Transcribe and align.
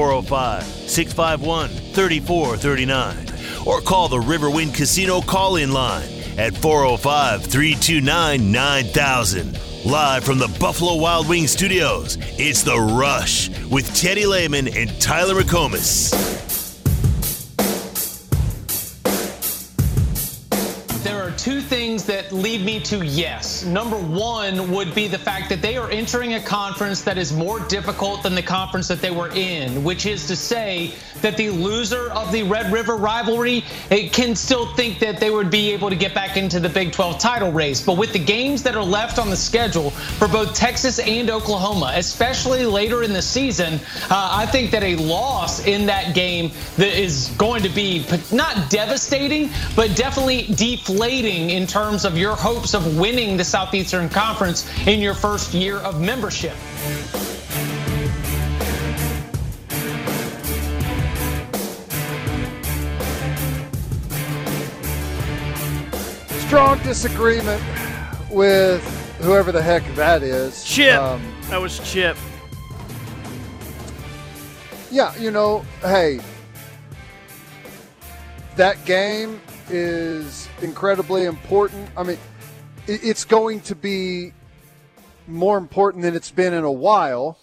405 0.00 0.64
651 0.64 1.68
3439 1.68 3.66
or 3.66 3.82
call 3.82 4.08
the 4.08 4.16
Riverwind 4.16 4.74
Casino 4.74 5.20
call 5.20 5.56
in 5.56 5.72
line 5.72 6.08
at 6.38 6.56
405 6.56 7.44
329 7.44 8.50
9000. 8.50 9.60
Live 9.84 10.24
from 10.24 10.38
the 10.38 10.48
Buffalo 10.58 10.96
Wild 10.96 11.28
Wings 11.28 11.50
studios, 11.50 12.16
it's 12.38 12.62
The 12.62 12.78
Rush 12.78 13.50
with 13.66 13.94
Teddy 13.94 14.24
Lehman 14.24 14.68
and 14.68 14.98
Tyler 15.02 15.34
McComas. 15.34 16.14
There 21.04 21.22
are 21.22 21.30
two 21.32 21.60
things 21.60 21.79
that 22.04 22.32
lead 22.32 22.64
me 22.64 22.80
to 22.80 23.04
yes. 23.04 23.64
Number 23.64 23.96
one 23.96 24.70
would 24.70 24.94
be 24.94 25.08
the 25.08 25.18
fact 25.18 25.48
that 25.48 25.62
they 25.62 25.76
are 25.76 25.90
entering 25.90 26.34
a 26.34 26.40
conference 26.40 27.02
that 27.02 27.18
is 27.18 27.32
more 27.32 27.60
difficult 27.60 28.22
than 28.22 28.34
the 28.34 28.42
conference 28.42 28.88
that 28.88 29.00
they 29.00 29.10
were 29.10 29.30
in, 29.30 29.82
which 29.84 30.06
is 30.06 30.26
to 30.26 30.36
say 30.36 30.94
that 31.22 31.36
the 31.36 31.50
loser 31.50 32.10
of 32.12 32.32
the 32.32 32.42
Red 32.42 32.72
River 32.72 32.96
rivalry 32.96 33.64
can 34.12 34.34
still 34.34 34.74
think 34.74 34.98
that 35.00 35.18
they 35.18 35.30
would 35.30 35.50
be 35.50 35.72
able 35.72 35.90
to 35.90 35.96
get 35.96 36.14
back 36.14 36.36
into 36.36 36.60
the 36.60 36.68
Big 36.68 36.92
12 36.92 37.18
title 37.18 37.52
race. 37.52 37.80
But 37.80 37.96
with 37.96 38.12
the 38.12 38.18
games 38.18 38.62
that 38.62 38.74
are 38.74 38.84
left 38.84 39.18
on 39.18 39.30
the 39.30 39.36
schedule 39.36 39.90
for 39.90 40.28
both 40.28 40.54
Texas 40.54 40.98
and 40.98 41.30
Oklahoma, 41.30 41.92
especially 41.94 42.64
later 42.64 43.02
in 43.02 43.12
the 43.12 43.22
season, 43.22 43.74
uh, 44.10 44.30
I 44.32 44.46
think 44.46 44.70
that 44.70 44.82
a 44.82 44.96
loss 44.96 45.66
in 45.66 45.86
that 45.86 46.14
game 46.14 46.52
that 46.76 46.98
is 46.98 47.28
going 47.36 47.62
to 47.62 47.68
be 47.68 48.06
not 48.32 48.70
devastating, 48.70 49.50
but 49.76 49.96
definitely 49.96 50.42
deflating 50.54 51.50
in 51.50 51.66
terms 51.66 51.89
of 51.90 52.16
your 52.16 52.36
hopes 52.36 52.72
of 52.72 52.98
winning 52.98 53.36
the 53.36 53.44
Southeastern 53.44 54.08
Conference 54.08 54.64
in 54.86 55.00
your 55.00 55.14
first 55.14 55.52
year 55.52 55.78
of 55.78 56.00
membership. 56.00 56.54
strong 66.46 66.82
disagreement 66.82 67.62
with 68.28 68.82
whoever 69.18 69.52
the 69.52 69.62
heck 69.62 69.84
that 69.94 70.20
is. 70.22 70.64
Chip. 70.64 70.98
Um, 70.98 71.22
that 71.48 71.60
was 71.60 71.78
Chip. 71.88 72.16
Yeah, 74.90 75.16
you 75.16 75.30
know, 75.30 75.64
hey, 75.80 76.20
that 78.56 78.84
game 78.84 79.40
is 79.70 80.48
incredibly 80.62 81.24
important. 81.24 81.88
I 81.96 82.02
mean, 82.02 82.18
it's 82.86 83.24
going 83.24 83.60
to 83.62 83.74
be 83.74 84.32
more 85.26 85.58
important 85.58 86.02
than 86.02 86.14
it's 86.14 86.30
been 86.30 86.52
in 86.52 86.64
a 86.64 86.72
while 86.72 87.38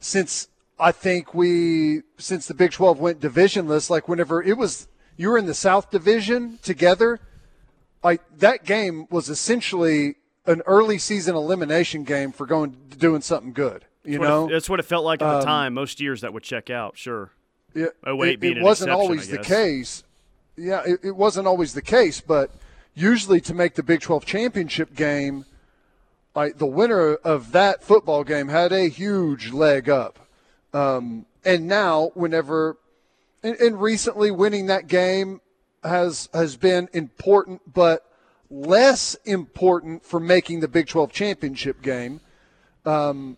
since 0.00 0.48
I 0.78 0.92
think 0.92 1.34
we 1.34 2.02
since 2.18 2.46
the 2.46 2.54
Big 2.54 2.72
12 2.72 2.98
went 2.98 3.20
divisionless 3.20 3.90
like 3.90 4.08
whenever 4.08 4.42
it 4.42 4.56
was 4.56 4.88
you 5.16 5.28
were 5.28 5.38
in 5.38 5.46
the 5.46 5.54
South 5.54 5.90
Division 5.90 6.58
together 6.62 7.20
like 8.02 8.22
that 8.38 8.64
game 8.64 9.06
was 9.10 9.28
essentially 9.28 10.16
an 10.46 10.62
early 10.66 10.98
season 10.98 11.34
elimination 11.36 12.04
game 12.04 12.32
for 12.32 12.46
going 12.46 12.76
doing 12.96 13.20
something 13.20 13.52
good. 13.52 13.84
You 14.04 14.18
that's 14.18 14.28
know, 14.28 14.48
it, 14.48 14.52
that's 14.52 14.70
what 14.70 14.80
it 14.80 14.84
felt 14.84 15.04
like 15.04 15.20
at 15.20 15.30
the 15.30 15.38
um, 15.38 15.44
time. 15.44 15.74
Most 15.74 16.00
years 16.00 16.22
that 16.22 16.32
would 16.32 16.42
check 16.42 16.70
out, 16.70 16.96
sure. 16.96 17.32
Yeah, 17.74 17.88
oh, 18.04 18.22
it, 18.22 18.42
it 18.42 18.62
wasn't 18.62 18.90
always 18.90 19.28
the 19.28 19.38
case. 19.38 20.02
Yeah, 20.58 20.82
it, 20.84 21.00
it 21.04 21.16
wasn't 21.16 21.46
always 21.46 21.74
the 21.74 21.82
case, 21.82 22.20
but 22.20 22.50
usually 22.94 23.40
to 23.42 23.54
make 23.54 23.74
the 23.74 23.82
Big 23.82 24.00
12 24.00 24.24
championship 24.24 24.94
game, 24.94 25.44
like 26.34 26.58
the 26.58 26.66
winner 26.66 27.14
of 27.14 27.52
that 27.52 27.82
football 27.82 28.24
game 28.24 28.48
had 28.48 28.72
a 28.72 28.88
huge 28.88 29.52
leg 29.52 29.88
up. 29.88 30.18
Um, 30.74 31.26
and 31.44 31.68
now, 31.68 32.10
whenever, 32.14 32.76
and, 33.42 33.56
and 33.56 33.80
recently 33.80 34.30
winning 34.30 34.66
that 34.66 34.88
game 34.88 35.40
has 35.84 36.28
has 36.34 36.56
been 36.56 36.88
important, 36.92 37.72
but 37.72 38.04
less 38.50 39.14
important 39.24 40.04
for 40.04 40.18
making 40.18 40.60
the 40.60 40.68
Big 40.68 40.88
12 40.88 41.12
championship 41.12 41.82
game. 41.82 42.20
Um, 42.84 43.36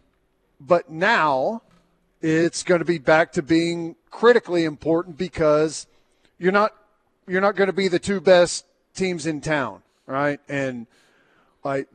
but 0.58 0.90
now 0.90 1.62
it's 2.22 2.62
going 2.62 2.78
to 2.78 2.84
be 2.84 2.98
back 2.98 3.32
to 3.32 3.42
being 3.42 3.96
critically 4.10 4.64
important 4.64 5.18
because 5.18 5.86
you're 6.38 6.52
not 6.52 6.74
you're 7.30 7.40
not 7.40 7.56
going 7.56 7.68
to 7.68 7.72
be 7.72 7.88
the 7.88 7.98
two 7.98 8.20
best 8.20 8.64
teams 8.94 9.26
in 9.26 9.40
town, 9.40 9.82
right? 10.06 10.40
And 10.48 10.86
like 11.62 11.88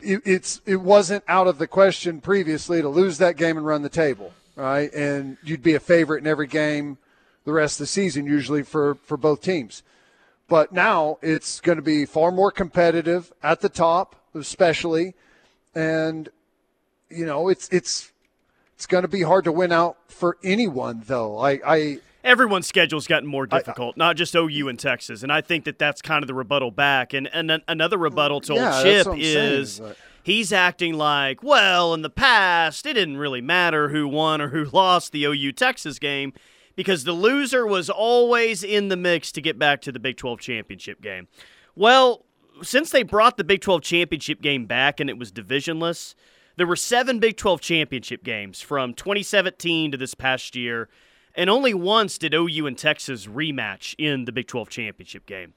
it, 0.00 0.22
it's 0.24 0.60
it 0.66 0.76
wasn't 0.76 1.24
out 1.26 1.48
of 1.48 1.58
the 1.58 1.66
question 1.66 2.20
previously 2.20 2.80
to 2.80 2.88
lose 2.88 3.18
that 3.18 3.36
game 3.36 3.56
and 3.56 3.66
run 3.66 3.82
the 3.82 3.88
table, 3.88 4.32
right? 4.54 4.92
And 4.94 5.36
you'd 5.42 5.62
be 5.62 5.74
a 5.74 5.80
favorite 5.80 6.18
in 6.18 6.26
every 6.26 6.46
game 6.46 6.98
the 7.44 7.52
rest 7.52 7.76
of 7.76 7.84
the 7.84 7.86
season, 7.86 8.26
usually 8.26 8.62
for, 8.62 8.96
for 8.96 9.16
both 9.16 9.40
teams. 9.40 9.82
But 10.48 10.72
now 10.72 11.18
it's 11.22 11.60
going 11.60 11.76
to 11.76 11.82
be 11.82 12.04
far 12.04 12.30
more 12.30 12.50
competitive 12.50 13.32
at 13.42 13.60
the 13.60 13.68
top, 13.68 14.16
especially. 14.34 15.14
And, 15.74 16.28
you 17.08 17.24
know, 17.24 17.48
it's, 17.48 17.68
it's, 17.70 18.12
it's 18.74 18.86
going 18.86 19.02
to 19.02 19.08
be 19.08 19.22
hard 19.22 19.44
to 19.44 19.52
win 19.52 19.72
out 19.72 19.96
for 20.08 20.36
anyone, 20.42 21.02
though. 21.06 21.38
I, 21.38 21.60
I 21.64 21.98
everyone's 22.26 22.66
schedule's 22.66 23.06
gotten 23.06 23.28
more 23.28 23.46
difficult, 23.46 23.94
I, 23.96 23.98
not 23.98 24.16
just 24.16 24.34
OU 24.34 24.68
and 24.68 24.78
Texas, 24.78 25.22
and 25.22 25.32
I 25.32 25.40
think 25.40 25.64
that 25.64 25.78
that's 25.78 26.02
kind 26.02 26.22
of 26.22 26.26
the 26.26 26.34
rebuttal 26.34 26.70
back. 26.70 27.14
And 27.14 27.28
and 27.32 27.62
another 27.68 27.96
rebuttal 27.96 28.40
to 28.42 28.54
yeah, 28.54 28.76
old 28.76 28.84
Chip 28.84 29.06
is 29.16 29.74
saying, 29.74 29.94
he's 30.22 30.52
acting 30.52 30.94
like, 30.94 31.42
well, 31.42 31.94
in 31.94 32.02
the 32.02 32.10
past 32.10 32.84
it 32.84 32.94
didn't 32.94 33.16
really 33.16 33.40
matter 33.40 33.88
who 33.88 34.06
won 34.08 34.40
or 34.40 34.48
who 34.48 34.64
lost 34.72 35.12
the 35.12 35.24
OU 35.24 35.52
Texas 35.52 35.98
game 35.98 36.32
because 36.74 37.04
the 37.04 37.12
loser 37.12 37.66
was 37.66 37.88
always 37.88 38.62
in 38.62 38.88
the 38.88 38.96
mix 38.96 39.32
to 39.32 39.40
get 39.40 39.58
back 39.58 39.80
to 39.82 39.90
the 39.92 39.98
Big 39.98 40.16
12 40.18 40.40
championship 40.40 41.00
game. 41.00 41.26
Well, 41.74 42.26
since 42.62 42.90
they 42.90 43.02
brought 43.02 43.36
the 43.36 43.44
Big 43.44 43.60
12 43.62 43.82
championship 43.82 44.42
game 44.42 44.66
back 44.66 45.00
and 45.00 45.08
it 45.10 45.18
was 45.18 45.32
divisionless, 45.32 46.14
there 46.56 46.66
were 46.66 46.76
seven 46.76 47.18
Big 47.18 47.36
12 47.36 47.60
championship 47.60 48.24
games 48.24 48.60
from 48.60 48.94
2017 48.94 49.92
to 49.92 49.96
this 49.96 50.14
past 50.14 50.56
year, 50.56 50.88
and 51.36 51.50
only 51.50 51.74
once 51.74 52.18
did 52.18 52.34
OU 52.34 52.66
and 52.66 52.78
Texas 52.78 53.26
rematch 53.26 53.94
in 53.98 54.24
the 54.24 54.32
Big 54.32 54.48
12 54.48 54.68
championship 54.70 55.26
game. 55.26 55.52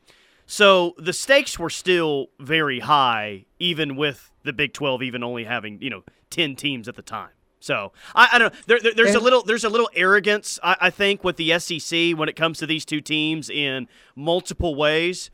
So 0.46 0.94
the 0.98 1.14
stakes 1.14 1.58
were 1.58 1.70
still 1.70 2.28
very 2.40 2.82
high, 2.82 3.46
even 3.60 3.96
with 3.96 4.32
the 4.44 4.54
Big 4.54 4.74
12 4.74 5.02
even 5.04 5.24
only 5.24 5.46
having, 5.46 5.82
you 5.82 5.90
know, 5.90 6.04
10 6.32 6.56
teams 6.56 6.88
at 6.88 6.96
the 6.96 7.02
time. 7.02 7.30
So 7.60 7.94
I, 8.16 8.30
I 8.34 8.40
don't 8.40 8.54
know. 8.54 8.60
There, 8.68 8.80
there, 8.80 8.94
there's 8.96 9.16
a 9.16 9.20
little 9.20 9.44
there's 9.44 9.66
a 9.66 9.70
little 9.70 9.90
arrogance 9.94 10.60
I, 10.64 10.78
I 10.82 10.90
think 10.90 11.24
with 11.24 11.38
the 11.38 11.58
SEC 11.60 12.18
when 12.18 12.30
it 12.30 12.36
comes 12.36 12.58
to 12.60 12.66
these 12.66 12.86
two 12.86 13.02
teams 13.02 13.50
in 13.50 13.88
multiple 14.16 14.76
ways. 14.76 15.30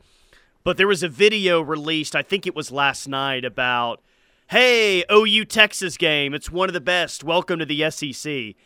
But 0.64 0.76
there 0.76 0.88
was 0.88 1.04
a 1.04 1.08
video 1.08 1.60
released, 1.60 2.16
I 2.16 2.22
think 2.22 2.44
it 2.44 2.56
was 2.56 2.72
last 2.72 3.06
night, 3.06 3.44
about 3.44 4.02
hey 4.48 5.04
OU 5.10 5.44
Texas 5.44 5.96
game. 5.96 6.34
It's 6.34 6.50
one 6.50 6.68
of 6.68 6.74
the 6.74 6.80
best. 6.80 7.22
Welcome 7.22 7.60
to 7.60 7.64
the 7.64 7.88
SEC. 7.90 8.56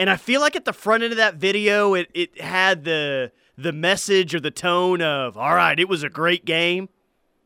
And 0.00 0.08
I 0.08 0.16
feel 0.16 0.40
like 0.40 0.56
at 0.56 0.64
the 0.64 0.72
front 0.72 1.02
end 1.02 1.12
of 1.12 1.18
that 1.18 1.34
video, 1.34 1.92
it 1.92 2.10
it 2.14 2.40
had 2.40 2.84
the 2.84 3.32
the 3.58 3.70
message 3.70 4.34
or 4.34 4.40
the 4.40 4.50
tone 4.50 5.02
of 5.02 5.36
all 5.36 5.54
right, 5.54 5.78
it 5.78 5.90
was 5.90 6.02
a 6.02 6.08
great 6.08 6.46
game, 6.46 6.88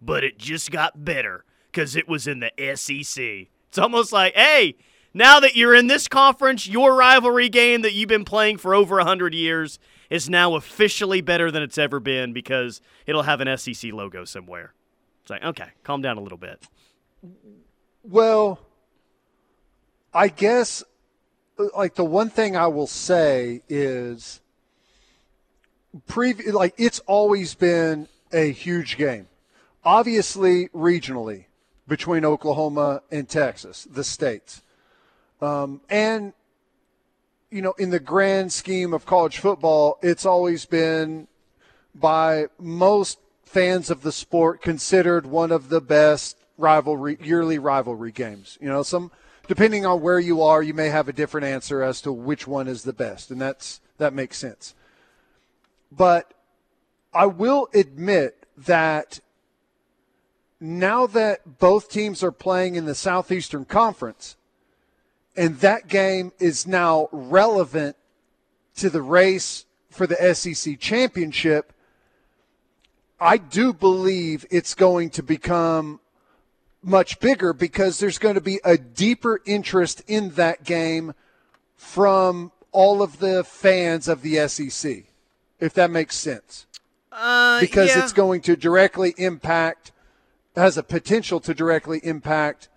but 0.00 0.22
it 0.22 0.38
just 0.38 0.70
got 0.70 1.04
better 1.04 1.44
because 1.72 1.96
it 1.96 2.08
was 2.08 2.28
in 2.28 2.38
the 2.38 2.76
SEC. 2.76 3.48
It's 3.68 3.78
almost 3.78 4.12
like 4.12 4.34
hey 4.34 4.76
now 5.12 5.40
that 5.40 5.56
you're 5.56 5.74
in 5.74 5.88
this 5.88 6.06
conference, 6.06 6.68
your 6.68 6.94
rivalry 6.94 7.48
game 7.48 7.82
that 7.82 7.92
you've 7.92 8.08
been 8.08 8.24
playing 8.24 8.58
for 8.58 8.72
over 8.72 8.98
100 8.98 9.34
years 9.34 9.80
is 10.08 10.30
now 10.30 10.54
officially 10.54 11.20
better 11.20 11.50
than 11.50 11.62
it's 11.62 11.76
ever 11.76 11.98
been 11.98 12.32
because 12.32 12.80
it'll 13.04 13.22
have 13.22 13.40
an 13.40 13.58
SEC 13.58 13.92
logo 13.92 14.24
somewhere. 14.24 14.74
It's 15.22 15.30
like, 15.30 15.42
okay, 15.42 15.70
calm 15.82 16.02
down 16.02 16.18
a 16.18 16.20
little 16.20 16.38
bit. 16.38 16.68
Well, 18.04 18.60
I 20.12 20.28
guess, 20.28 20.84
like, 21.76 21.94
the 21.94 22.04
one 22.04 22.30
thing 22.30 22.56
I 22.56 22.66
will 22.66 22.86
say 22.86 23.62
is, 23.68 24.40
pre- 26.06 26.34
like, 26.34 26.74
it's 26.76 27.00
always 27.00 27.54
been 27.54 28.08
a 28.32 28.50
huge 28.50 28.96
game. 28.96 29.28
Obviously, 29.84 30.68
regionally, 30.68 31.44
between 31.86 32.24
Oklahoma 32.24 33.02
and 33.10 33.28
Texas, 33.28 33.86
the 33.90 34.04
states. 34.04 34.62
Um, 35.40 35.80
and, 35.90 36.32
you 37.50 37.62
know, 37.62 37.74
in 37.78 37.90
the 37.90 38.00
grand 38.00 38.52
scheme 38.52 38.94
of 38.94 39.04
college 39.04 39.38
football, 39.38 39.98
it's 40.02 40.24
always 40.24 40.64
been 40.64 41.28
by 41.94 42.46
most 42.58 43.18
fans 43.44 43.90
of 43.90 44.02
the 44.02 44.10
sport 44.10 44.62
considered 44.62 45.26
one 45.26 45.52
of 45.52 45.68
the 45.68 45.80
best 45.80 46.36
rivalry 46.56 47.18
yearly 47.22 47.58
rivalry 47.58 48.10
games. 48.10 48.58
You 48.60 48.68
know, 48.68 48.82
some 48.82 49.10
depending 49.46 49.84
on 49.86 50.00
where 50.00 50.18
you 50.18 50.42
are, 50.42 50.62
you 50.62 50.74
may 50.74 50.88
have 50.88 51.08
a 51.08 51.12
different 51.12 51.46
answer 51.46 51.82
as 51.82 52.00
to 52.02 52.12
which 52.12 52.46
one 52.46 52.68
is 52.68 52.82
the 52.82 52.92
best, 52.92 53.30
and 53.30 53.40
that's 53.40 53.80
that 53.98 54.12
makes 54.12 54.38
sense. 54.38 54.74
But 55.92 56.34
I 57.12 57.26
will 57.26 57.68
admit 57.74 58.46
that 58.56 59.20
now 60.60 61.06
that 61.08 61.58
both 61.58 61.88
teams 61.88 62.22
are 62.22 62.32
playing 62.32 62.74
in 62.74 62.86
the 62.86 62.94
Southeastern 62.94 63.64
Conference, 63.64 64.36
and 65.36 65.58
that 65.60 65.88
game 65.88 66.32
is 66.38 66.66
now 66.66 67.08
relevant 67.12 67.96
to 68.76 68.90
the 68.90 69.02
race 69.02 69.66
for 69.90 70.06
the 70.06 70.34
SEC 70.34 70.78
championship, 70.80 71.72
I 73.20 73.36
do 73.36 73.72
believe 73.72 74.44
it's 74.50 74.74
going 74.74 75.10
to 75.10 75.22
become 75.22 76.00
much 76.84 77.20
bigger 77.20 77.52
because 77.52 77.98
there's 77.98 78.18
going 78.18 78.34
to 78.34 78.40
be 78.40 78.60
a 78.64 78.76
deeper 78.76 79.40
interest 79.44 80.02
in 80.06 80.30
that 80.30 80.64
game 80.64 81.14
from 81.76 82.52
all 82.72 83.02
of 83.02 83.18
the 83.18 83.44
fans 83.44 84.08
of 84.08 84.22
the 84.22 84.48
SEC, 84.48 85.04
if 85.60 85.74
that 85.74 85.90
makes 85.90 86.16
sense. 86.16 86.66
Uh, 87.10 87.60
because 87.60 87.90
yeah. 87.90 88.02
it's 88.02 88.12
going 88.12 88.40
to 88.40 88.56
directly 88.56 89.14
impact, 89.16 89.92
has 90.56 90.76
a 90.76 90.82
potential 90.82 91.38
to 91.40 91.54
directly 91.54 92.00
impact. 92.02 92.68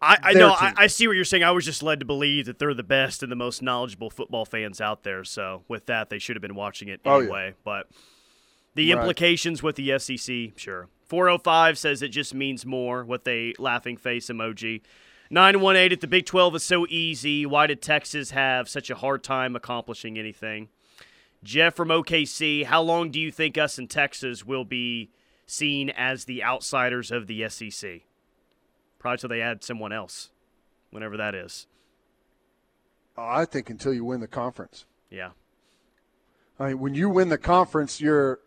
I, 0.00 0.16
I 0.22 0.32
know. 0.32 0.50
I, 0.50 0.74
I, 0.76 0.86
see 0.88 1.06
what 1.06 1.16
you're 1.16 1.24
saying. 1.24 1.42
I 1.42 1.50
was 1.50 1.64
just 1.64 1.82
led 1.82 2.00
to 2.00 2.06
believe 2.06 2.46
that 2.46 2.58
they're 2.58 2.74
the 2.74 2.84
best 2.84 3.22
and 3.22 3.30
the 3.32 3.36
most 3.36 3.62
knowledgeable 3.62 4.10
football 4.10 4.44
fans 4.44 4.80
out 4.80 5.02
there. 5.02 5.24
So 5.24 5.62
with 5.68 5.86
that, 5.86 6.10
they 6.10 6.18
should 6.18 6.36
have 6.36 6.42
been 6.42 6.54
watching 6.54 6.88
it 6.88 7.00
anyway. 7.04 7.26
Oh, 7.30 7.46
yeah. 7.46 7.52
But 7.64 7.88
the 8.74 8.92
right. 8.92 9.00
implications 9.00 9.62
with 9.62 9.76
the 9.76 9.98
SEC, 9.98 10.58
sure. 10.58 10.88
405 11.08 11.78
says 11.78 12.02
it 12.02 12.08
just 12.08 12.34
means 12.34 12.66
more 12.66 13.02
with 13.02 13.26
a 13.26 13.54
laughing 13.58 13.96
face 13.96 14.28
emoji. 14.28 14.82
918 15.30 15.92
at 15.92 16.00
the 16.00 16.06
Big 16.06 16.26
12 16.26 16.56
is 16.56 16.62
so 16.62 16.86
easy. 16.88 17.44
Why 17.44 17.66
did 17.66 17.82
Texas 17.82 18.30
have 18.30 18.68
such 18.68 18.90
a 18.90 18.94
hard 18.94 19.22
time 19.22 19.56
accomplishing 19.56 20.18
anything? 20.18 20.68
Jeff 21.42 21.74
from 21.74 21.88
OKC, 21.88 22.64
how 22.64 22.82
long 22.82 23.10
do 23.10 23.20
you 23.20 23.30
think 23.30 23.56
us 23.56 23.78
in 23.78 23.88
Texas 23.88 24.44
will 24.44 24.64
be 24.64 25.10
seen 25.46 25.90
as 25.90 26.24
the 26.24 26.42
outsiders 26.42 27.10
of 27.10 27.26
the 27.26 27.48
SEC? 27.48 28.02
Probably 28.98 29.18
till 29.18 29.28
they 29.28 29.40
add 29.40 29.62
someone 29.62 29.92
else, 29.92 30.30
whenever 30.90 31.16
that 31.16 31.34
is. 31.34 31.66
I 33.16 33.44
think 33.44 33.70
until 33.70 33.94
you 33.94 34.04
win 34.04 34.20
the 34.20 34.28
conference. 34.28 34.84
Yeah. 35.10 35.30
I 36.58 36.68
mean, 36.68 36.80
when 36.80 36.94
you 36.94 37.08
win 37.08 37.28
the 37.28 37.38
conference, 37.38 38.00
you're 38.00 38.40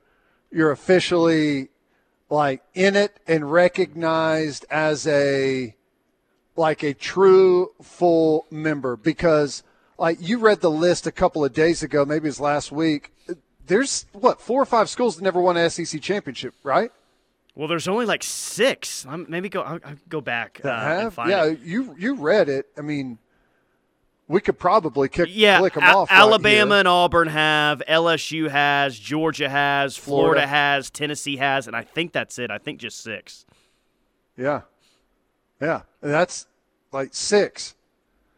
you're 0.52 0.72
officially 0.72 1.70
like 2.32 2.64
in 2.74 2.96
it 2.96 3.20
and 3.28 3.52
recognized 3.52 4.66
as 4.72 5.06
a 5.06 5.76
like 6.56 6.82
a 6.82 6.94
true 6.94 7.72
full 7.82 8.46
member 8.50 8.96
because 8.96 9.64
like 9.98 10.18
you 10.22 10.40
read 10.40 10.62
the 10.62 10.72
list 10.72 11.06
a 11.06 11.12
couple 11.12 11.46
of 11.46 11.54
days 11.54 11.84
ago, 11.84 12.06
maybe 12.06 12.26
it 12.26 12.30
was 12.30 12.40
last 12.40 12.72
week. 12.72 13.12
There's 13.68 14.06
what 14.14 14.42
four 14.42 14.62
or 14.62 14.66
five 14.66 14.90
schools 14.90 15.18
that 15.18 15.24
never 15.24 15.40
won 15.42 15.58
an 15.58 15.70
SEC 15.70 16.02
championship, 16.02 16.56
right? 16.64 16.92
Well, 17.54 17.68
there's 17.68 17.88
only 17.88 18.06
like 18.06 18.24
six. 18.24 19.06
I'm, 19.06 19.26
maybe 19.28 19.50
go 19.50 19.62
I'll, 19.62 19.80
I'll 19.84 19.96
go 20.08 20.22
back. 20.22 20.62
Uh, 20.64 20.70
have? 20.70 21.20
yeah, 21.28 21.46
it. 21.46 21.60
you 21.60 21.96
you 22.00 22.16
read 22.16 22.48
it. 22.48 22.68
I 22.78 22.82
mean, 22.82 23.20
we 24.32 24.42
could 24.42 24.58
probably 24.58 25.10
kick 25.10 25.28
yeah, 25.30 25.60
click 25.60 25.74
them 25.74 25.84
a- 25.84 25.88
off. 25.88 26.12
Alabama 26.12 26.76
right 26.76 26.80
and 26.80 26.88
Auburn 26.88 27.28
have, 27.28 27.82
LSU 27.88 28.50
has, 28.50 28.98
Georgia 28.98 29.50
has, 29.50 29.98
Florida. 29.98 30.24
Florida 30.24 30.48
has, 30.48 30.90
Tennessee 30.90 31.38
has, 31.38 31.68
and 31.68 31.76
I 31.76 31.84
think 31.84 32.14
that's 32.14 32.40
it. 32.40 32.50
I 32.50 32.58
think 32.58 32.80
just 32.80 33.02
six. 33.02 33.46
Yeah, 34.38 34.62
yeah, 35.60 35.82
that's 36.02 36.48
like 36.92 37.10
six. 37.14 37.76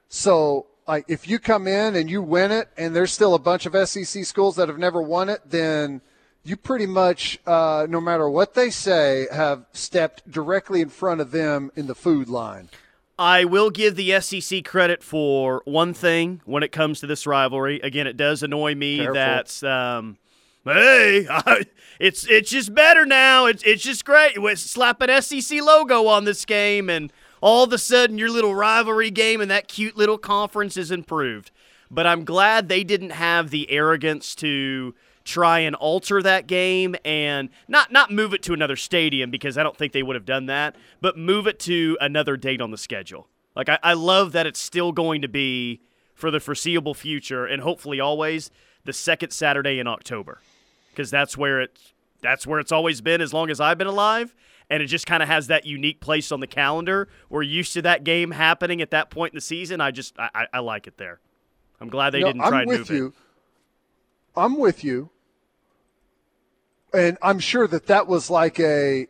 So, 0.09 0.65
like, 0.87 1.05
if 1.07 1.27
you 1.27 1.39
come 1.39 1.67
in 1.67 1.95
and 1.95 2.09
you 2.09 2.21
win 2.21 2.51
it, 2.51 2.69
and 2.75 2.95
there's 2.95 3.11
still 3.11 3.35
a 3.35 3.39
bunch 3.39 3.65
of 3.65 3.87
SEC 3.87 4.25
schools 4.25 4.55
that 4.57 4.67
have 4.67 4.79
never 4.79 5.01
won 5.01 5.29
it, 5.29 5.41
then 5.45 6.01
you 6.43 6.57
pretty 6.57 6.85
much, 6.85 7.39
uh, 7.45 7.87
no 7.89 8.01
matter 8.01 8.29
what 8.29 8.53
they 8.53 8.69
say, 8.69 9.27
have 9.31 9.65
stepped 9.71 10.29
directly 10.29 10.81
in 10.81 10.89
front 10.89 11.21
of 11.21 11.31
them 11.31 11.71
in 11.75 11.87
the 11.87 11.95
food 11.95 12.27
line. 12.27 12.69
I 13.17 13.45
will 13.45 13.69
give 13.69 13.95
the 13.95 14.19
SEC 14.21 14.65
credit 14.65 15.03
for 15.03 15.61
one 15.65 15.93
thing 15.93 16.41
when 16.45 16.63
it 16.63 16.71
comes 16.71 16.99
to 16.99 17.07
this 17.07 17.27
rivalry. 17.27 17.79
Again, 17.81 18.07
it 18.07 18.17
does 18.17 18.41
annoy 18.41 18.73
me 18.75 18.97
Careful. 18.97 19.13
that 19.13 19.63
um, 19.63 20.17
hey, 20.65 21.27
it's 21.99 22.25
it's 22.27 22.49
just 22.49 22.73
better 22.73 23.05
now. 23.05 23.45
It's 23.45 23.63
it's 23.63 23.83
just 23.83 24.03
great. 24.05 24.41
We 24.41 24.55
slap 24.55 25.01
an 25.01 25.21
SEC 25.21 25.61
logo 25.61 26.07
on 26.07 26.23
this 26.25 26.43
game, 26.45 26.89
and 26.89 27.13
all 27.41 27.63
of 27.63 27.73
a 27.73 27.77
sudden 27.77 28.17
your 28.17 28.29
little 28.29 28.55
rivalry 28.55 29.11
game 29.11 29.41
and 29.41 29.51
that 29.51 29.67
cute 29.67 29.95
little 29.97 30.17
conference 30.17 30.77
is 30.77 30.91
improved. 30.91 31.51
But 31.91 32.07
I'm 32.07 32.25
glad 32.25 32.69
they 32.69 32.83
didn't 32.83 33.11
have 33.11 33.51
the 33.51 33.69
arrogance 33.69 34.33
to 34.35 34.95
try 35.23 35.59
and 35.59 35.75
alter 35.75 36.21
that 36.21 36.47
game 36.47 36.95
and 37.05 37.49
not 37.67 37.91
not 37.91 38.11
move 38.11 38.33
it 38.33 38.43
to 38.43 38.53
another 38.53 38.75
stadium 38.75 39.31
because 39.31 39.57
I 39.57 39.63
don't 39.63 39.77
think 39.77 39.93
they 39.93 40.03
would 40.03 40.15
have 40.15 40.25
done 40.25 40.47
that, 40.47 40.75
but 41.01 41.17
move 41.17 41.47
it 41.47 41.59
to 41.61 41.97
another 42.01 42.37
date 42.37 42.61
on 42.61 42.71
the 42.71 42.77
schedule. 42.77 43.27
Like 43.55 43.69
I, 43.69 43.79
I 43.83 43.93
love 43.93 44.31
that 44.33 44.45
it's 44.45 44.59
still 44.59 44.91
going 44.91 45.21
to 45.21 45.27
be 45.27 45.81
for 46.13 46.31
the 46.31 46.39
foreseeable 46.39 46.93
future 46.93 47.45
and 47.45 47.61
hopefully 47.61 47.99
always 47.99 48.51
the 48.83 48.93
second 48.93 49.31
Saturday 49.31 49.79
in 49.79 49.87
October. 49.87 50.41
Because 50.91 51.09
that's 51.09 51.37
where 51.37 51.61
it's 51.61 51.93
that's 52.21 52.45
where 52.45 52.59
it's 52.59 52.71
always 52.71 53.01
been 53.01 53.21
as 53.21 53.33
long 53.33 53.49
as 53.49 53.59
I've 53.59 53.77
been 53.77 53.87
alive. 53.87 54.35
And 54.69 54.81
it 54.81 54.87
just 54.87 55.05
kind 55.05 55.21
of 55.21 55.29
has 55.29 55.47
that 55.47 55.65
unique 55.65 55.99
place 55.99 56.31
on 56.31 56.39
the 56.39 56.47
calendar. 56.47 57.09
We're 57.29 57.43
used 57.43 57.73
to 57.73 57.81
that 57.83 58.03
game 58.03 58.31
happening 58.31 58.81
at 58.81 58.91
that 58.91 59.09
point 59.09 59.33
in 59.33 59.35
the 59.35 59.41
season. 59.41 59.81
I 59.81 59.91
just 59.91 60.17
I, 60.17 60.47
I 60.53 60.59
like 60.59 60.87
it 60.87 60.97
there. 60.97 61.19
I'm 61.79 61.89
glad 61.89 62.11
they 62.11 62.19
you 62.19 62.25
know, 62.25 62.31
didn't 62.33 62.47
try 62.47 62.61
I'm 62.61 62.67
with 62.67 62.79
move 62.79 62.89
you. 62.89 63.07
it. 63.07 63.13
I'm 64.35 64.57
with 64.57 64.83
you 64.83 65.09
and 66.93 67.17
I'm 67.21 67.39
sure 67.39 67.67
that 67.67 67.87
that 67.87 68.07
was 68.07 68.29
like 68.29 68.59
a 68.59 69.07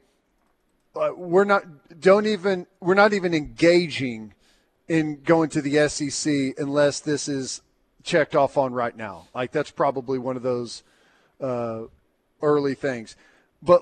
uh, 0.96 1.10
we're 1.16 1.44
not 1.44 1.64
don't 2.00 2.26
even 2.26 2.68
we're 2.80 2.94
not 2.94 3.14
even 3.14 3.34
engaging 3.34 4.34
in 4.88 5.22
going 5.24 5.50
to 5.50 5.62
the 5.62 5.88
SEC 5.90 6.56
unless 6.58 7.00
this 7.00 7.28
is 7.28 7.62
checked 8.04 8.36
off 8.36 8.58
on 8.58 8.74
right 8.74 8.96
now. 8.96 9.28
Like 9.34 9.52
that's 9.52 9.72
probably 9.72 10.20
one 10.20 10.36
of 10.38 10.44
those 10.44 10.84
uh, 11.42 11.84
early 12.42 12.76
things. 12.76 13.16
But 13.62 13.82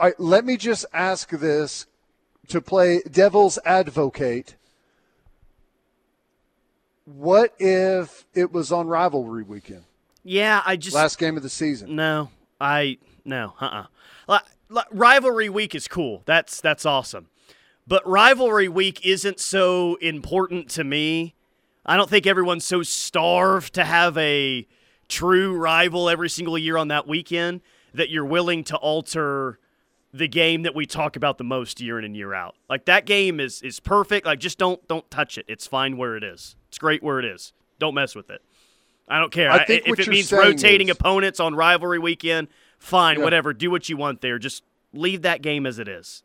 I, 0.00 0.12
let 0.18 0.44
me 0.44 0.56
just 0.56 0.84
ask 0.92 1.30
this 1.30 1.86
to 2.48 2.60
play 2.60 3.00
devil's 3.10 3.58
advocate. 3.64 4.56
What 7.04 7.54
if 7.58 8.26
it 8.34 8.52
was 8.52 8.70
on 8.70 8.86
rivalry 8.86 9.42
weekend? 9.42 9.84
Yeah, 10.22 10.62
I 10.64 10.76
just 10.76 10.94
last 10.94 11.18
game 11.18 11.36
of 11.36 11.42
the 11.42 11.48
season. 11.48 11.96
No, 11.96 12.30
I 12.60 12.98
no, 13.24 13.54
uh, 13.60 13.84
uh 14.28 14.38
rivalry 14.90 15.48
week 15.48 15.74
is 15.74 15.88
cool. 15.88 16.22
That's 16.26 16.60
that's 16.60 16.86
awesome, 16.86 17.28
but 17.86 18.06
rivalry 18.06 18.68
week 18.68 19.04
isn't 19.04 19.40
so 19.40 19.96
important 19.96 20.68
to 20.70 20.84
me. 20.84 21.34
I 21.84 21.96
don't 21.96 22.08
think 22.08 22.26
everyone's 22.26 22.64
so 22.64 22.82
starved 22.82 23.74
to 23.74 23.84
have 23.84 24.16
a 24.16 24.66
true 25.08 25.56
rival 25.56 26.08
every 26.08 26.30
single 26.30 26.56
year 26.56 26.76
on 26.76 26.88
that 26.88 27.06
weekend 27.06 27.60
that 27.92 28.08
you're 28.08 28.24
willing 28.24 28.64
to 28.64 28.76
alter 28.76 29.58
the 30.12 30.28
game 30.28 30.62
that 30.62 30.74
we 30.74 30.86
talk 30.86 31.16
about 31.16 31.38
the 31.38 31.44
most 31.44 31.80
year 31.80 31.98
in 31.98 32.04
and 32.04 32.16
year 32.16 32.34
out. 32.34 32.54
Like 32.68 32.84
that 32.84 33.06
game 33.06 33.40
is 33.40 33.62
is 33.62 33.80
perfect. 33.80 34.26
Like 34.26 34.38
just 34.38 34.58
don't 34.58 34.86
don't 34.88 35.08
touch 35.10 35.38
it. 35.38 35.46
It's 35.48 35.66
fine 35.66 35.96
where 35.96 36.16
it 36.16 36.24
is. 36.24 36.56
It's 36.68 36.78
great 36.78 37.02
where 37.02 37.18
it 37.18 37.24
is. 37.24 37.52
Don't 37.78 37.94
mess 37.94 38.14
with 38.14 38.30
it. 38.30 38.42
I 39.08 39.18
don't 39.18 39.32
care. 39.32 39.50
I 39.50 39.64
if 39.68 39.98
it 39.98 40.08
means 40.08 40.32
rotating 40.32 40.88
is, 40.88 40.96
opponents 40.96 41.40
on 41.40 41.54
rivalry 41.54 41.98
weekend, 41.98 42.48
fine, 42.82 43.18
yeah. 43.18 43.24
whatever. 43.24 43.52
Do 43.52 43.70
what 43.70 43.88
you 43.88 43.96
want 43.96 44.20
there. 44.20 44.38
Just 44.38 44.64
leave 44.92 45.22
that 45.22 45.40
game 45.40 45.66
as 45.66 45.78
it 45.78 45.88
is. 45.88 46.22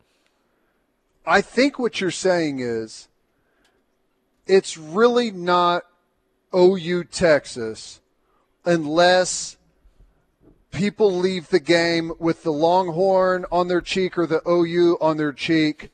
I 1.25 1.41
think 1.41 1.77
what 1.77 2.01
you're 2.01 2.11
saying 2.11 2.59
is 2.59 3.07
it's 4.47 4.77
really 4.77 5.29
not 5.29 5.83
OU 6.55 7.05
Texas 7.05 8.01
unless 8.65 9.57
people 10.71 11.13
leave 11.13 11.49
the 11.49 11.59
game 11.59 12.11
with 12.19 12.43
the 12.43 12.51
Longhorn 12.51 13.45
on 13.51 13.67
their 13.67 13.81
cheek 13.81 14.17
or 14.17 14.25
the 14.25 14.41
OU 14.47 14.97
on 14.99 15.17
their 15.17 15.33
cheek 15.33 15.91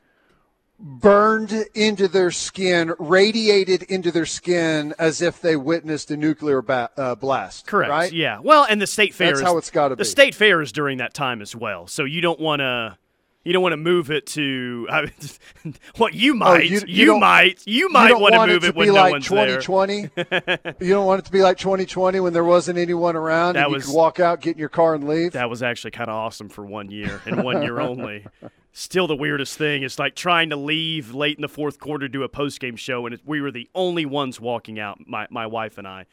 burned 0.84 1.54
into 1.74 2.10
their 2.10 2.30
skin, 2.30 2.94
radiated 3.00 3.84
into 3.84 4.12
their 4.12 4.26
skin 4.26 4.94
as 5.00 5.22
if 5.22 5.42
they 5.42 5.56
witnessed 5.56 6.12
a 6.12 6.18
nuclear 6.18 6.62
ba- 6.62 6.92
uh, 6.98 7.16
blast. 7.16 7.66
Correct. 7.66 7.90
Right? 7.90 8.12
Yeah. 8.12 8.40
Well, 8.44 8.68
and 8.70 8.82
the 8.82 8.88
state 8.88 9.14
fair. 9.14 9.30
That's 9.30 9.40
is, 9.40 9.46
how 9.46 9.58
it's 9.58 9.72
got 9.72 9.90
to 9.90 9.96
be. 9.96 10.02
The 10.02 10.06
state 10.06 10.36
fair 10.36 10.62
is 10.62 10.72
during 10.74 10.98
that 10.98 11.14
time 11.14 11.42
as 11.42 11.56
well, 11.56 11.88
so 11.88 12.04
you 12.04 12.22
don't 12.22 12.40
want 12.40 12.60
to. 12.60 12.98
You 13.46 13.52
don't 13.52 13.62
want 13.62 13.74
to 13.74 13.78
move 13.78 14.10
it 14.10 14.26
to 14.28 14.88
uh, 14.90 15.08
what 15.98 16.14
you 16.14 16.34
might. 16.34 16.62
Oh, 16.62 16.64
you, 16.64 16.80
you, 16.88 17.06
you 17.08 17.20
might. 17.20 17.62
You 17.66 17.90
might 17.90 18.18
want 18.18 18.34
to 18.34 18.48
move 18.48 18.64
it, 18.64 18.70
it 18.70 18.76
when 18.76 18.88
no 18.88 18.94
like 18.94 19.12
one's 19.12 19.28
2020. 19.28 20.10
you 20.80 20.94
don't 20.94 21.06
want 21.06 21.20
it 21.20 21.26
to 21.26 21.32
be 21.32 21.42
like 21.42 21.58
2020 21.58 22.22
when 22.22 22.32
there 22.32 22.46
wasn't 22.46 22.80
anyone 22.80 23.18
around 23.18 23.56
that 23.56 23.66
and 23.66 23.74
was, 23.74 23.84
you 23.84 23.92
could 23.92 23.98
walk 23.98 24.22
out, 24.22 24.40
get 24.40 24.54
in 24.54 24.60
your 24.60 24.70
car, 24.70 24.96
and 24.96 25.10
leave. 25.10 25.34
That 25.34 25.50
was 25.50 25.62
actually 25.62 25.92
kind 25.92 26.10
of 26.10 26.16
awesome 26.16 26.48
for 26.48 26.66
one 26.66 26.90
year 26.90 27.22
and 27.26 27.44
one 27.44 27.64
year 27.64 27.82
only 27.82 28.26
still 28.74 29.08
the 29.08 29.16
weirdest 29.16 29.58
thing 29.58 29.84
is 29.84 29.98
like 29.98 30.16
trying 30.16 30.50
to 30.50 30.56
leave 30.56 31.14
late 31.14 31.38
in 31.38 31.42
the 31.42 31.48
fourth 31.48 31.80
quarter 31.80 32.08
to 32.08 32.12
do 32.12 32.24
a 32.24 32.30
post 32.30 32.60
game 32.60 32.76
show, 32.76 33.06
and 33.06 33.18
we 33.24 33.40
were 33.40 33.52
the 33.52 33.70
only 33.74 34.06
ones 34.06 34.42
walking 34.42 34.80
out, 34.80 35.00
my, 35.08 35.28
my 35.30 35.48
wife 35.48 35.78
and 35.78 35.88
I. 35.88 36.06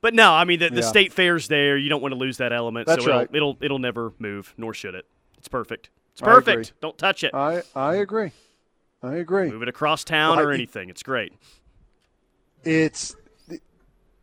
But 0.00 0.14
no, 0.14 0.32
I 0.32 0.44
mean 0.44 0.58
the, 0.58 0.70
the 0.70 0.80
yeah. 0.80 0.88
state 0.88 1.12
fair's 1.12 1.48
there. 1.48 1.76
You 1.76 1.88
don't 1.88 2.02
want 2.02 2.12
to 2.12 2.18
lose 2.18 2.38
that 2.38 2.52
element, 2.52 2.86
That's 2.86 3.04
so 3.04 3.10
right. 3.10 3.28
it'll, 3.32 3.50
it'll 3.52 3.64
it'll 3.64 3.78
never 3.78 4.12
move, 4.18 4.54
nor 4.56 4.74
should 4.74 4.94
it. 4.94 5.06
It's 5.38 5.48
perfect. 5.48 5.90
It's 6.12 6.20
perfect. 6.20 6.72
Don't 6.80 6.96
touch 6.96 7.22
it. 7.24 7.34
I 7.34 7.62
I 7.74 7.96
agree. 7.96 8.32
I 9.02 9.16
agree. 9.16 9.50
Move 9.50 9.62
it 9.62 9.68
across 9.68 10.04
town 10.04 10.38
or 10.38 10.52
anything. 10.52 10.88
It's 10.88 11.02
great. 11.02 11.32
It's 12.64 13.16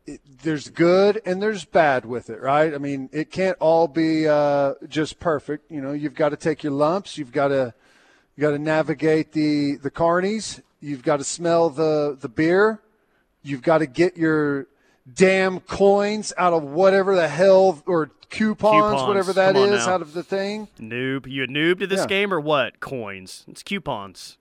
it, 0.06 0.22
there's 0.44 0.70
good 0.70 1.22
and 1.26 1.42
there's 1.42 1.66
bad 1.66 2.06
with 2.06 2.30
it, 2.30 2.42
right? 2.42 2.74
I 2.74 2.78
mean, 2.78 3.10
it 3.12 3.32
can't 3.32 3.58
all 3.60 3.88
be 3.88 4.28
uh, 4.28 4.74
just 4.88 5.20
perfect. 5.20 5.72
You 5.72 5.82
know, 5.82 5.94
you've 5.94 6.16
got 6.16 6.30
to 6.30 6.38
take 6.38 6.64
your 6.64 6.74
lumps. 6.74 7.18
You've 7.18 7.32
got 7.32 7.50
to 7.50 7.74
you 8.36 8.42
got 8.42 8.52
to 8.52 8.60
navigate 8.60 9.32
the 9.32 9.76
the 9.76 9.92
carnies. 9.92 10.62
You've 10.80 11.04
got 11.04 11.18
to 11.18 11.24
smell 11.24 11.70
the 11.70 12.18
the 12.20 12.30
beer. 12.30 12.82
You've 13.42 13.62
got 13.62 13.80
to 13.80 13.86
get 13.86 14.18
your 14.18 14.68
damn 15.12 15.60
coins 15.60 16.34
out 16.38 16.54
of 16.54 16.64
whatever 16.64 17.16
the 17.16 17.28
hell 17.28 17.82
or 17.86 18.12
coupons, 18.30 18.92
coupons. 18.92 19.08
whatever 19.08 19.34
that 19.34 19.56
is, 19.56 19.86
now. 19.86 19.94
out 19.94 20.02
of 20.02 20.14
the 20.14 20.24
thing. 20.24 20.68
Noob, 20.80 21.28
you 21.28 21.44
a 21.44 21.48
noob 21.48 21.80
to 21.80 21.88
this 21.88 22.02
yeah. 22.02 22.08
game 22.08 22.34
or 22.34 22.40
what? 22.40 22.80
Coins. 22.80 23.46
It's 23.48 23.64
coupons. 23.64 24.38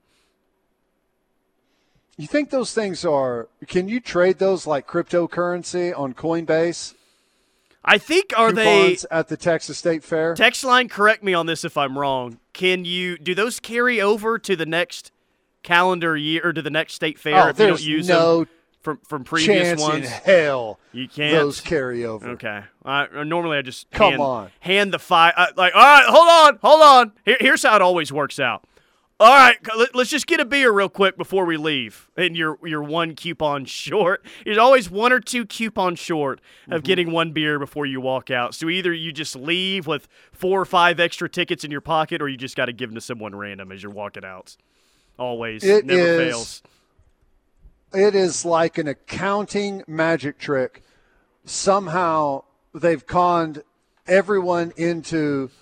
You 2.16 2.26
think 2.26 2.50
those 2.50 2.72
things 2.72 3.04
are? 3.04 3.48
Can 3.66 3.88
you 3.88 3.98
trade 3.98 4.38
those 4.38 4.66
like 4.66 4.86
cryptocurrency 4.86 5.98
on 5.98 6.14
Coinbase? 6.14 6.94
I 7.84 7.98
think 7.98 8.32
are 8.36 8.52
they 8.52 8.96
at 9.10 9.28
the 9.28 9.36
Texas 9.36 9.78
State 9.78 10.04
Fair? 10.04 10.34
Text 10.34 10.64
line, 10.64 10.88
correct 10.88 11.22
me 11.22 11.34
on 11.34 11.46
this 11.46 11.64
if 11.64 11.76
I'm 11.76 11.98
wrong. 11.98 12.38
Can 12.52 12.84
you 12.84 13.18
do 13.18 13.34
those 13.34 13.58
carry 13.58 14.00
over 14.00 14.38
to 14.38 14.54
the 14.56 14.66
next 14.66 15.10
calendar 15.62 16.16
year 16.16 16.42
or 16.44 16.52
to 16.52 16.62
the 16.62 16.70
next 16.70 16.94
state 16.94 17.18
fair 17.18 17.46
oh, 17.46 17.48
if 17.48 17.58
you 17.58 17.66
don't 17.66 17.82
use 17.82 18.08
no 18.08 18.38
them 18.38 18.48
from 18.80 18.98
from 18.98 19.24
previous 19.24 19.68
chance 19.68 19.80
ones? 19.80 20.06
In 20.06 20.12
hell, 20.12 20.78
you 20.92 21.08
can't. 21.08 21.34
Those 21.34 21.60
carry 21.60 22.04
over. 22.04 22.30
Okay. 22.30 22.62
Uh, 22.84 23.06
normally, 23.24 23.58
I 23.58 23.62
just 23.62 23.90
come 23.90 24.10
hand, 24.10 24.22
on 24.22 24.50
hand 24.60 24.92
the 24.92 24.98
five. 24.98 25.34
Uh, 25.36 25.46
like, 25.56 25.74
all 25.74 25.82
right, 25.82 26.04
hold 26.06 26.28
on, 26.28 26.58
hold 26.62 26.82
on. 26.82 27.12
Here, 27.24 27.36
here's 27.40 27.62
how 27.64 27.74
it 27.74 27.82
always 27.82 28.12
works 28.12 28.38
out. 28.38 28.64
All 29.22 29.28
right, 29.28 29.56
let's 29.94 30.10
just 30.10 30.26
get 30.26 30.40
a 30.40 30.44
beer 30.44 30.72
real 30.72 30.88
quick 30.88 31.16
before 31.16 31.44
we 31.44 31.56
leave. 31.56 32.10
And 32.16 32.36
you're 32.36 32.58
you're 32.64 32.82
one 32.82 33.14
coupon 33.14 33.66
short. 33.66 34.26
You're 34.44 34.60
always 34.60 34.90
one 34.90 35.12
or 35.12 35.20
two 35.20 35.46
coupons 35.46 36.00
short 36.00 36.40
of 36.66 36.78
mm-hmm. 36.78 36.84
getting 36.84 37.12
one 37.12 37.30
beer 37.30 37.60
before 37.60 37.86
you 37.86 38.00
walk 38.00 38.32
out. 38.32 38.52
So 38.52 38.68
either 38.68 38.92
you 38.92 39.12
just 39.12 39.36
leave 39.36 39.86
with 39.86 40.08
four 40.32 40.60
or 40.60 40.64
five 40.64 40.98
extra 40.98 41.28
tickets 41.28 41.62
in 41.62 41.70
your 41.70 41.80
pocket, 41.80 42.20
or 42.20 42.28
you 42.28 42.36
just 42.36 42.56
got 42.56 42.66
to 42.66 42.72
give 42.72 42.90
them 42.90 42.96
to 42.96 43.00
someone 43.00 43.32
random 43.32 43.70
as 43.70 43.80
you're 43.80 43.92
walking 43.92 44.24
out. 44.24 44.56
Always, 45.20 45.62
it 45.62 45.86
never 45.86 46.00
is, 46.00 46.18
fails. 46.18 46.62
It 47.94 48.16
is 48.16 48.44
like 48.44 48.76
an 48.76 48.88
accounting 48.88 49.84
magic 49.86 50.36
trick. 50.36 50.82
Somehow 51.44 52.42
they've 52.74 53.06
conned 53.06 53.62
everyone 54.04 54.72
into 54.76 55.52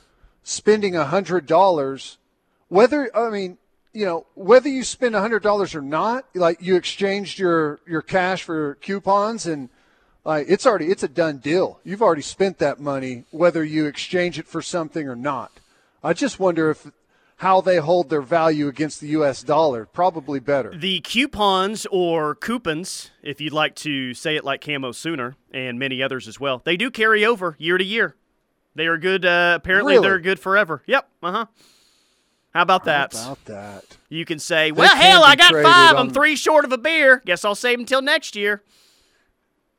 spending 0.43 0.97
a 0.97 1.05
hundred 1.05 1.45
dollars 1.45 2.17
whether 2.71 3.15
I 3.15 3.29
mean, 3.29 3.59
you 3.93 4.07
know, 4.07 4.27
whether 4.35 4.71
you 4.71 4.83
spend 4.83 5.15
hundred 5.15 5.43
dollars 5.43 5.75
or 5.75 5.83
not, 5.83 6.25
like 6.35 6.63
you 6.63 6.77
exchanged 6.77 7.39
your 7.39 7.81
your 7.87 8.01
cash 8.01 8.43
for 8.43 8.77
coupons 8.77 9.45
and 9.45 9.69
like 10.25 10.47
it's 10.49 10.65
already 10.65 10.87
it's 10.87 11.03
a 11.03 11.09
done 11.09 11.39
deal. 11.39 11.81
You've 11.85 12.01
already 12.01 12.23
spent 12.23 12.59
that 12.59 12.81
money, 12.81 13.25
whether 13.31 13.63
you 13.63 13.85
exchange 13.85 14.39
it 14.39 14.47
for 14.47 14.63
something 14.63 15.07
or 15.07 15.17
not. 15.17 15.53
I 16.03 16.15
just 16.15 16.41
wonder 16.41 16.71
if 16.71 16.91
how 17.37 17.63
they 17.63 17.79
hold 17.79 18.11
their 18.11 18.21
value 18.21 18.69
against 18.69 19.01
the 19.01 19.09
U.S. 19.09 19.43
dollar. 19.43 19.87
Probably 19.87 20.41
better. 20.41 20.77
The 20.77 21.01
coupons 21.01 21.87
or 21.91 22.35
coupons, 22.35 23.11
if 23.23 23.41
you'd 23.41 23.55
like 23.55 23.75
to 23.77 24.13
say 24.13 24.37
it 24.37 24.45
like 24.45 24.61
Camo 24.61 24.93
Sooner 24.93 25.37
and 25.53 25.79
many 25.79 26.03
others 26.03 26.29
as 26.29 26.39
well, 26.39 26.61
they 26.65 26.77
do 26.77 26.91
carry 26.91 27.25
over 27.25 27.57
year 27.59 27.79
to 27.79 27.85
year. 27.85 28.15
They 28.75 28.87
are 28.87 28.99
good. 28.99 29.25
Uh, 29.25 29.55
apparently, 29.57 29.95
really? 29.95 30.07
they're 30.07 30.21
good 30.21 30.39
forever. 30.39 30.83
Yep. 30.87 31.09
Uh 31.23 31.33
huh. 31.33 31.47
How 32.53 32.63
about 32.63 32.85
that? 32.85 33.15
How 33.15 33.33
about 33.33 33.45
that? 33.45 33.85
You 34.09 34.25
can 34.25 34.39
say, 34.39 34.73
well, 34.73 34.95
hell, 34.97 35.23
I 35.23 35.37
got 35.37 35.53
five. 35.53 35.95
On... 35.95 36.09
I'm 36.09 36.11
three 36.11 36.35
short 36.35 36.65
of 36.65 36.73
a 36.73 36.79
beer. 36.79 37.23
Guess 37.25 37.45
I'll 37.45 37.55
save 37.55 37.79
until 37.79 38.03
next 38.03 38.35
year. 38.35 38.63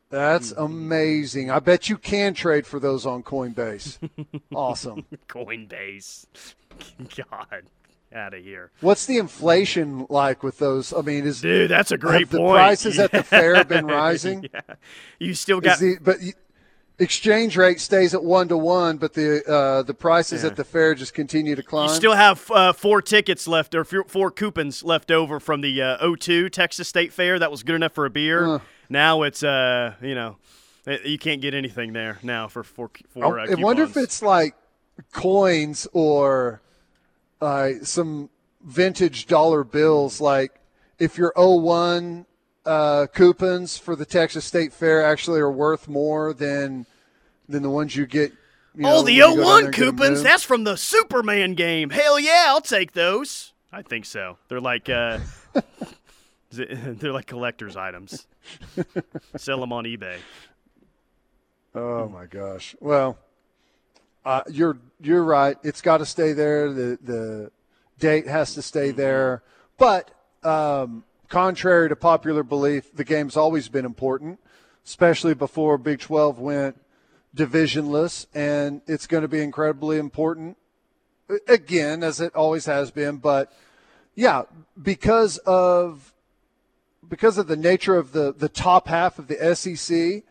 That's 0.10 0.52
amazing. 0.52 1.50
I 1.50 1.60
bet 1.60 1.90
you 1.90 1.98
can 1.98 2.34
trade 2.34 2.68
for 2.68 2.80
those 2.80 3.06
on 3.06 3.24
Coinbase. 3.24 3.98
awesome. 4.56 5.06
Coinbase. 5.28 6.26
God. 7.16 7.64
Out 8.14 8.34
of 8.34 8.44
here. 8.44 8.72
What's 8.82 9.06
the 9.06 9.18
inflation 9.18 10.06
like 10.10 10.44
with 10.44 10.58
those? 10.58 10.92
I 10.92 11.00
mean, 11.00 11.26
is 11.26 11.40
dude, 11.40 11.72
that's 11.72 11.92
a 11.92 11.98
great 11.98 12.28
have 12.28 12.32
point. 12.32 12.42
The 12.42 12.54
prices 12.54 12.98
yeah. 12.98 13.04
at 13.06 13.12
the 13.14 13.24
fair 13.24 13.56
have 13.56 13.70
been 13.70 13.86
rising. 13.88 14.50
yeah. 14.54 14.76
You 15.18 15.34
still 15.34 15.62
got, 15.62 15.80
the, 15.80 15.98
but 16.02 16.18
exchange 17.02 17.58
rate 17.58 17.80
stays 17.80 18.14
at 18.14 18.24
one 18.24 18.48
to 18.48 18.58
one, 18.58 18.98
but 18.98 19.14
the 19.14 19.44
uh, 19.48 19.82
the 19.84 19.94
prices 19.94 20.44
yeah. 20.44 20.50
at 20.50 20.56
the 20.56 20.64
fair 20.64 20.96
just 20.96 21.14
continue 21.14 21.56
to 21.56 21.64
climb. 21.64 21.90
You 21.90 21.96
still 21.96 22.14
have 22.14 22.50
uh, 22.52 22.74
four 22.74 23.02
tickets 23.02 23.48
left, 23.48 23.76
or 23.76 23.84
four 23.84 24.32
coupons 24.32 24.84
left 24.84 25.12
over 25.12 25.40
from 25.40 25.62
the 25.62 25.82
uh, 25.82 26.16
02 26.16 26.50
Texas 26.50 26.88
State 26.88 27.12
Fair. 27.12 27.40
That 27.40 27.52
was 27.52 27.64
good 27.64 27.76
enough 27.76 27.94
for 27.94 28.06
a 28.06 28.10
beer. 28.10 28.62
Now 28.90 29.24
it's 29.24 29.44
uh, 29.44 29.96
you 30.02 30.16
know, 30.16 30.38
you 31.04 31.18
can't 31.18 31.42
get 31.42 31.54
anything 31.54 31.94
there 31.94 32.20
now 32.24 32.48
for 32.48 32.64
four. 32.64 32.92
four 33.10 33.40
uh, 33.40 33.48
I 33.52 33.56
wonder 33.56 33.84
if 33.84 33.98
it's 33.98 34.22
like 34.22 34.56
coins 35.12 35.88
or 35.94 36.62
uh, 37.42 37.72
some 37.84 38.30
vintage 38.64 39.26
dollar 39.26 39.64
bills. 39.64 40.22
Like 40.22 40.54
if 41.00 41.18
your 41.18 41.34
01 41.36 42.26
uh, 42.66 43.08
coupons 43.12 43.78
for 43.78 43.96
the 43.96 44.06
Texas 44.06 44.46
State 44.46 44.72
Fair 44.72 45.04
actually 45.04 45.40
are 45.40 45.52
worth 45.52 45.88
more 45.88 46.34
than 46.34 46.86
than 47.52 47.64
the 47.64 47.70
ones 47.70 47.96
you 47.96 48.06
get. 48.06 48.32
You 48.74 48.86
oh, 48.86 49.02
know, 49.02 49.04
the 49.04 49.42
01 49.42 49.72
coupons? 49.74 50.24
That's 50.24 50.44
from 50.44 50.64
the 50.64 50.78
Superman 50.78 51.56
game. 51.56 51.90
Hell 51.90 52.18
yeah, 52.20 52.46
I'll 52.48 52.62
take 52.62 52.94
those. 52.94 53.52
I 53.72 53.82
think 53.82 54.06
so. 54.06 54.38
They're 54.48 54.62
like 54.62 54.90
uh, 54.90 55.20
they're 56.52 57.14
like 57.14 57.28
collector's 57.28 57.78
items. 57.78 58.28
Sell 59.38 59.60
them 59.60 59.72
on 59.72 59.86
eBay. 59.86 60.18
Oh 61.74 62.10
my 62.10 62.26
gosh. 62.26 62.76
Well, 62.80 63.18
uh, 64.26 64.42
you're 64.50 64.78
you're 65.00 65.24
right. 65.24 65.58
It's 65.64 65.82
got 65.82 65.98
to 65.98 66.06
stay 66.06 66.34
there. 66.34 66.72
The 66.74 66.98
the 67.02 67.52
date 68.00 68.28
has 68.28 68.54
to 68.56 68.62
stay 68.62 68.90
mm-hmm. 68.90 68.98
there. 68.98 69.44
But 69.78 70.12
um, 70.44 71.06
contrary 71.30 71.90
to 71.90 71.96
popular 71.96 72.44
belief, 72.44 72.94
the 72.94 73.06
game's 73.06 73.38
always 73.38 73.70
been 73.70 73.86
important, 73.86 74.40
especially 74.86 75.34
before 75.34 75.78
Big 75.78 76.00
12 76.00 76.40
went 76.40 76.81
divisionless, 77.36 78.26
and 78.34 78.82
it's 78.88 79.08
going 79.08 79.22
to 79.22 79.28
be 79.28 79.42
incredibly 79.42 79.98
important 79.98 80.58
again, 81.48 82.04
as 82.04 82.20
it 82.20 82.36
always 82.36 82.66
has 82.66 82.92
been. 82.92 83.18
But 83.18 83.52
yeah, 84.16 84.44
because 84.82 85.38
of 85.40 86.14
because 87.08 87.38
of 87.38 87.48
the 87.48 87.56
nature 87.56 87.96
of 87.96 88.12
the 88.12 88.34
the 88.34 88.50
top 88.50 88.88
half 88.88 89.20
of 89.20 89.28
the 89.28 89.56
SEC, 89.56 90.24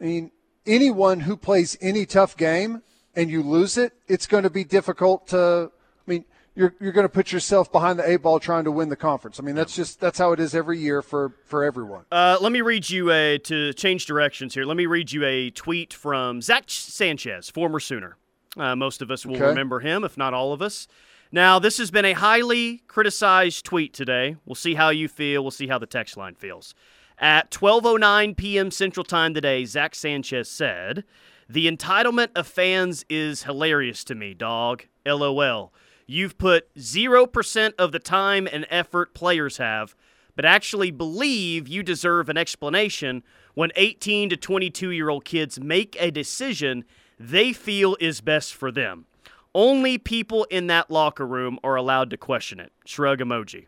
I 0.00 0.04
mean, 0.04 0.30
anyone 0.66 1.20
who 1.20 1.36
plays 1.36 1.76
any 1.80 2.06
tough 2.06 2.36
game 2.36 2.82
and 3.14 3.30
you 3.30 3.42
lose 3.42 3.78
it, 3.78 3.92
it's 4.08 4.26
going 4.26 4.44
to 4.44 4.50
be 4.50 4.64
difficult 4.64 5.28
to. 5.28 5.70
I 6.06 6.10
mean, 6.10 6.24
you're 6.54 6.74
you're 6.80 6.92
going 6.92 7.04
to 7.04 7.12
put 7.12 7.32
yourself 7.32 7.70
behind 7.72 7.98
the 7.98 8.08
eight 8.08 8.22
ball 8.22 8.38
trying 8.38 8.64
to 8.64 8.70
win 8.70 8.88
the 8.88 8.96
conference. 8.96 9.40
I 9.40 9.42
mean, 9.42 9.54
that's 9.54 9.74
just 9.74 10.00
that's 10.00 10.18
how 10.18 10.32
it 10.32 10.40
is 10.40 10.54
every 10.54 10.78
year 10.78 11.02
for 11.02 11.32
for 11.44 11.64
everyone. 11.64 12.04
Uh, 12.12 12.38
let 12.40 12.52
me 12.52 12.60
read 12.60 12.88
you 12.88 13.10
a 13.10 13.38
to 13.38 13.72
change 13.72 14.06
directions 14.06 14.54
here. 14.54 14.64
Let 14.64 14.76
me 14.76 14.86
read 14.86 15.12
you 15.12 15.24
a 15.24 15.50
tweet 15.50 15.92
from 15.92 16.40
Zach 16.40 16.64
Sanchez, 16.68 17.50
former 17.50 17.80
Sooner. 17.80 18.16
Uh, 18.56 18.76
most 18.76 19.02
of 19.02 19.10
us 19.10 19.26
will 19.26 19.34
okay. 19.34 19.46
remember 19.46 19.80
him, 19.80 20.04
if 20.04 20.16
not 20.16 20.32
all 20.32 20.52
of 20.52 20.62
us. 20.62 20.86
Now, 21.32 21.58
this 21.58 21.78
has 21.78 21.90
been 21.90 22.04
a 22.04 22.12
highly 22.12 22.84
criticized 22.86 23.64
tweet 23.64 23.92
today. 23.92 24.36
We'll 24.46 24.54
see 24.54 24.74
how 24.74 24.90
you 24.90 25.08
feel. 25.08 25.42
We'll 25.42 25.50
see 25.50 25.66
how 25.66 25.78
the 25.78 25.86
text 25.86 26.16
line 26.16 26.36
feels. 26.36 26.74
At 27.18 27.50
12:09 27.50 28.36
p.m. 28.36 28.70
Central 28.70 29.02
Time 29.02 29.34
today, 29.34 29.64
Zach 29.64 29.96
Sanchez 29.96 30.48
said, 30.48 31.02
"The 31.48 31.66
entitlement 31.66 32.28
of 32.36 32.46
fans 32.46 33.04
is 33.08 33.42
hilarious 33.42 34.04
to 34.04 34.14
me, 34.14 34.34
dog. 34.34 34.84
LOL." 35.04 35.72
You've 36.06 36.36
put 36.38 36.74
0% 36.74 37.72
of 37.78 37.92
the 37.92 37.98
time 37.98 38.48
and 38.50 38.66
effort 38.68 39.14
players 39.14 39.56
have, 39.56 39.94
but 40.36 40.44
actually 40.44 40.90
believe 40.90 41.68
you 41.68 41.82
deserve 41.82 42.28
an 42.28 42.36
explanation 42.36 43.22
when 43.54 43.70
18 43.76 44.30
to 44.30 44.36
22 44.36 44.90
year 44.90 45.08
old 45.08 45.24
kids 45.24 45.60
make 45.60 45.96
a 45.98 46.10
decision 46.10 46.84
they 47.18 47.52
feel 47.52 47.96
is 48.00 48.20
best 48.20 48.54
for 48.54 48.70
them. 48.72 49.06
Only 49.54 49.98
people 49.98 50.44
in 50.50 50.66
that 50.66 50.90
locker 50.90 51.26
room 51.26 51.58
are 51.62 51.76
allowed 51.76 52.10
to 52.10 52.16
question 52.16 52.58
it. 52.58 52.72
Shrug 52.84 53.20
emoji. 53.20 53.66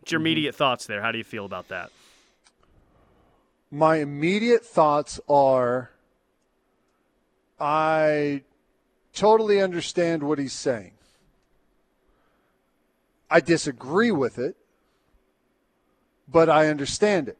What's 0.00 0.12
your 0.12 0.18
mm-hmm. 0.18 0.26
immediate 0.26 0.54
thoughts 0.54 0.86
there? 0.86 1.02
How 1.02 1.12
do 1.12 1.18
you 1.18 1.24
feel 1.24 1.44
about 1.44 1.68
that? 1.68 1.90
My 3.70 3.96
immediate 3.96 4.64
thoughts 4.64 5.20
are 5.28 5.90
I 7.60 8.42
totally 9.12 9.60
understand 9.60 10.22
what 10.22 10.38
he's 10.38 10.54
saying. 10.54 10.92
I 13.30 13.40
disagree 13.40 14.10
with 14.10 14.38
it, 14.38 14.56
but 16.26 16.48
I 16.48 16.68
understand 16.68 17.28
it. 17.28 17.38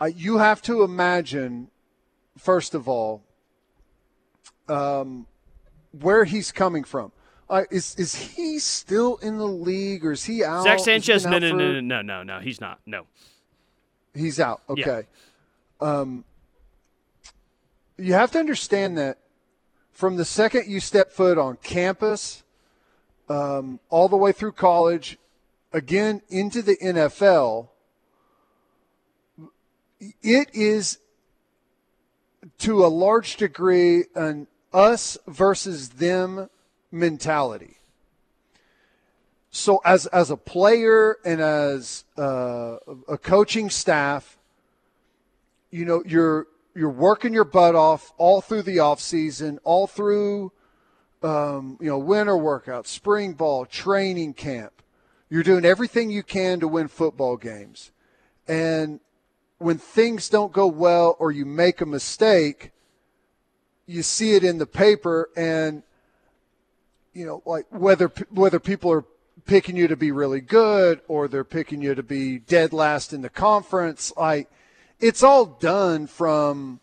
I, 0.00 0.08
you 0.08 0.38
have 0.38 0.62
to 0.62 0.82
imagine, 0.82 1.68
first 2.36 2.74
of 2.74 2.88
all, 2.88 3.22
um, 4.68 5.26
where 5.92 6.24
he's 6.24 6.52
coming 6.52 6.84
from. 6.84 7.12
Uh, 7.50 7.64
is 7.70 7.94
is 7.96 8.14
he 8.14 8.58
still 8.58 9.16
in 9.16 9.36
the 9.36 9.46
league 9.46 10.06
or 10.06 10.12
is 10.12 10.24
he 10.24 10.42
out? 10.42 10.64
Zach 10.64 10.78
Sanchez? 10.78 11.26
No, 11.26 11.38
no, 11.38 11.50
no, 11.52 11.72
no, 11.72 11.80
no, 11.80 12.02
no, 12.02 12.22
no. 12.22 12.40
He's 12.40 12.60
not. 12.60 12.80
No, 12.86 13.04
he's 14.14 14.40
out. 14.40 14.62
Okay. 14.70 15.02
um, 15.80 16.24
you 17.98 18.14
have 18.14 18.30
to 18.30 18.38
understand 18.38 18.96
that 18.96 19.18
from 19.90 20.16
the 20.16 20.24
second 20.24 20.66
you 20.66 20.80
step 20.80 21.10
foot 21.12 21.36
on 21.36 21.58
campus, 21.62 22.41
um, 23.28 23.80
all 23.88 24.08
the 24.08 24.16
way 24.16 24.32
through 24.32 24.52
college, 24.52 25.18
again 25.72 26.22
into 26.28 26.62
the 26.62 26.76
NFL, 26.76 27.68
it 30.22 30.48
is 30.52 30.98
to 32.58 32.84
a 32.84 32.88
large 32.88 33.36
degree 33.36 34.04
an 34.14 34.46
us 34.72 35.18
versus 35.26 35.90
them 35.90 36.48
mentality. 36.90 37.78
So 39.50 39.80
as 39.84 40.06
as 40.06 40.30
a 40.30 40.36
player 40.36 41.18
and 41.24 41.40
as 41.40 42.04
uh, 42.16 42.76
a 43.06 43.18
coaching 43.18 43.68
staff, 43.68 44.38
you 45.70 45.84
know 45.84 46.02
you're 46.06 46.46
you're 46.74 46.90
working 46.90 47.34
your 47.34 47.44
butt 47.44 47.74
off 47.74 48.12
all 48.16 48.40
through 48.40 48.62
the 48.62 48.78
off 48.78 49.00
season, 49.00 49.58
all 49.62 49.86
through 49.86 50.52
um, 51.22 51.78
you 51.80 51.88
know 51.88 51.98
winter 51.98 52.34
workouts, 52.34 52.86
spring 52.86 53.32
ball, 53.32 53.66
training 53.66 54.34
camp. 54.34 54.82
You're 55.28 55.42
doing 55.42 55.64
everything 55.64 56.10
you 56.10 56.22
can 56.22 56.60
to 56.60 56.68
win 56.68 56.88
football 56.88 57.36
games, 57.36 57.90
and 58.46 59.00
when 59.58 59.78
things 59.78 60.28
don't 60.28 60.52
go 60.52 60.66
well 60.66 61.16
or 61.18 61.30
you 61.30 61.46
make 61.46 61.80
a 61.80 61.86
mistake, 61.86 62.72
you 63.86 64.02
see 64.02 64.34
it 64.34 64.44
in 64.44 64.58
the 64.58 64.66
paper 64.66 65.30
and 65.36 65.82
you 67.12 67.24
know 67.26 67.42
like 67.46 67.66
whether 67.70 68.08
whether 68.30 68.58
people 68.58 68.90
are 68.90 69.04
picking 69.44 69.76
you 69.76 69.88
to 69.88 69.96
be 69.96 70.10
really 70.10 70.40
good 70.40 71.00
or 71.08 71.28
they're 71.28 71.44
picking 71.44 71.82
you 71.82 71.94
to 71.94 72.02
be 72.02 72.38
dead 72.38 72.72
last 72.72 73.12
in 73.12 73.22
the 73.22 73.28
conference 73.28 74.12
like 74.16 74.50
it's 75.00 75.22
all 75.22 75.44
done 75.44 76.06
from 76.06 76.80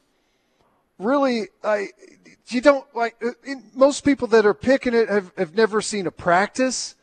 really 0.97 1.47
I 1.63 1.87
you 2.51 2.61
don't 2.61 2.85
like 2.95 3.15
uh, 3.23 3.31
most 3.75 4.03
people 4.03 4.27
that 4.29 4.45
are 4.45 4.53
picking 4.53 4.93
it 4.93 5.09
have, 5.09 5.31
have 5.37 5.55
never 5.55 5.81
seen 5.81 6.07
a 6.07 6.11
practice. 6.11 6.95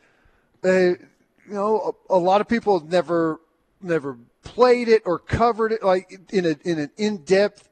Uh, 0.63 0.69
you 0.69 1.07
know, 1.47 1.95
a, 2.09 2.15
a, 2.15 2.17
lot 2.17 2.41
of 2.41 2.47
people 2.47 2.79
have 2.79 2.89
never 2.89 3.39
never 3.81 4.17
played 4.43 4.87
it 4.87 5.03
or 5.05 5.19
covered 5.19 5.71
it 5.71 5.83
like 5.83 6.19
in 6.31 6.45
a 6.45 6.55
in 6.63 6.79
an 6.79 6.91
in 6.97 7.17
depth 7.17 7.69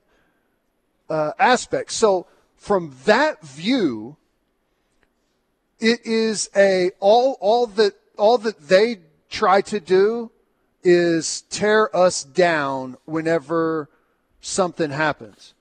uh, 1.10 1.32
aspect. 1.38 1.91
So 1.91 2.27
from 2.55 2.96
that 3.05 3.44
view, 3.44 4.17
it 5.79 6.05
is 6.05 6.50
a 6.55 6.91
all 7.00 7.38
all 7.41 7.67
that 7.67 7.94
all 8.17 8.38
that 8.38 8.67
they 8.70 9.00
try 9.29 9.62
to 9.62 9.79
do 9.79 10.32
is 10.84 11.41
tear 11.50 11.94
us 11.96 12.24
down 12.24 12.96
whenever 13.05 13.89
something 14.39 14.91
happens. 14.91 15.55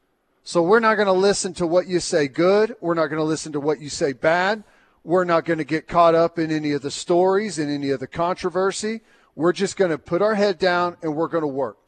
So 0.46 0.60
we're 0.60 0.80
not 0.80 0.96
going 0.96 1.06
to 1.06 1.12
listen 1.12 1.54
to 1.54 1.66
what 1.66 1.86
you 1.86 2.00
say 2.00 2.28
good. 2.28 2.76
We're 2.82 2.92
not 2.92 3.06
going 3.06 3.18
to 3.18 3.24
listen 3.24 3.52
to 3.52 3.60
what 3.60 3.80
you 3.80 3.88
say 3.88 4.12
bad. 4.12 4.62
We're 5.02 5.24
not 5.24 5.46
going 5.46 5.56
to 5.58 5.64
get 5.64 5.88
caught 5.88 6.14
up 6.14 6.38
in 6.38 6.50
any 6.50 6.72
of 6.72 6.82
the 6.82 6.90
stories 6.90 7.58
and 7.58 7.70
any 7.70 7.88
of 7.88 7.98
the 7.98 8.06
controversy. 8.06 9.00
We're 9.34 9.54
just 9.54 9.78
going 9.78 9.90
to 9.90 9.96
put 9.96 10.20
our 10.20 10.34
head 10.34 10.58
down 10.58 10.98
and 11.02 11.16
we're 11.16 11.28
going 11.28 11.42
to 11.42 11.48
work. 11.48 11.78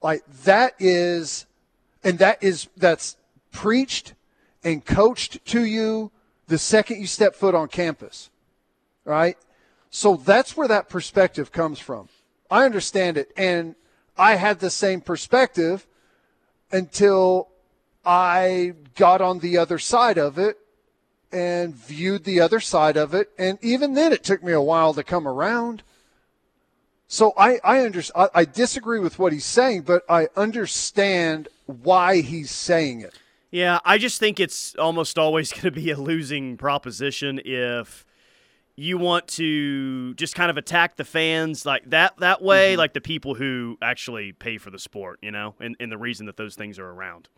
Like 0.00 0.22
that 0.44 0.74
is, 0.78 1.46
and 2.04 2.20
that 2.20 2.40
is, 2.40 2.68
that's 2.76 3.16
preached 3.50 4.14
and 4.62 4.84
coached 4.84 5.44
to 5.46 5.64
you 5.64 6.12
the 6.46 6.58
second 6.58 7.00
you 7.00 7.08
step 7.08 7.34
foot 7.34 7.56
on 7.56 7.66
campus. 7.66 8.30
Right? 9.04 9.36
So 9.90 10.14
that's 10.14 10.56
where 10.56 10.68
that 10.68 10.88
perspective 10.88 11.50
comes 11.50 11.80
from. 11.80 12.08
I 12.48 12.64
understand 12.64 13.16
it. 13.16 13.32
And 13.36 13.74
I 14.16 14.36
had 14.36 14.60
the 14.60 14.70
same 14.70 15.00
perspective 15.00 15.88
until 16.70 17.48
I 18.04 18.74
got 18.94 19.20
on 19.20 19.38
the 19.38 19.58
other 19.58 19.78
side 19.78 20.18
of 20.18 20.38
it 20.38 20.58
and 21.32 21.74
viewed 21.74 22.24
the 22.24 22.40
other 22.40 22.60
side 22.60 22.96
of 22.96 23.14
it. 23.14 23.30
And 23.38 23.58
even 23.62 23.94
then, 23.94 24.12
it 24.12 24.22
took 24.22 24.42
me 24.42 24.52
a 24.52 24.60
while 24.60 24.94
to 24.94 25.02
come 25.02 25.26
around. 25.26 25.82
So 27.08 27.32
I, 27.36 27.58
I, 27.64 27.84
under, 27.84 28.02
I, 28.14 28.28
I 28.34 28.44
disagree 28.44 29.00
with 29.00 29.18
what 29.18 29.32
he's 29.32 29.44
saying, 29.44 29.82
but 29.82 30.02
I 30.08 30.28
understand 30.36 31.48
why 31.66 32.20
he's 32.20 32.50
saying 32.50 33.00
it. 33.00 33.14
Yeah, 33.50 33.78
I 33.84 33.98
just 33.98 34.18
think 34.18 34.40
it's 34.40 34.74
almost 34.76 35.18
always 35.18 35.52
going 35.52 35.62
to 35.62 35.70
be 35.70 35.90
a 35.90 35.96
losing 35.96 36.56
proposition 36.56 37.40
if 37.44 38.04
you 38.76 38.98
want 38.98 39.28
to 39.28 40.14
just 40.14 40.34
kind 40.34 40.50
of 40.50 40.56
attack 40.56 40.96
the 40.96 41.04
fans 41.04 41.64
like 41.64 41.88
that 41.90 42.16
that 42.18 42.42
way, 42.42 42.72
mm-hmm. 42.72 42.78
like 42.78 42.92
the 42.92 43.00
people 43.00 43.34
who 43.34 43.78
actually 43.80 44.32
pay 44.32 44.58
for 44.58 44.70
the 44.70 44.78
sport, 44.78 45.18
you 45.22 45.30
know, 45.30 45.54
and, 45.60 45.76
and 45.78 45.92
the 45.92 45.98
reason 45.98 46.26
that 46.26 46.36
those 46.36 46.56
things 46.56 46.78
are 46.78 46.88
around. 46.88 47.28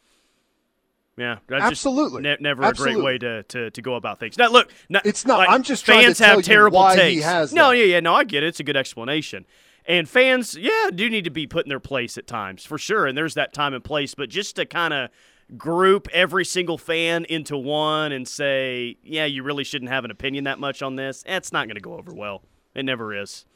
Yeah, 1.17 1.39
absolutely. 1.51 2.23
Ne- 2.23 2.37
never 2.41 2.63
absolutely. 2.63 2.93
a 2.93 2.97
great 2.97 3.05
way 3.05 3.19
to, 3.19 3.43
to, 3.45 3.71
to 3.71 3.83
go 3.83 3.95
about 3.95 4.21
things. 4.21 4.37
Now, 4.37 4.51
look, 4.51 4.71
it's 4.91 5.25
not. 5.25 5.39
Like, 5.39 5.49
I'm 5.49 5.63
just 5.63 5.87
fans 5.87 6.19
have 6.19 6.43
terrible 6.43 6.91
takes. 6.91 7.53
no, 7.53 7.71
yeah, 7.71 7.85
yeah, 7.85 8.01
no, 8.01 8.15
I 8.15 8.25
get 8.25 8.43
it. 8.43 8.49
It's 8.49 8.61
a 8.61 8.65
good 8.65 8.77
explanation. 8.77 9.47
And 9.87 10.09
fans, 10.09 10.57
yeah, 10.57 10.91
do 10.95 11.09
need 11.09 11.25
to 11.25 11.31
be 11.31 11.47
put 11.47 11.65
in 11.65 11.69
their 11.69 11.81
place 11.81 12.19
at 12.19 12.27
times 12.27 12.65
for 12.65 12.77
sure. 12.77 13.07
And 13.07 13.17
there's 13.17 13.35
that 13.35 13.55
time 13.55 13.73
and 13.73 13.83
place, 13.83 14.15
but 14.15 14.29
just 14.29 14.57
to 14.57 14.67
kind 14.67 14.93
of 14.93 15.11
group 15.57 16.09
every 16.13 16.45
single 16.45 16.77
fan 16.77 17.25
into 17.27 17.57
one 17.57 18.13
and 18.13 18.27
say, 18.27 18.97
yeah, 19.03 19.25
you 19.25 19.43
really 19.43 19.65
shouldn't 19.65 19.91
have 19.91 20.05
an 20.05 20.11
opinion 20.11 20.45
that 20.45 20.59
much 20.59 20.83
on 20.83 20.97
this, 20.97 21.23
eh, 21.27 21.35
that's 21.35 21.53
not 21.53 21.67
going 21.67 21.77
to 21.77 21.81
go 21.81 21.95
over 21.95 22.13
well. 22.13 22.43
It 22.75 22.85
never 22.85 23.15
is. 23.15 23.47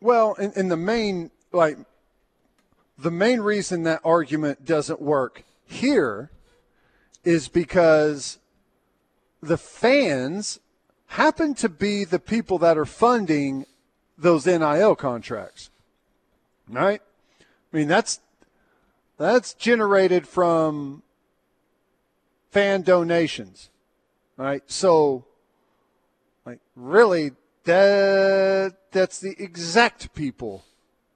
Well, 0.00 0.34
in, 0.34 0.52
in 0.52 0.68
the 0.68 0.76
main, 0.76 1.30
like, 1.50 1.78
the 2.98 3.10
main 3.10 3.40
reason 3.40 3.84
that 3.84 4.00
argument 4.04 4.64
doesn't 4.64 5.00
work 5.00 5.44
here 5.64 6.30
is 7.24 7.48
because 7.48 8.38
the 9.42 9.56
fans 9.56 10.60
happen 11.06 11.54
to 11.54 11.68
be 11.68 12.04
the 12.04 12.18
people 12.18 12.58
that 12.58 12.78
are 12.78 12.84
funding 12.84 13.66
those 14.16 14.46
NIL 14.46 14.96
contracts. 14.96 15.70
Right? 16.68 17.00
I 17.40 17.76
mean 17.76 17.88
that's 17.88 18.20
that's 19.18 19.54
generated 19.54 20.26
from 20.26 21.02
fan 22.50 22.82
donations. 22.82 23.70
Right? 24.36 24.62
So 24.66 25.24
like 26.46 26.60
really 26.74 27.32
that 27.64 28.76
that's 28.92 29.20
the 29.20 29.34
exact 29.38 30.14
people 30.14 30.64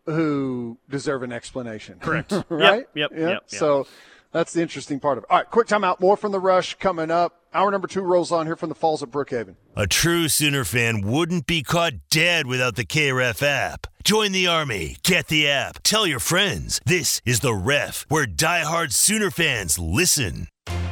who 0.07 0.79
deserve 0.88 1.23
an 1.23 1.33
explanation. 1.33 1.99
Correct. 2.01 2.33
right? 2.49 2.87
Yep. 2.94 3.11
Yep. 3.11 3.11
Yep, 3.12 3.31
yep. 3.31 3.42
So 3.47 3.87
that's 4.32 4.52
the 4.52 4.62
interesting 4.62 5.00
part 5.00 5.18
of 5.18 5.24
it. 5.24 5.30
All 5.30 5.38
right, 5.38 5.50
quick 5.50 5.68
timeout. 5.68 6.00
More 6.00 6.16
from 6.16 6.32
the 6.32 6.40
rush 6.40 6.74
coming 6.74 7.10
up. 7.10 7.34
Hour 7.54 7.70
number 7.70 7.88
two 7.88 8.02
rolls 8.02 8.30
on 8.30 8.46
here 8.46 8.56
from 8.56 8.68
the 8.68 8.74
Falls 8.74 9.02
of 9.02 9.10
Brookhaven. 9.10 9.56
A 9.74 9.86
true 9.86 10.28
Sooner 10.28 10.64
fan 10.64 11.00
wouldn't 11.00 11.46
be 11.46 11.62
caught 11.62 11.94
dead 12.10 12.46
without 12.46 12.76
the 12.76 12.84
KREF 12.84 13.42
app. 13.42 13.86
Join 14.04 14.32
the 14.32 14.46
Army. 14.46 14.96
Get 15.02 15.28
the 15.28 15.48
app. 15.48 15.82
Tell 15.82 16.06
your 16.06 16.20
friends. 16.20 16.80
This 16.84 17.22
is 17.24 17.40
the 17.40 17.54
Ref, 17.54 18.04
where 18.08 18.26
diehard 18.26 18.92
Sooner 18.92 19.30
fans 19.30 19.78
listen. 19.78 20.48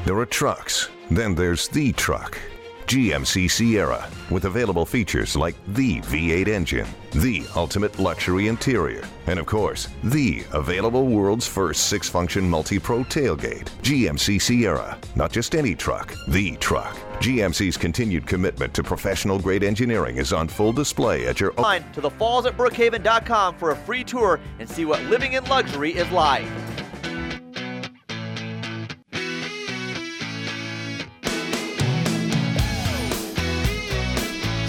There 0.06 0.18
are 0.18 0.26
trucks, 0.26 0.88
then 1.10 1.34
there's 1.34 1.68
the 1.68 1.92
truck 1.92 2.38
GMC 2.86 3.50
Sierra, 3.50 4.08
with 4.30 4.44
available 4.44 4.86
features 4.86 5.34
like 5.34 5.56
the 5.74 6.00
V8 6.02 6.46
engine, 6.46 6.86
the 7.14 7.44
ultimate 7.56 7.98
luxury 7.98 8.46
interior, 8.46 9.02
and 9.26 9.40
of 9.40 9.46
course, 9.46 9.88
the 10.04 10.44
available 10.52 11.08
world's 11.08 11.48
first 11.48 11.88
six 11.88 12.08
function 12.08 12.48
multi 12.48 12.78
pro 12.78 13.02
tailgate. 13.04 13.64
GMC 13.82 14.40
Sierra, 14.40 14.96
not 15.16 15.32
just 15.32 15.56
any 15.56 15.74
truck, 15.74 16.14
the 16.28 16.54
truck. 16.58 16.96
GMC's 17.18 17.76
continued 17.76 18.24
commitment 18.24 18.72
to 18.74 18.84
professional 18.84 19.40
grade 19.40 19.64
engineering 19.64 20.18
is 20.18 20.32
on 20.32 20.46
full 20.46 20.72
display 20.72 21.26
at 21.26 21.40
your 21.40 21.52
line 21.54 21.90
to 21.92 22.00
the 22.00 22.10
falls 22.10 22.46
at 22.46 22.56
brookhaven.com 22.56 23.56
for 23.56 23.72
a 23.72 23.76
free 23.76 24.04
tour 24.04 24.38
and 24.60 24.68
see 24.70 24.84
what 24.84 25.02
living 25.04 25.32
in 25.32 25.44
luxury 25.46 25.90
is 25.90 26.08
like. 26.12 26.46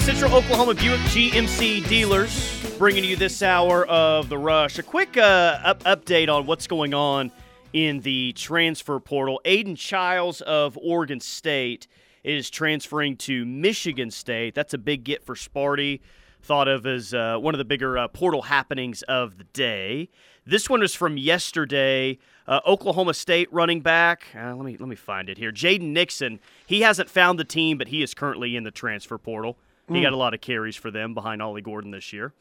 Central 0.07 0.35
Oklahoma 0.35 0.73
Buick 0.73 1.01
GMC 1.01 1.85
dealers 1.89 2.65
bringing 2.77 3.03
you 3.03 3.17
this 3.17 3.43
hour 3.43 3.85
of 3.87 4.29
the 4.29 4.37
rush. 4.37 4.79
A 4.79 4.83
quick 4.83 5.17
uh, 5.17 5.59
up- 5.61 5.83
update 5.83 6.33
on 6.33 6.45
what's 6.45 6.65
going 6.65 6.93
on 6.93 7.29
in 7.73 7.99
the 7.99 8.31
transfer 8.31 9.01
portal. 9.01 9.41
Aidan 9.43 9.75
Chiles 9.75 10.39
of 10.39 10.77
Oregon 10.81 11.19
State 11.19 11.87
is 12.23 12.49
transferring 12.49 13.17
to 13.17 13.43
Michigan 13.43 14.09
State. 14.09 14.55
That's 14.55 14.73
a 14.73 14.77
big 14.77 15.03
get 15.03 15.25
for 15.25 15.35
Sparty. 15.35 15.99
Thought 16.41 16.69
of 16.69 16.85
as 16.85 17.13
uh, 17.13 17.37
one 17.39 17.53
of 17.53 17.57
the 17.57 17.65
bigger 17.65 17.97
uh, 17.97 18.07
portal 18.07 18.43
happenings 18.43 19.01
of 19.01 19.37
the 19.37 19.43
day. 19.43 20.07
This 20.45 20.69
one 20.69 20.83
is 20.83 20.95
from 20.95 21.17
yesterday. 21.17 22.17
Uh, 22.47 22.61
Oklahoma 22.65 23.13
State 23.13 23.51
running 23.51 23.81
back. 23.81 24.27
Uh, 24.33 24.55
let 24.55 24.65
me 24.65 24.77
let 24.77 24.87
me 24.87 24.95
find 24.95 25.27
it 25.27 25.37
here. 25.37 25.51
Jaden 25.51 25.91
Nixon. 25.91 26.39
He 26.65 26.79
hasn't 26.79 27.09
found 27.09 27.37
the 27.37 27.43
team, 27.43 27.77
but 27.77 27.89
he 27.89 28.01
is 28.01 28.13
currently 28.13 28.55
in 28.55 28.63
the 28.63 28.71
transfer 28.71 29.17
portal. 29.17 29.57
He 29.87 29.95
mm. 29.95 30.01
got 30.01 30.13
a 30.13 30.17
lot 30.17 30.33
of 30.33 30.41
carries 30.41 30.75
for 30.75 30.91
them 30.91 31.13
behind 31.13 31.41
Ollie 31.41 31.61
Gordon 31.61 31.91
this 31.91 32.11
year. 32.11 32.33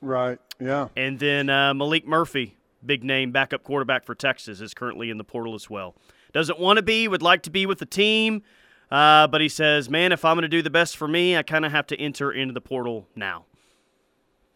Right. 0.00 0.38
Yeah. 0.58 0.88
And 0.96 1.18
then 1.18 1.48
uh, 1.48 1.74
Maalik 1.74 2.06
Murphy 2.06 2.56
big 2.84 3.04
name 3.04 3.32
backup 3.32 3.62
quarterback 3.62 4.04
for 4.04 4.14
Texas, 4.14 4.60
is 4.60 4.74
currently 4.74 5.10
in 5.10 5.18
the 5.18 5.24
portal 5.24 5.54
as 5.54 5.70
well. 5.70 5.94
Doesn't 6.32 6.58
want 6.58 6.78
to 6.78 6.82
be, 6.82 7.08
would 7.08 7.22
like 7.22 7.42
to 7.42 7.50
be 7.50 7.66
with 7.66 7.78
the 7.78 7.86
team, 7.86 8.42
uh, 8.90 9.26
but 9.26 9.40
he 9.40 9.48
says, 9.48 9.88
man, 9.88 10.12
if 10.12 10.24
I'm 10.24 10.34
going 10.34 10.42
to 10.42 10.48
do 10.48 10.62
the 10.62 10.70
best 10.70 10.96
for 10.96 11.08
me, 11.08 11.36
I 11.36 11.42
kind 11.42 11.64
of 11.64 11.72
have 11.72 11.86
to 11.88 12.00
enter 12.00 12.30
into 12.32 12.52
the 12.52 12.60
portal 12.60 13.06
now. 13.14 13.44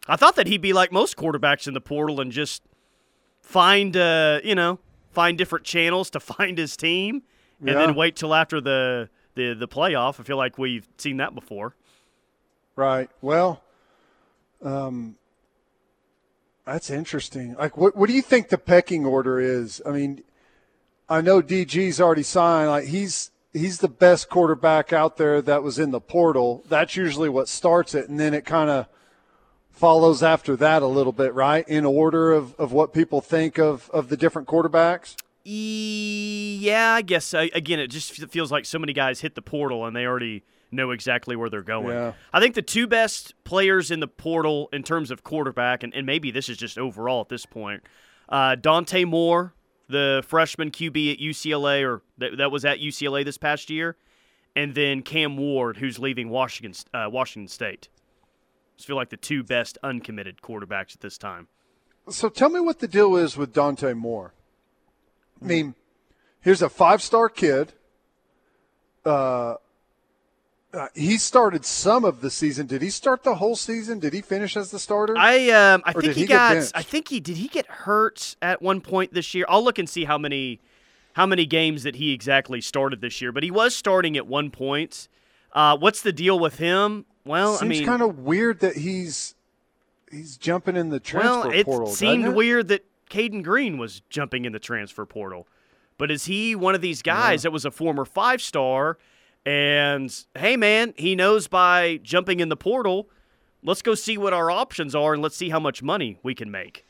I 0.07 0.15
thought 0.15 0.35
that 0.35 0.47
he'd 0.47 0.61
be 0.61 0.73
like 0.73 0.91
most 0.91 1.17
quarterbacks 1.17 1.67
in 1.67 1.73
the 1.73 1.81
portal 1.81 2.21
and 2.21 2.31
just 2.31 2.63
find, 3.41 3.95
uh, 3.95 4.39
you 4.43 4.55
know, 4.55 4.79
find 5.11 5.37
different 5.37 5.65
channels 5.65 6.09
to 6.11 6.19
find 6.19 6.57
his 6.57 6.77
team 6.77 7.23
and 7.59 7.69
yeah. 7.69 7.75
then 7.75 7.95
wait 7.95 8.15
till 8.15 8.33
after 8.33 8.61
the, 8.61 9.09
the 9.35 9.53
the 9.53 9.67
playoff. 9.67 10.19
I 10.19 10.23
feel 10.23 10.37
like 10.37 10.57
we've 10.57 10.87
seen 10.97 11.17
that 11.17 11.33
before. 11.33 11.75
Right. 12.77 13.09
Well, 13.21 13.63
um, 14.63 15.15
that's 16.63 16.91
interesting. 16.91 17.55
Like, 17.55 17.75
what 17.75 17.95
what 17.95 18.07
do 18.07 18.13
you 18.13 18.21
think 18.21 18.49
the 18.49 18.57
pecking 18.59 19.03
order 19.03 19.39
is? 19.39 19.81
I 19.83 19.89
mean, 19.89 20.23
I 21.09 21.21
know 21.21 21.41
DG's 21.41 21.99
already 21.99 22.21
signed. 22.21 22.69
Like, 22.69 22.85
he's 22.85 23.31
he's 23.51 23.79
the 23.79 23.87
best 23.87 24.29
quarterback 24.29 24.93
out 24.93 25.17
there 25.17 25.41
that 25.41 25.63
was 25.63 25.79
in 25.79 25.89
the 25.89 25.99
portal. 25.99 26.63
That's 26.69 26.95
usually 26.95 27.29
what 27.29 27.49
starts 27.49 27.95
it, 27.95 28.09
and 28.09 28.19
then 28.19 28.35
it 28.35 28.45
kind 28.45 28.69
of 28.69 28.87
follows 29.71 30.21
after 30.21 30.55
that 30.57 30.83
a 30.83 30.87
little 30.87 31.11
bit, 31.11 31.33
right? 31.33 31.67
In 31.67 31.83
order 31.83 32.31
of, 32.31 32.53
of 32.59 32.73
what 32.73 32.93
people 32.93 33.21
think 33.21 33.57
of, 33.57 33.89
of 33.91 34.09
the 34.09 34.17
different 34.17 34.47
quarterbacks? 34.47 35.15
Yeah, 35.43 36.93
I 36.93 37.03
guess. 37.03 37.33
Again, 37.33 37.79
it 37.79 37.87
just 37.87 38.11
feels 38.11 38.51
like 38.51 38.65
so 38.65 38.79
many 38.79 38.93
guys 38.93 39.21
hit 39.21 39.35
the 39.35 39.41
portal 39.41 39.85
and 39.85 39.95
they 39.95 40.05
already 40.05 40.43
know 40.71 40.91
exactly 40.91 41.35
where 41.35 41.49
they're 41.49 41.61
going. 41.61 41.89
Yeah. 41.89 42.13
I 42.33 42.39
think 42.39 42.55
the 42.55 42.61
two 42.61 42.87
best 42.87 43.33
players 43.43 43.91
in 43.91 43.99
the 43.99 44.07
portal 44.07 44.69
in 44.73 44.83
terms 44.83 45.11
of 45.11 45.23
quarterback, 45.23 45.83
and, 45.83 45.93
and 45.93 46.05
maybe 46.05 46.31
this 46.31 46.49
is 46.49 46.57
just 46.57 46.77
overall 46.77 47.21
at 47.21 47.29
this 47.29 47.45
point, 47.45 47.83
uh, 48.29 48.55
Dante 48.55 49.05
Moore, 49.05 49.53
the 49.87 50.23
freshman 50.27 50.71
QB 50.71 51.13
at 51.13 51.19
UCLA, 51.19 51.87
or 51.87 52.01
that, 52.17 52.37
that 52.37 52.51
was 52.51 52.65
at 52.65 52.79
UCLA 52.79 53.23
this 53.23 53.37
past 53.37 53.69
year, 53.69 53.95
and 54.55 54.75
then 54.75 55.01
Cam 55.01 55.37
Ward, 55.37 55.77
who's 55.77 55.99
leaving 55.99 56.29
Washington, 56.29 56.73
uh, 56.93 57.09
Washington 57.09 57.47
State 57.47 57.89
just 58.77 58.87
feel 58.87 58.95
like 58.95 59.09
the 59.09 59.17
two 59.17 59.43
best 59.43 59.77
uncommitted 59.83 60.41
quarterbacks 60.41 60.93
at 60.93 61.01
this 61.01 61.17
time. 61.17 61.47
So 62.09 62.29
tell 62.29 62.49
me 62.49 62.59
what 62.59 62.79
the 62.79 62.87
deal 62.87 63.15
is 63.15 63.35
with 63.35 63.51
Dante 63.51 63.93
Moore. 63.93 64.33
I 65.41 65.45
mean, 65.45 65.75
here's 66.39 66.61
a 66.61 66.69
five 66.69 67.01
star 67.01 67.27
kid. 67.27 67.73
Uh, 69.03 69.55
uh, 70.73 70.87
he 70.93 71.17
started 71.17 71.65
some 71.65 72.03
of 72.03 72.21
the 72.21 72.29
season. 72.29 72.67
Did 72.67 72.81
he 72.81 72.89
start 72.89 73.23
the 73.23 73.35
whole 73.35 73.55
season? 73.55 73.99
Did 73.99 74.13
he 74.13 74.21
finish 74.21 74.57
as 74.57 74.69
the 74.69 74.79
starter? 74.79 75.15
I 75.17 75.49
um, 75.49 75.81
I 75.85 75.91
or 75.91 76.01
think 76.01 76.13
he, 76.13 76.21
he 76.21 76.27
got. 76.27 76.71
I 76.75 76.81
think 76.81 77.07
he 77.07 77.19
did. 77.19 77.37
He 77.37 77.47
get 77.47 77.65
hurt 77.67 78.35
at 78.41 78.61
one 78.61 78.81
point 78.81 79.13
this 79.13 79.33
year. 79.33 79.45
I'll 79.47 79.63
look 79.63 79.79
and 79.79 79.89
see 79.89 80.03
how 80.03 80.17
many 80.17 80.59
how 81.13 81.25
many 81.25 81.45
games 81.45 81.83
that 81.83 81.95
he 81.95 82.11
exactly 82.11 82.59
started 82.59 83.01
this 83.01 83.21
year. 83.21 83.31
But 83.31 83.43
he 83.43 83.51
was 83.51 83.75
starting 83.75 84.17
at 84.17 84.27
one 84.27 84.51
point. 84.51 85.07
Uh, 85.53 85.77
what's 85.77 86.01
the 86.01 86.11
deal 86.11 86.37
with 86.37 86.57
him? 86.57 87.05
Well, 87.25 87.55
Seems 87.55 87.61
I 87.61 87.67
mean, 87.67 87.85
kind 87.85 88.01
of 88.01 88.19
weird 88.19 88.59
that 88.59 88.75
he's 88.75 89.35
he's 90.11 90.37
jumping 90.37 90.75
in 90.75 90.89
the 90.89 90.99
transfer 90.99 91.49
well, 91.49 91.63
portal. 91.63 91.89
It 91.89 91.95
seemed 91.95 92.25
it? 92.25 92.35
weird 92.35 92.67
that 92.67 92.85
Cayden 93.09 93.41
Green 93.41 93.77
was 93.77 94.01
jumping 94.09 94.43
in 94.43 94.51
the 94.51 94.59
transfer 94.59 95.05
portal. 95.05 95.47
But 95.97 96.11
is 96.11 96.25
he 96.25 96.55
one 96.55 96.75
of 96.75 96.81
these 96.81 97.01
guys 97.01 97.41
yeah. 97.41 97.47
that 97.47 97.51
was 97.51 97.65
a 97.65 97.71
former 97.71 98.05
five 98.05 98.41
star? 98.41 98.97
And 99.47 100.13
hey, 100.35 100.57
man, 100.57 100.93
he 100.97 101.15
knows 101.15 101.47
by 101.47 102.01
jumping 102.03 102.41
in 102.41 102.49
the 102.49 102.57
portal, 102.57 103.07
let's 103.63 103.81
go 103.81 103.95
see 103.95 104.17
what 104.17 104.33
our 104.33 104.51
options 104.51 104.93
are 104.93 105.13
and 105.13 105.23
let's 105.23 105.37
see 105.37 105.47
how 105.47 105.59
much 105.61 105.81
money 105.81 106.19
we 106.21 106.35
can 106.35 106.51
make. 106.51 106.85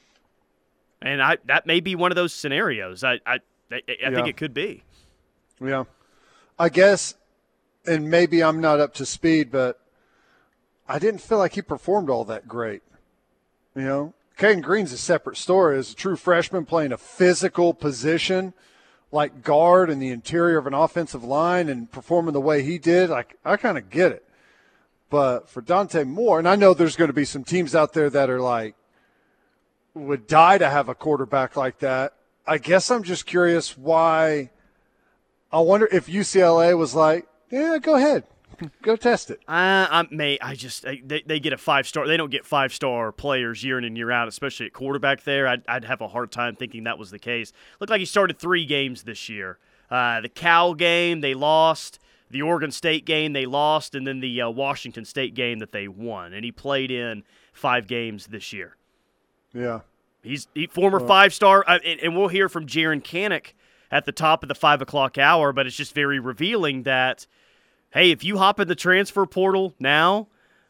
And 0.99 1.21
I 1.21 1.37
that 1.45 1.67
may 1.67 1.81
be 1.81 1.93
one 1.93 2.11
of 2.11 2.15
those 2.15 2.33
scenarios. 2.33 3.03
I 3.03 3.19
I, 3.27 3.39
I, 3.71 3.81
yeah. 3.87 4.09
think 4.09 4.27
it 4.27 4.37
could 4.37 4.55
be. 4.55 4.81
Yeah, 5.61 5.83
I 6.57 6.69
guess, 6.69 7.13
and 7.85 8.09
maybe 8.09 8.43
I'm 8.43 8.59
not 8.59 8.79
up 8.79 8.95
to 8.95 9.05
speed, 9.05 9.51
but 9.51 9.79
I 10.89 10.97
didn't 10.97 11.21
feel 11.21 11.37
like 11.37 11.53
he 11.53 11.61
performed 11.61 12.09
all 12.09 12.25
that 12.25 12.47
great. 12.47 12.81
You 13.75 13.83
know, 13.83 14.13
Cayden 14.35 14.61
Green's 14.61 14.91
a 14.91 14.97
separate 14.97 15.37
story. 15.37 15.77
As 15.77 15.91
a 15.91 15.95
true 15.95 16.15
freshman 16.15 16.65
playing 16.65 16.91
a 16.91 16.97
physical 16.97 17.75
position 17.75 18.55
like 19.11 19.43
guard 19.43 19.89
in 19.89 19.99
the 19.99 20.09
interior 20.09 20.57
of 20.57 20.67
an 20.67 20.73
offensive 20.73 21.23
line 21.23 21.69
and 21.69 21.91
performing 21.91 22.33
the 22.33 22.41
way 22.41 22.63
he 22.63 22.77
did, 22.77 23.09
like 23.09 23.37
I 23.45 23.57
kind 23.57 23.77
of 23.77 23.89
get 23.89 24.11
it. 24.11 24.23
But 25.09 25.49
for 25.49 25.61
Dante 25.61 26.03
Moore, 26.03 26.39
and 26.39 26.47
I 26.47 26.55
know 26.55 26.73
there's 26.73 26.97
going 26.97 27.07
to 27.07 27.13
be 27.13 27.25
some 27.25 27.43
teams 27.43 27.73
out 27.73 27.93
there 27.93 28.09
that 28.09 28.29
are 28.29 28.41
like 28.41 28.75
would 29.93 30.27
die 30.27 30.57
to 30.57 30.69
have 30.69 30.89
a 30.89 30.95
quarterback 30.95 31.55
like 31.55 31.79
that. 31.79 32.13
I 32.45 32.57
guess 32.57 32.91
I'm 32.91 33.03
just 33.03 33.25
curious 33.25 33.77
why. 33.77 34.51
I 35.51 35.59
wonder 35.59 35.87
if 35.91 36.07
UCLA 36.07 36.77
was 36.77 36.93
like, 36.93 37.25
yeah, 37.49 37.77
go 37.81 37.95
ahead. 37.95 38.25
Go 38.81 38.95
test 38.95 39.29
it. 39.29 39.39
Uh, 39.47 39.87
I 39.89 40.07
may. 40.09 40.39
I 40.39 40.55
just 40.55 40.83
they, 40.83 41.23
they 41.25 41.39
get 41.39 41.53
a 41.53 41.57
five 41.57 41.87
star. 41.87 42.07
They 42.07 42.17
don't 42.17 42.31
get 42.31 42.45
five 42.45 42.73
star 42.73 43.11
players 43.11 43.63
year 43.63 43.77
in 43.77 43.83
and 43.83 43.95
year 43.95 44.11
out, 44.11 44.27
especially 44.27 44.65
at 44.65 44.73
quarterback. 44.73 45.23
There, 45.23 45.47
I'd, 45.47 45.63
I'd 45.67 45.85
have 45.85 46.01
a 46.01 46.07
hard 46.07 46.31
time 46.31 46.55
thinking 46.55 46.85
that 46.85 46.97
was 46.97 47.11
the 47.11 47.19
case. 47.19 47.53
Looked 47.79 47.91
like 47.91 47.99
he 47.99 48.05
started 48.05 48.39
three 48.39 48.65
games 48.65 49.03
this 49.03 49.29
year. 49.29 49.59
Uh, 49.91 50.21
the 50.21 50.29
Cal 50.29 50.73
game 50.73 51.21
they 51.21 51.33
lost, 51.33 51.99
the 52.31 52.41
Oregon 52.41 52.71
State 52.71 53.05
game 53.05 53.33
they 53.33 53.45
lost, 53.45 53.93
and 53.93 54.07
then 54.07 54.19
the 54.19 54.41
uh, 54.41 54.49
Washington 54.49 55.05
State 55.05 55.35
game 55.35 55.59
that 55.59 55.71
they 55.71 55.87
won. 55.87 56.33
And 56.33 56.43
he 56.43 56.51
played 56.51 56.89
in 56.89 57.23
five 57.53 57.87
games 57.87 58.27
this 58.27 58.51
year. 58.53 58.75
Yeah, 59.53 59.81
he's 60.23 60.47
he, 60.55 60.67
former 60.67 60.97
well, 60.97 61.07
five 61.07 61.33
star, 61.33 61.63
uh, 61.67 61.79
and, 61.85 61.99
and, 61.99 62.17
we'll 62.17 62.27
hear 62.27 62.49
from 62.49 62.65
Jaren 62.65 63.03
Kanak 63.03 63.53
at 63.91 64.05
the 64.05 64.11
top 64.11 64.43
of 64.43 64.49
the 64.49 64.55
five 64.55 64.81
o'clock 64.81 65.17
hour. 65.17 65.53
But 65.53 65.67
it's 65.67 65.75
just 65.75 65.93
very 65.93 66.19
revealing 66.19 66.83
that 66.83 67.27
hey, 67.91 68.11
if 68.11 68.23
you 68.23 68.37
hop 68.37 68.59
in 68.59 68.67
the 68.67 68.75
transfer 68.75 69.25
portal 69.25 69.73
now, 69.79 70.27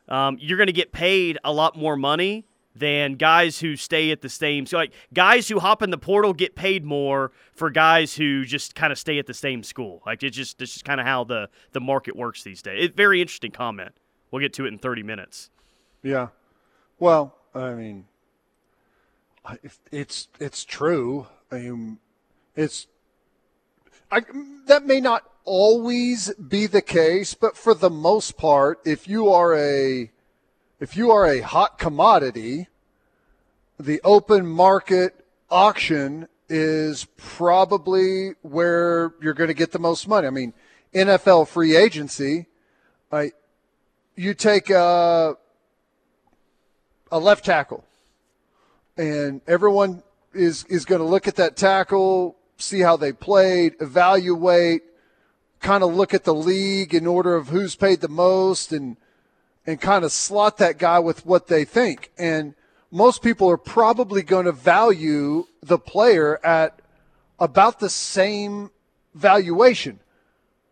um, 0.07 0.37
you're 0.39 0.57
going 0.57 0.67
to 0.67 0.73
get 0.73 0.91
paid 0.91 1.37
a 1.43 1.51
lot 1.51 1.77
more 1.77 1.95
money 1.95 2.45
than 2.75 3.15
guys 3.15 3.59
who 3.59 3.75
stay 3.75 4.11
at 4.11 4.21
the 4.21 4.29
same. 4.29 4.65
So, 4.65 4.77
like 4.77 4.93
guys 5.13 5.47
who 5.47 5.59
hop 5.59 5.81
in 5.81 5.89
the 5.89 5.97
portal 5.97 6.33
get 6.33 6.55
paid 6.55 6.85
more 6.85 7.31
for 7.53 7.69
guys 7.69 8.15
who 8.15 8.45
just 8.45 8.75
kind 8.75 8.91
of 8.91 8.99
stay 8.99 9.19
at 9.19 9.25
the 9.25 9.33
same 9.33 9.63
school. 9.63 10.01
Like 10.05 10.23
it's 10.23 10.37
just 10.37 10.61
it's 10.61 10.73
just 10.73 10.85
kind 10.85 10.99
of 10.99 11.05
how 11.05 11.23
the 11.23 11.49
the 11.71 11.81
market 11.81 12.15
works 12.15 12.43
these 12.43 12.61
days. 12.61 12.85
It's 12.85 12.95
very 12.95 13.21
interesting 13.21 13.51
comment. 13.51 13.93
We'll 14.31 14.41
get 14.41 14.53
to 14.53 14.65
it 14.65 14.69
in 14.69 14.77
30 14.77 15.03
minutes. 15.03 15.49
Yeah. 16.03 16.27
Well, 16.99 17.35
I 17.53 17.73
mean, 17.73 18.05
it's 19.91 20.27
it's 20.39 20.63
true. 20.63 21.27
I 21.51 21.59
mean, 21.59 21.99
it's 22.55 22.87
I, 24.11 24.21
that 24.67 24.85
may 24.85 25.01
not 25.01 25.23
always 25.43 26.33
be 26.33 26.67
the 26.67 26.81
case, 26.81 27.33
but 27.33 27.57
for 27.57 27.73
the 27.73 27.89
most 27.89 28.37
part, 28.37 28.79
if 28.85 29.07
you 29.07 29.29
are 29.29 29.55
a 29.55 30.11
if 30.79 30.95
you 30.95 31.11
are 31.11 31.25
a 31.25 31.41
hot 31.41 31.79
commodity, 31.79 32.67
the 33.79 33.99
open 34.03 34.45
market 34.45 35.25
auction 35.49 36.27
is 36.49 37.05
probably 37.17 38.31
where 38.41 39.13
you're 39.21 39.33
going 39.33 39.49
to 39.49 39.53
get 39.53 39.71
the 39.71 39.79
most 39.79 40.07
money. 40.07 40.27
I 40.27 40.29
mean, 40.29 40.53
NFL 40.93 41.47
free 41.47 41.75
agency, 41.75 42.45
I, 43.11 43.31
you 44.15 44.33
take 44.33 44.69
a, 44.69 45.35
a 47.11 47.19
left 47.19 47.43
tackle, 47.43 47.83
and 48.95 49.41
everyone 49.47 50.03
is 50.33 50.63
is 50.65 50.85
going 50.85 50.99
to 50.99 51.07
look 51.07 51.27
at 51.27 51.35
that 51.35 51.55
tackle, 51.55 52.36
see 52.57 52.81
how 52.81 52.97
they 52.97 53.11
played, 53.11 53.75
evaluate 53.79 54.81
kind 55.59 55.83
of 55.83 55.93
look 55.93 56.13
at 56.13 56.23
the 56.23 56.33
league 56.33 56.93
in 56.93 57.07
order 57.07 57.35
of 57.35 57.49
who's 57.49 57.75
paid 57.75 58.01
the 58.01 58.07
most 58.07 58.71
and 58.71 58.97
and 59.65 59.81
kind 59.81 60.05
of 60.05 60.11
slot 60.13 60.57
that 60.57 60.77
guy 60.77 60.97
with 60.97 61.25
what 61.25 61.47
they 61.47 61.65
think. 61.65 62.09
And 62.17 62.55
most 62.89 63.21
people 63.21 63.49
are 63.49 63.57
probably 63.57 64.23
going 64.23 64.45
to 64.45 64.53
value 64.53 65.45
the 65.61 65.77
player 65.77 66.39
at 66.45 66.81
about 67.37 67.79
the 67.79 67.89
same 67.89 68.71
valuation. 69.13 69.99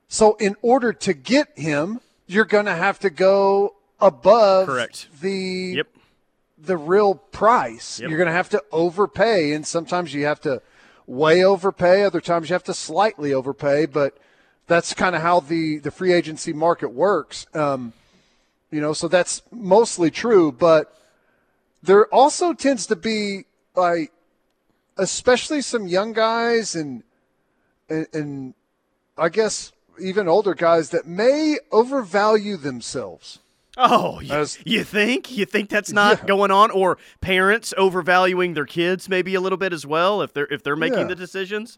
So 0.07 0.35
in 0.35 0.55
order 0.61 0.93
to 0.93 1.13
get 1.13 1.49
him, 1.59 1.99
you're 2.25 2.45
going 2.45 2.67
to 2.67 2.75
have 2.75 2.99
to 2.99 3.09
go 3.09 3.75
above 3.99 4.67
Correct. 4.67 5.09
the 5.19 5.73
yep. 5.77 5.87
the 6.57 6.77
real 6.77 7.15
price. 7.15 7.99
Yep. 7.99 8.09
You're 8.09 8.17
going 8.17 8.27
to 8.27 8.33
have 8.33 8.49
to 8.49 8.63
overpay 8.71 9.51
and 9.51 9.67
sometimes 9.67 10.13
you 10.13 10.25
have 10.25 10.39
to 10.41 10.61
way 11.07 11.43
overpay, 11.43 12.03
other 12.03 12.21
times 12.21 12.49
you 12.49 12.53
have 12.53 12.63
to 12.63 12.73
slightly 12.73 13.33
overpay, 13.33 13.85
but 13.85 14.17
that's 14.67 14.93
kind 14.93 15.15
of 15.15 15.21
how 15.21 15.39
the, 15.39 15.77
the 15.79 15.91
free 15.91 16.13
agency 16.13 16.53
market 16.53 16.91
works. 16.91 17.45
Um, 17.53 17.93
you 18.71 18.81
know, 18.81 18.93
so 18.93 19.07
that's 19.07 19.41
mostly 19.51 20.09
true, 20.09 20.51
but 20.51 20.93
there 21.83 22.07
also 22.07 22.53
tends 22.53 22.87
to 22.87 22.95
be 22.95 23.45
like, 23.75 24.11
especially 24.97 25.61
some 25.61 25.87
young 25.87 26.13
guys 26.13 26.75
and, 26.75 27.03
and, 27.89 28.07
and 28.13 28.53
I 29.17 29.29
guess 29.29 29.71
even 29.99 30.27
older 30.27 30.53
guys 30.53 30.89
that 30.89 31.05
may 31.05 31.57
overvalue 31.71 32.57
themselves. 32.57 33.39
Oh, 33.77 34.19
you, 34.21 34.33
As, 34.33 34.57
you 34.65 34.83
think? 34.83 35.35
You 35.35 35.45
think 35.45 35.69
that's 35.69 35.91
not 35.91 36.19
yeah. 36.19 36.25
going 36.25 36.51
on, 36.51 36.71
or 36.71 36.97
parents 37.21 37.73
overvaluing 37.77 38.53
their 38.53 38.65
kids 38.65 39.09
maybe 39.09 39.35
a 39.35 39.41
little 39.41 39.57
bit 39.57 39.73
as 39.73 39.85
well 39.85 40.21
if 40.21 40.33
they're 40.33 40.47
if 40.47 40.63
they're 40.63 40.75
making 40.75 40.99
yeah. 40.99 41.07
the 41.07 41.15
decisions? 41.15 41.77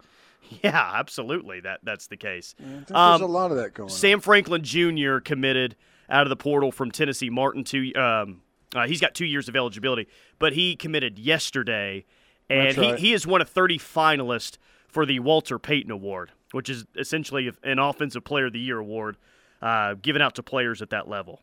Yeah, 0.64 0.92
absolutely. 0.96 1.60
That 1.60 1.80
that's 1.84 2.08
the 2.08 2.18
case. 2.18 2.56
Yeah, 2.60 2.66
there's 2.88 2.92
um, 2.92 3.22
a 3.22 3.26
lot 3.26 3.52
of 3.52 3.58
that 3.58 3.74
going. 3.74 3.90
Sam 3.90 4.20
on. 4.20 4.22
Franklin 4.22 4.64
Jr. 4.64 5.18
committed 5.18 5.76
out 6.10 6.24
of 6.24 6.30
the 6.30 6.36
portal 6.36 6.72
from 6.72 6.92
Tennessee. 6.92 7.30
Martin 7.30 7.64
to 7.66 7.94
um, 7.94 8.42
uh, 8.76 8.88
he's 8.88 9.02
got 9.02 9.14
two 9.14 9.26
years 9.26 9.48
of 9.50 9.56
eligibility, 9.56 10.08
but 10.40 10.54
he 10.54 10.76
committed 10.76 11.18
yesterday, 11.18 12.06
and 12.50 12.78
right. 12.78 13.00
he, 13.00 13.08
he 13.08 13.14
is 13.14 13.26
one 13.26 13.42
of 13.42 13.50
30 13.50 13.80
finalists 13.80 14.58
for 14.88 15.06
the 15.06 15.20
Walter 15.20 15.60
Payton 15.60 15.92
Award, 15.92 16.32
which 16.52 16.70
is 16.70 16.86
essentially 16.98 17.52
an 17.64 17.80
Offensive 17.80 18.24
Player 18.24 18.48
of 18.48 18.54
the 18.54 18.60
Year 18.60 18.78
award 18.78 19.18
uh, 19.62 19.96
given 19.96 20.22
out 20.22 20.36
to 20.36 20.44
players 20.44 20.82
at 20.82 20.90
that 20.90 21.08
level. 21.08 21.42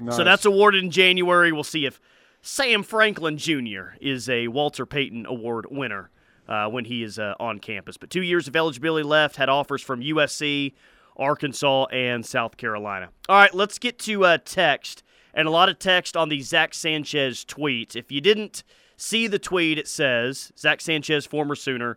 Nice. 0.00 0.16
So 0.16 0.24
that's 0.24 0.44
awarded 0.44 0.84
in 0.84 0.90
January. 0.90 1.52
We'll 1.52 1.64
see 1.64 1.86
if 1.86 2.00
Sam 2.42 2.82
Franklin 2.82 3.36
Jr. 3.38 3.94
is 4.00 4.28
a 4.28 4.48
Walter 4.48 4.86
Payton 4.86 5.26
Award 5.26 5.66
winner 5.70 6.10
uh, 6.48 6.68
when 6.68 6.84
he 6.84 7.02
is 7.02 7.18
uh, 7.18 7.34
on 7.40 7.58
campus. 7.58 7.96
But 7.96 8.10
two 8.10 8.22
years 8.22 8.48
of 8.48 8.56
eligibility 8.56 9.04
left, 9.04 9.36
had 9.36 9.48
offers 9.48 9.82
from 9.82 10.00
USC, 10.00 10.74
Arkansas, 11.16 11.86
and 11.86 12.24
South 12.24 12.56
Carolina. 12.56 13.10
All 13.28 13.36
right, 13.36 13.54
let's 13.54 13.78
get 13.78 13.98
to 14.00 14.24
uh, 14.24 14.38
text 14.44 15.02
and 15.34 15.46
a 15.46 15.50
lot 15.50 15.68
of 15.68 15.78
text 15.78 16.16
on 16.16 16.28
the 16.28 16.40
Zach 16.40 16.74
Sanchez 16.74 17.44
tweet. 17.44 17.94
If 17.94 18.10
you 18.10 18.20
didn't 18.20 18.64
see 18.96 19.26
the 19.26 19.38
tweet, 19.38 19.78
it 19.78 19.88
says 19.88 20.52
Zach 20.58 20.80
Sanchez, 20.80 21.26
former 21.26 21.54
Sooner. 21.54 21.96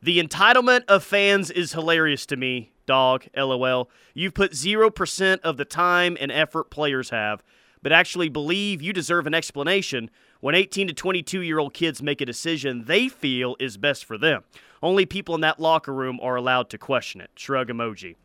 The 0.00 0.22
entitlement 0.22 0.84
of 0.86 1.02
fans 1.02 1.50
is 1.50 1.72
hilarious 1.72 2.24
to 2.26 2.36
me, 2.36 2.72
dog. 2.88 3.26
LOL. 3.36 3.88
You've 4.14 4.34
put 4.34 4.50
0% 4.52 5.40
of 5.40 5.56
the 5.56 5.64
time 5.64 6.16
and 6.20 6.32
effort 6.32 6.70
players 6.70 7.10
have, 7.10 7.44
but 7.82 7.92
actually 7.92 8.28
believe 8.28 8.82
you 8.82 8.92
deserve 8.92 9.28
an 9.28 9.34
explanation 9.34 10.10
when 10.40 10.56
18 10.56 10.88
to 10.88 10.94
22 10.94 11.42
year 11.42 11.60
old 11.60 11.74
kids 11.74 12.02
make 12.02 12.20
a 12.20 12.26
decision 12.26 12.86
they 12.86 13.08
feel 13.08 13.54
is 13.60 13.76
best 13.76 14.04
for 14.04 14.18
them. 14.18 14.42
Only 14.82 15.06
people 15.06 15.36
in 15.36 15.42
that 15.42 15.60
locker 15.60 15.92
room 15.92 16.18
are 16.20 16.34
allowed 16.34 16.70
to 16.70 16.78
question 16.78 17.20
it. 17.20 17.30
Shrug 17.36 17.68
emoji. 17.68 18.16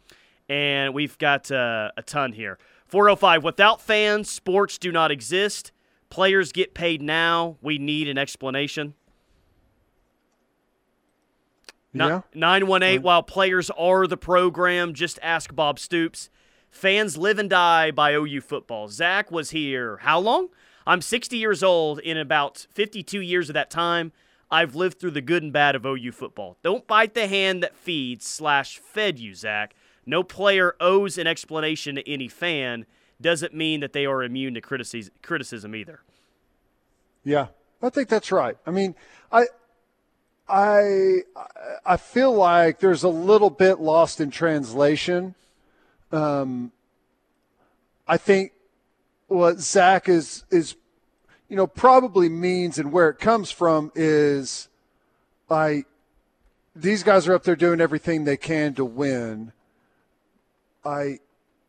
And 0.50 0.94
we've 0.94 1.18
got 1.18 1.52
uh, 1.52 1.92
a 1.96 2.02
ton 2.02 2.34
here. 2.34 2.58
405 2.88 3.44
Without 3.44 3.82
fans, 3.82 4.30
sports 4.30 4.78
do 4.78 4.92
not 4.92 5.12
exist. 5.12 5.72
Players 6.10 6.52
get 6.52 6.74
paid 6.74 7.02
now. 7.02 7.58
We 7.62 7.78
need 7.78 8.08
an 8.08 8.18
explanation. 8.18 8.94
Yeah. 11.94 12.22
918 12.34 13.02
While 13.02 13.24
players 13.24 13.70
are 13.72 14.08
the 14.08 14.18
program, 14.18 14.94
just 14.94 15.20
ask 15.22 15.54
Bob 15.54 15.80
Stoops. 15.80 16.30
Fans 16.72 17.18
live 17.18 17.38
and 17.38 17.50
die 17.50 17.92
by 17.92 18.14
OU 18.14 18.42
football. 18.42 18.88
Zach 18.88 19.32
was 19.32 19.52
here 19.52 19.98
how 19.98 20.20
long? 20.20 20.50
I'm 20.88 21.02
60 21.02 21.38
years 21.38 21.62
old. 21.64 22.00
In 22.00 22.18
about 22.18 22.66
52 22.72 23.22
years 23.22 23.50
of 23.50 23.54
that 23.54 23.70
time, 23.70 24.12
I've 24.50 24.76
lived 24.76 25.00
through 25.00 25.12
the 25.12 25.22
good 25.22 25.44
and 25.44 25.54
bad 25.54 25.76
of 25.76 25.86
OU 25.86 26.12
football. 26.12 26.58
Don't 26.64 26.86
bite 26.88 27.14
the 27.14 27.28
hand 27.28 27.64
that 27.64 27.76
feeds 27.76 28.26
slash 28.26 28.80
fed 28.80 29.20
you, 29.20 29.34
Zach. 29.36 29.76
No 30.06 30.24
player 30.24 30.76
owes 30.80 31.18
an 31.18 31.28
explanation 31.28 31.96
to 31.96 32.10
any 32.10 32.28
fan. 32.28 32.86
Doesn't 33.22 33.54
mean 33.54 33.80
that 33.80 33.94
they 33.94 34.06
are 34.06 34.22
immune 34.24 34.56
to 34.56 34.62
criticism 34.62 35.76
either. 35.76 36.02
Yeah, 37.24 37.48
I 37.82 37.90
think 37.90 38.10
that's 38.10 38.32
right. 38.32 38.58
I 38.66 38.72
mean, 38.72 38.96
I, 39.32 39.46
I, 40.54 41.24
I 41.86 41.98
feel 41.98 42.34
like 42.34 42.80
there's 42.80 43.04
a 43.04 43.10
little 43.10 43.50
bit 43.50 43.80
lost 43.80 44.22
in 44.22 44.30
translation. 44.30 45.34
Um, 46.12 46.72
I 48.08 48.18
think 48.18 48.52
what 49.28 49.60
Zach 49.60 50.08
is 50.08 50.44
is, 50.52 50.76
you 51.50 51.56
know, 51.56 51.66
probably 51.66 52.30
means 52.30 52.78
and 52.78 52.92
where 52.92 53.10
it 53.10 53.18
comes 53.20 53.50
from 53.50 53.92
is, 53.96 54.70
I, 55.50 55.86
these 56.76 57.02
guys 57.02 57.28
are 57.28 57.34
up 57.34 57.44
there 57.44 57.56
doing 57.56 57.82
everything 57.82 58.24
they 58.24 58.38
can 58.38 58.76
to 58.76 58.86
win 58.86 59.54
I 60.86 61.20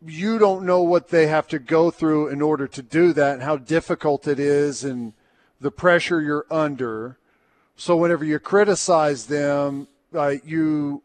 you 0.04 0.38
don't 0.38 0.66
know 0.66 0.82
what 0.82 1.08
they 1.08 1.28
have 1.28 1.48
to 1.48 1.58
go 1.58 1.90
through 1.90 2.28
in 2.28 2.42
order 2.42 2.66
to 2.68 2.82
do 2.82 3.12
that 3.14 3.34
and 3.34 3.42
how 3.42 3.56
difficult 3.56 4.26
it 4.26 4.38
is 4.38 4.84
and 4.84 5.14
the 5.60 5.70
pressure 5.70 6.20
you're 6.20 6.46
under. 6.50 7.16
So 7.76 7.96
whenever 7.96 8.24
you 8.24 8.38
criticize 8.38 9.26
them, 9.26 9.88
uh, 10.14 10.34
you 10.44 11.02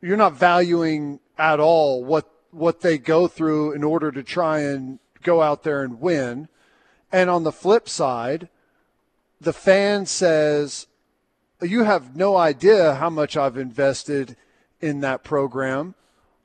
you're 0.00 0.16
not 0.16 0.34
valuing 0.34 1.20
at 1.38 1.60
all 1.60 2.04
what 2.04 2.30
what 2.50 2.80
they 2.80 2.98
go 2.98 3.28
through 3.28 3.72
in 3.72 3.84
order 3.84 4.10
to 4.10 4.22
try 4.22 4.60
and 4.60 4.98
go 5.22 5.42
out 5.42 5.62
there 5.62 5.82
and 5.82 6.00
win. 6.00 6.48
And 7.12 7.28
on 7.28 7.44
the 7.44 7.52
flip 7.52 7.88
side, 7.88 8.48
the 9.40 9.52
fan 9.52 10.06
says, 10.06 10.86
"You 11.60 11.84
have 11.84 12.16
no 12.16 12.36
idea 12.36 12.94
how 12.94 13.10
much 13.10 13.36
I've 13.36 13.56
invested 13.56 14.36
in 14.80 15.00
that 15.00 15.24
program. 15.24 15.94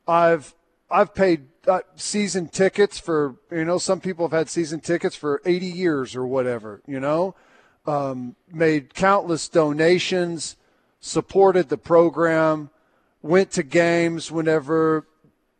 I've 0.08 0.54
I've 0.90 1.14
paid 1.14 1.48
uh, 1.68 1.82
season 1.96 2.48
tickets 2.48 3.00
for 3.00 3.36
you 3.52 3.66
know 3.66 3.78
some 3.78 4.02
people 4.02 4.28
have 4.28 4.38
had 4.38 4.50
season 4.50 4.80
tickets 4.80 5.16
for 5.16 5.42
80 5.46 5.66
years 5.68 6.16
or 6.16 6.26
whatever 6.26 6.82
you 6.88 7.00
know 7.00 7.36
um, 7.86 8.36
made 8.52 8.94
countless 8.94 9.50
donations 9.50 10.56
supported 11.00 11.70
the 11.70 11.78
program 11.78 12.70
went 13.22 13.52
to 13.52 13.64
games 13.64 14.32
whenever 14.32 15.08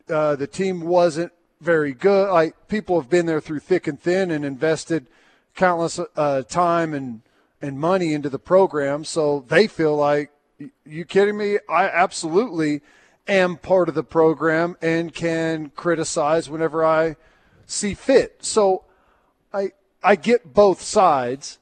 uh, 0.10 0.36
the 0.36 0.48
team 0.48 0.82
wasn't 0.82 1.32
very 1.60 1.94
good 1.94 2.30
like 2.32 2.68
people 2.68 3.00
have 3.00 3.10
been 3.10 3.26
there 3.26 3.42
through 3.42 3.60
thick 3.60 3.88
and 3.88 4.00
thin 4.00 4.32
and 4.32 4.44
invested 4.44 5.08
countless 5.56 6.00
uh, 6.16 6.42
time 6.44 6.94
and 6.94 7.22
and 7.62 7.80
money 7.80 8.14
into 8.14 8.30
the 8.30 8.40
program 8.40 9.04
so 9.04 9.46
they 9.48 9.68
feel 9.68 9.96
like 9.96 10.32
you 10.86 11.06
kidding 11.06 11.38
me 11.38 11.58
i 11.70 11.86
absolutely 11.86 12.82
am 13.28 13.58
part 13.58 13.90
of 13.90 13.96
the 13.96 14.04
program 14.04 14.78
and 14.82 15.14
can 15.14 15.70
criticize 15.70 16.50
whenever 16.50 16.84
I 16.86 17.16
see 17.66 17.94
fit. 17.94 18.44
So 18.44 18.86
I 19.54 19.72
I 20.04 20.16
get 20.16 20.54
both 20.54 20.82
sides. 20.82 21.60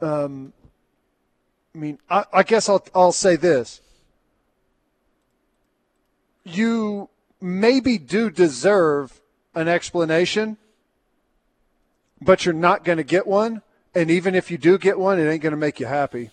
Um, 0.00 0.52
I 1.74 1.78
mean, 1.78 1.98
I, 2.08 2.24
I 2.32 2.42
guess 2.42 2.68
I'll 2.68 2.84
I'll 2.94 3.12
say 3.12 3.36
this. 3.36 3.80
You 6.44 7.08
maybe 7.40 7.98
do 7.98 8.30
deserve 8.30 9.20
an 9.54 9.68
explanation, 9.68 10.56
but 12.20 12.44
you're 12.44 12.54
not 12.54 12.84
going 12.84 12.98
to 12.98 13.04
get 13.04 13.26
one. 13.26 13.62
And 13.94 14.10
even 14.10 14.34
if 14.34 14.50
you 14.50 14.58
do 14.58 14.78
get 14.78 14.98
one, 14.98 15.18
it 15.18 15.28
ain't 15.28 15.42
going 15.42 15.52
to 15.52 15.56
make 15.56 15.80
you 15.80 15.86
happy. 15.86 16.30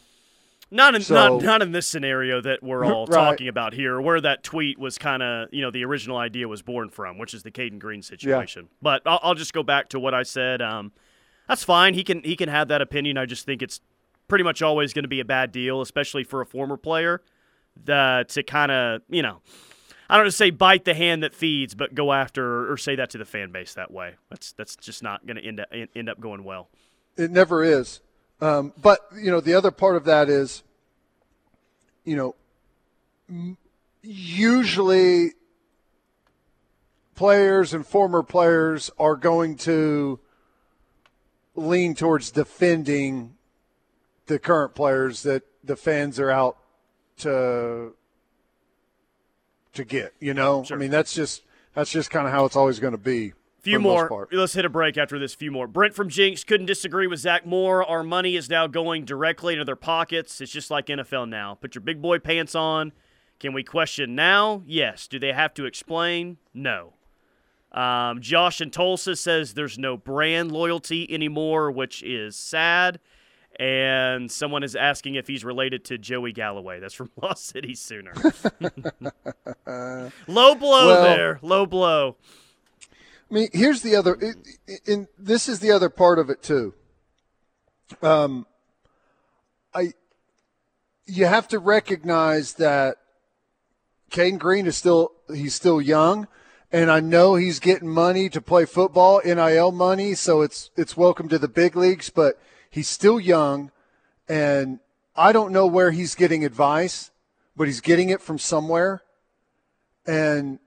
Not 0.69 0.95
in 0.95 1.01
so, 1.01 1.13
not 1.13 1.43
not 1.43 1.61
in 1.61 1.71
this 1.71 1.87
scenario 1.87 2.41
that 2.41 2.61
we're 2.61 2.83
all 2.83 3.05
right. 3.07 3.15
talking 3.15 3.47
about 3.47 3.73
here, 3.73 4.01
where 4.01 4.19
that 4.19 4.43
tweet 4.43 4.77
was 4.77 4.97
kind 4.97 5.23
of 5.23 5.47
you 5.53 5.61
know 5.61 5.71
the 5.71 5.85
original 5.85 6.17
idea 6.17 6.47
was 6.47 6.61
born 6.61 6.89
from, 6.89 7.17
which 7.17 7.33
is 7.33 7.43
the 7.43 7.51
Cayden 7.51 7.79
Green 7.79 8.01
situation. 8.01 8.63
Yeah. 8.63 8.77
But 8.81 9.01
I'll, 9.05 9.19
I'll, 9.23 9.35
just 9.35 9.53
go 9.53 9.63
back 9.63 9.89
to 9.89 9.99
what 9.99 10.13
I 10.13 10.23
said. 10.23 10.61
Um, 10.61 10.91
that's 11.47 11.63
fine. 11.63 11.93
He 11.93 12.03
can 12.03 12.21
he 12.23 12.35
can 12.35 12.49
have 12.49 12.67
that 12.69 12.81
opinion. 12.81 13.17
I 13.17 13.25
just 13.25 13.45
think 13.45 13.61
it's 13.61 13.79
pretty 14.27 14.43
much 14.43 14.61
always 14.61 14.93
going 14.93 15.03
to 15.03 15.09
be 15.09 15.19
a 15.19 15.25
bad 15.25 15.51
deal, 15.51 15.81
especially 15.81 16.23
for 16.23 16.41
a 16.41 16.45
former 16.45 16.77
player, 16.77 17.21
the, 17.85 18.25
to 18.29 18.43
kind 18.43 18.71
of 18.71 19.01
you 19.09 19.21
know. 19.21 19.41
I 20.09 20.15
don't 20.15 20.23
want 20.23 20.31
to 20.31 20.37
say 20.37 20.51
bite 20.51 20.85
the 20.85 20.93
hand 20.93 21.23
that 21.23 21.33
feeds, 21.33 21.75
but 21.75 21.93
go 21.93 22.13
after 22.13 22.71
or 22.71 22.77
say 22.77 22.95
that 22.95 23.09
to 23.09 23.17
the 23.17 23.25
fan 23.25 23.51
base 23.51 23.73
that 23.73 23.91
way. 23.91 24.15
That's 24.29 24.53
that's 24.53 24.77
just 24.77 25.03
not 25.03 25.25
going 25.25 25.35
to 25.35 25.43
end 25.43 25.59
up 25.59 25.67
end 25.71 26.09
up 26.09 26.21
going 26.21 26.45
well. 26.45 26.69
It 27.17 27.29
never 27.29 27.61
is. 27.61 27.99
Um, 28.39 28.71
but 28.81 28.99
you 29.15 29.31
know, 29.31 29.41
the 29.41 29.53
other 29.53 29.71
part 29.71 29.97
of 29.97 30.05
that 30.05 30.29
is, 30.29 30.63
you 32.05 32.15
know, 32.15 32.35
usually 34.01 35.31
players 37.15 37.73
and 37.73 37.85
former 37.85 38.23
players 38.23 38.89
are 38.97 39.17
going 39.17 39.57
to 39.57 40.21
lean 41.57 41.95
towards 41.95 42.31
defending 42.31 43.35
the 44.27 44.39
current 44.39 44.75
players 44.75 45.23
that 45.23 45.43
the 45.63 45.75
fans 45.75 46.19
are 46.19 46.31
out 46.31 46.57
to 47.17 47.93
to 49.73 49.83
get. 49.83 50.13
You 50.19 50.33
know, 50.33 50.63
sure. 50.63 50.77
I 50.77 50.79
mean, 50.79 50.91
that's 50.91 51.13
just 51.13 51.43
that's 51.73 51.91
just 51.91 52.09
kind 52.09 52.27
of 52.27 52.33
how 52.33 52.45
it's 52.45 52.55
always 52.55 52.79
going 52.79 52.93
to 52.93 52.97
be. 52.97 53.33
Few 53.61 53.79
more. 53.79 54.29
Let's 54.31 54.53
hit 54.53 54.63
a 54.63 54.69
break 54.69 54.97
after 54.97 55.19
this. 55.19 55.35
Few 55.35 55.51
more. 55.51 55.67
Brent 55.67 55.93
from 55.93 56.07
Jenks 56.07 56.45
couldn't 56.45 56.67
disagree 56.67 57.05
with 57.05 57.19
Zach 57.19 57.45
more. 57.45 57.83
Our 57.83 58.01
money 58.01 58.37
is 58.37 58.49
now 58.49 58.65
going 58.67 59.03
directly 59.03 59.53
into 59.53 59.65
their 59.65 59.75
pockets. 59.75 60.39
It's 60.39 60.53
just 60.53 60.71
like 60.71 60.85
NFL 60.85 61.27
now. 61.27 61.55
Put 61.55 61.75
your 61.75 61.81
big 61.81 62.01
boy 62.01 62.19
pants 62.19 62.55
on. 62.55 62.93
Can 63.39 63.51
we 63.51 63.63
question 63.63 64.15
now? 64.15 64.63
Yes. 64.65 65.07
Do 65.07 65.19
they 65.19 65.33
have 65.33 65.53
to 65.55 65.65
explain? 65.65 66.37
No. 66.53 66.93
Um, 67.77 68.21
Josh 68.21 68.59
in 68.59 68.71
Tulsa 68.71 69.15
says 69.15 69.53
there's 69.53 69.77
no 69.77 69.97
brand 69.97 70.51
loyalty 70.51 71.13
anymore, 71.13 71.69
which 71.69 72.01
is 72.01 72.35
sad. 72.35 72.99
And 73.59 74.31
someone 74.31 74.63
is 74.63 74.75
asking 74.75 75.15
if 75.15 75.27
he's 75.27 75.45
related 75.45 75.85
to 75.85 75.99
Joey 75.99 76.31
Galloway. 76.31 76.79
That's 76.79 76.95
from 76.95 77.11
Lost 77.21 77.45
City 77.45 77.75
Sooner. 77.75 78.13
Low 80.27 80.55
blow 80.55 80.87
well, 80.87 81.03
there. 81.03 81.39
Low 81.43 81.67
blow. 81.67 82.15
I 83.29 83.33
mean, 83.33 83.49
here's 83.53 83.83
the 83.83 83.95
other, 83.95 84.17
and 84.87 85.07
this 85.19 85.47
is 85.47 85.59
the 85.59 85.71
other 85.71 85.89
part 85.89 86.17
of 86.17 86.31
it 86.31 86.41
too. 86.41 86.73
Um, 88.01 88.47
I, 89.73 89.93
you 91.05 91.25
have 91.25 91.47
to 91.49 91.59
recognize 91.59 92.53
that 92.53 92.97
Cayden 94.09 94.39
Green 94.39 94.65
is 94.65 94.77
still 94.77 95.11
he's 95.31 95.53
still 95.53 95.81
young, 95.81 96.27
and 96.71 96.91
I 96.91 96.99
know 96.99 97.35
he's 97.35 97.59
getting 97.59 97.87
money 97.87 98.29
to 98.29 98.41
play 98.41 98.65
football, 98.65 99.21
NIL 99.23 99.71
money, 99.71 100.13
so 100.13 100.41
it's 100.41 100.69
it's 100.75 100.97
welcome 100.97 101.29
to 101.29 101.39
the 101.39 101.47
big 101.47 101.75
leagues, 101.75 102.09
but 102.09 102.39
he's 102.69 102.89
still 102.89 103.19
young, 103.19 103.71
and 104.27 104.79
I 105.15 105.31
don't 105.31 105.53
know 105.53 105.65
where 105.65 105.91
he's 105.91 106.15
getting 106.15 106.43
advice, 106.43 107.11
but 107.55 107.67
he's 107.67 107.81
getting 107.81 108.09
it 108.09 108.21
from 108.21 108.37
somewhere, 108.37 109.01
and 110.05 110.59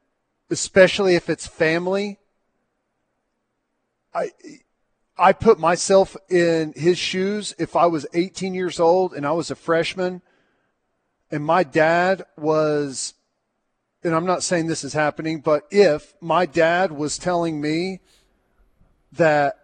especially 0.51 1.15
if 1.15 1.29
it's 1.29 1.47
family. 1.47 2.19
I 4.15 4.31
I 5.19 5.33
put 5.35 5.59
myself 5.59 6.17
in 6.31 6.73
his 6.75 6.99
shoes 6.99 7.55
if 7.59 7.77
I 7.77 7.87
was 7.87 8.07
18 8.15 8.55
years 8.55 8.81
old 8.81 9.13
and 9.13 9.27
I 9.27 9.33
was 9.33 9.51
a 9.51 9.55
freshman 9.55 10.23
and 11.31 11.45
my 11.45 11.63
dad 11.63 12.25
was 12.37 13.15
and 14.03 14.15
I'm 14.15 14.27
not 14.27 14.43
saying 14.43 14.67
this 14.67 14.85
is 14.85 14.93
happening, 14.93 15.41
but 15.41 15.67
if 15.71 16.15
my 16.21 16.47
dad 16.47 16.93
was 16.93 17.19
telling 17.19 17.61
me 17.61 18.01
that 19.13 19.59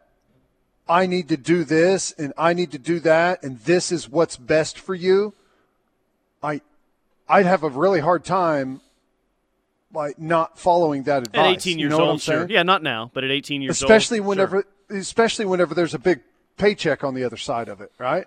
I 0.88 1.06
need 1.06 1.28
to 1.28 1.36
do 1.36 1.64
this 1.64 2.12
and 2.12 2.32
I 2.36 2.52
need 2.52 2.70
to 2.72 2.78
do 2.78 3.00
that 3.00 3.42
and 3.42 3.58
this 3.60 3.90
is 3.90 4.08
what's 4.08 4.36
best 4.36 4.78
for 4.78 4.94
you, 4.94 5.34
I 6.42 6.60
I'd 7.28 7.46
have 7.46 7.62
a 7.62 7.68
really 7.68 8.00
hard 8.00 8.24
time 8.24 8.80
by 9.90 10.12
not 10.18 10.58
following 10.58 11.04
that 11.04 11.26
advice. 11.26 11.38
At 11.38 11.46
18 11.46 11.78
years 11.78 11.92
you 11.92 11.98
know 11.98 12.04
old, 12.10 12.20
sure. 12.20 12.46
Yeah, 12.48 12.62
not 12.62 12.82
now, 12.82 13.10
but 13.14 13.24
at 13.24 13.30
18 13.30 13.62
years 13.62 13.82
especially 13.82 13.88
old. 13.88 13.98
Especially 13.98 14.20
whenever 14.20 14.64
sure. 14.90 14.98
especially 14.98 15.44
whenever 15.46 15.74
there's 15.74 15.94
a 15.94 15.98
big 15.98 16.20
paycheck 16.56 17.02
on 17.02 17.14
the 17.14 17.24
other 17.24 17.36
side 17.36 17.68
of 17.68 17.80
it, 17.80 17.92
right? 17.98 18.26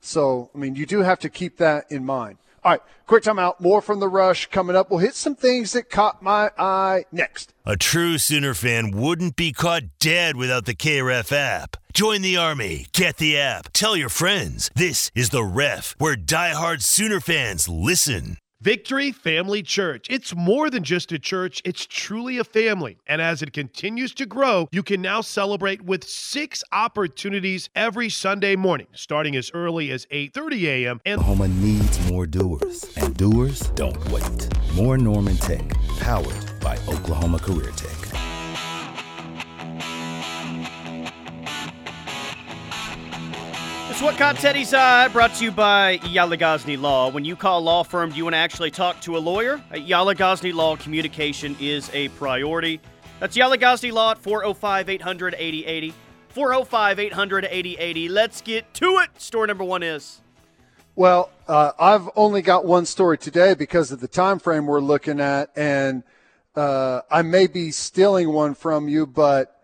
So, 0.00 0.50
I 0.54 0.58
mean, 0.58 0.76
you 0.76 0.86
do 0.86 1.00
have 1.00 1.18
to 1.20 1.28
keep 1.28 1.56
that 1.56 1.90
in 1.90 2.04
mind. 2.04 2.38
All 2.66 2.72
right, 2.72 2.80
quick 3.06 3.22
timeout. 3.22 3.60
More 3.60 3.80
from 3.80 4.00
the 4.00 4.08
rush 4.08 4.46
coming 4.46 4.74
up. 4.74 4.90
We'll 4.90 4.98
hit 4.98 5.14
some 5.14 5.36
things 5.36 5.72
that 5.74 5.88
caught 5.88 6.20
my 6.20 6.50
eye 6.58 7.04
next. 7.12 7.54
A 7.64 7.76
true 7.76 8.18
Sooner 8.18 8.54
fan 8.54 8.90
wouldn't 8.90 9.36
be 9.36 9.52
caught 9.52 9.84
dead 10.00 10.34
without 10.34 10.64
the 10.64 10.74
KREF 10.74 11.30
app. 11.30 11.76
Join 11.94 12.22
the 12.22 12.36
army. 12.36 12.88
Get 12.90 13.18
the 13.18 13.38
app. 13.38 13.72
Tell 13.72 13.96
your 13.96 14.08
friends. 14.08 14.68
This 14.74 15.12
is 15.14 15.30
the 15.30 15.44
Ref, 15.44 15.94
where 15.98 16.16
diehard 16.16 16.82
Sooner 16.82 17.20
fans 17.20 17.68
listen. 17.68 18.36
Victory 18.60 19.12
Family 19.12 19.62
Church. 19.62 20.06
It's 20.08 20.34
more 20.34 20.70
than 20.70 20.82
just 20.82 21.12
a 21.12 21.18
church, 21.18 21.60
it's 21.64 21.84
truly 21.84 22.38
a 22.38 22.44
family. 22.44 22.96
And 23.06 23.20
as 23.20 23.42
it 23.42 23.52
continues 23.52 24.14
to 24.14 24.24
grow, 24.24 24.68
you 24.72 24.82
can 24.82 25.02
now 25.02 25.20
celebrate 25.20 25.82
with 25.82 26.04
6 26.04 26.64
opportunities 26.72 27.68
every 27.76 28.08
Sunday 28.08 28.56
morning, 28.56 28.86
starting 28.92 29.36
as 29.36 29.50
early 29.52 29.90
as 29.90 30.06
8:30 30.06 30.62
a.m. 30.64 31.00
And 31.04 31.20
Oklahoma 31.20 31.48
needs 31.48 32.10
more 32.10 32.26
doers, 32.26 32.90
and 32.96 33.14
doers 33.16 33.60
don't 33.74 34.02
wait. 34.10 34.48
Moore 34.74 34.96
Norman 34.96 35.36
Tech, 35.36 35.68
powered 36.00 36.60
by 36.60 36.78
Oklahoma 36.88 37.38
Career 37.38 37.72
Tech. 37.72 37.95
It's 43.96 44.02
what 44.02 44.18
caught 44.18 44.36
Teddy's 44.36 44.74
eye, 44.74 45.08
brought 45.08 45.32
to 45.36 45.44
you 45.44 45.50
by 45.50 45.96
Yala 45.96 46.38
Ghazni 46.38 46.76
Law. 46.76 47.08
When 47.08 47.24
you 47.24 47.34
call 47.34 47.60
a 47.60 47.64
law 47.64 47.82
firm, 47.82 48.10
do 48.10 48.18
you 48.18 48.24
want 48.24 48.34
to 48.34 48.38
actually 48.38 48.70
talk 48.70 49.00
to 49.00 49.16
a 49.16 49.18
lawyer? 49.18 49.54
At 49.70 49.86
Yala 49.86 50.14
Ghazni 50.14 50.52
Law, 50.52 50.76
communication 50.76 51.56
is 51.58 51.88
a 51.94 52.08
priority. 52.08 52.78
That's 53.20 53.38
Yala 53.38 53.58
Ghazni 53.58 53.90
Law 53.92 54.10
at 54.10 54.18
405 54.18 54.90
800 54.90 55.34
8080. 55.38 55.94
405 56.28 56.98
800 56.98 57.44
8080. 57.46 58.08
Let's 58.10 58.42
get 58.42 58.74
to 58.74 58.98
it. 58.98 59.18
Story 59.18 59.46
number 59.46 59.64
one 59.64 59.82
is. 59.82 60.20
Well, 60.94 61.30
uh, 61.48 61.72
I've 61.80 62.10
only 62.16 62.42
got 62.42 62.66
one 62.66 62.84
story 62.84 63.16
today 63.16 63.54
because 63.54 63.92
of 63.92 64.00
the 64.00 64.08
time 64.08 64.38
frame 64.38 64.66
we're 64.66 64.80
looking 64.80 65.20
at, 65.20 65.48
and 65.56 66.02
uh, 66.54 67.00
I 67.10 67.22
may 67.22 67.46
be 67.46 67.70
stealing 67.70 68.30
one 68.30 68.52
from 68.52 68.90
you, 68.90 69.06
but 69.06 69.58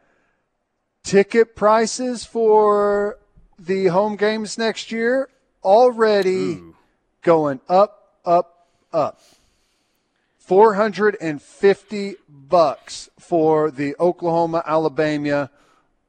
ticket 1.04 1.54
prices 1.54 2.24
for 2.24 3.18
the 3.66 3.86
home 3.86 4.16
games 4.16 4.58
next 4.58 4.90
year 4.90 5.28
already 5.62 6.54
Ooh. 6.54 6.76
going 7.22 7.60
up, 7.68 8.18
up, 8.24 8.68
up. 8.92 9.20
450 10.38 12.16
bucks 12.28 13.08
for 13.18 13.70
the 13.70 13.94
Oklahoma 13.98 14.62
Alabama 14.66 15.50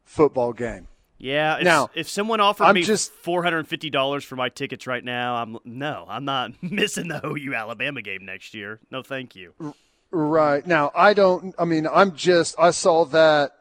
football 0.04 0.54
game. 0.54 0.88
Yeah. 1.20 1.60
now, 1.62 1.90
if 1.94 2.10
someone 2.10 2.42
offered 2.42 2.66
I'm 2.66 2.76
me 2.76 2.84
just, 2.84 3.14
$450 3.24 4.26
for 4.26 4.36
my 4.36 4.50
tickets 4.50 4.86
right 4.88 5.04
now, 5.04 5.36
I'm 5.36 5.58
no, 5.64 6.06
I'm 6.10 6.26
not 6.26 6.52
missing 6.62 7.08
the 7.08 7.26
OU 7.26 7.54
Alabama 7.54 8.02
game 8.02 8.26
next 8.26 8.54
year. 8.54 8.80
No, 8.92 9.04
thank 9.04 9.36
you. 9.36 9.54
Right. 10.12 10.66
Now, 10.66 10.92
I 10.96 11.14
don't 11.14 11.56
I 11.58 11.66
mean, 11.66 11.88
I'm 11.88 12.16
just 12.16 12.60
I 12.60 12.72
saw 12.72 13.06
that 13.06 13.52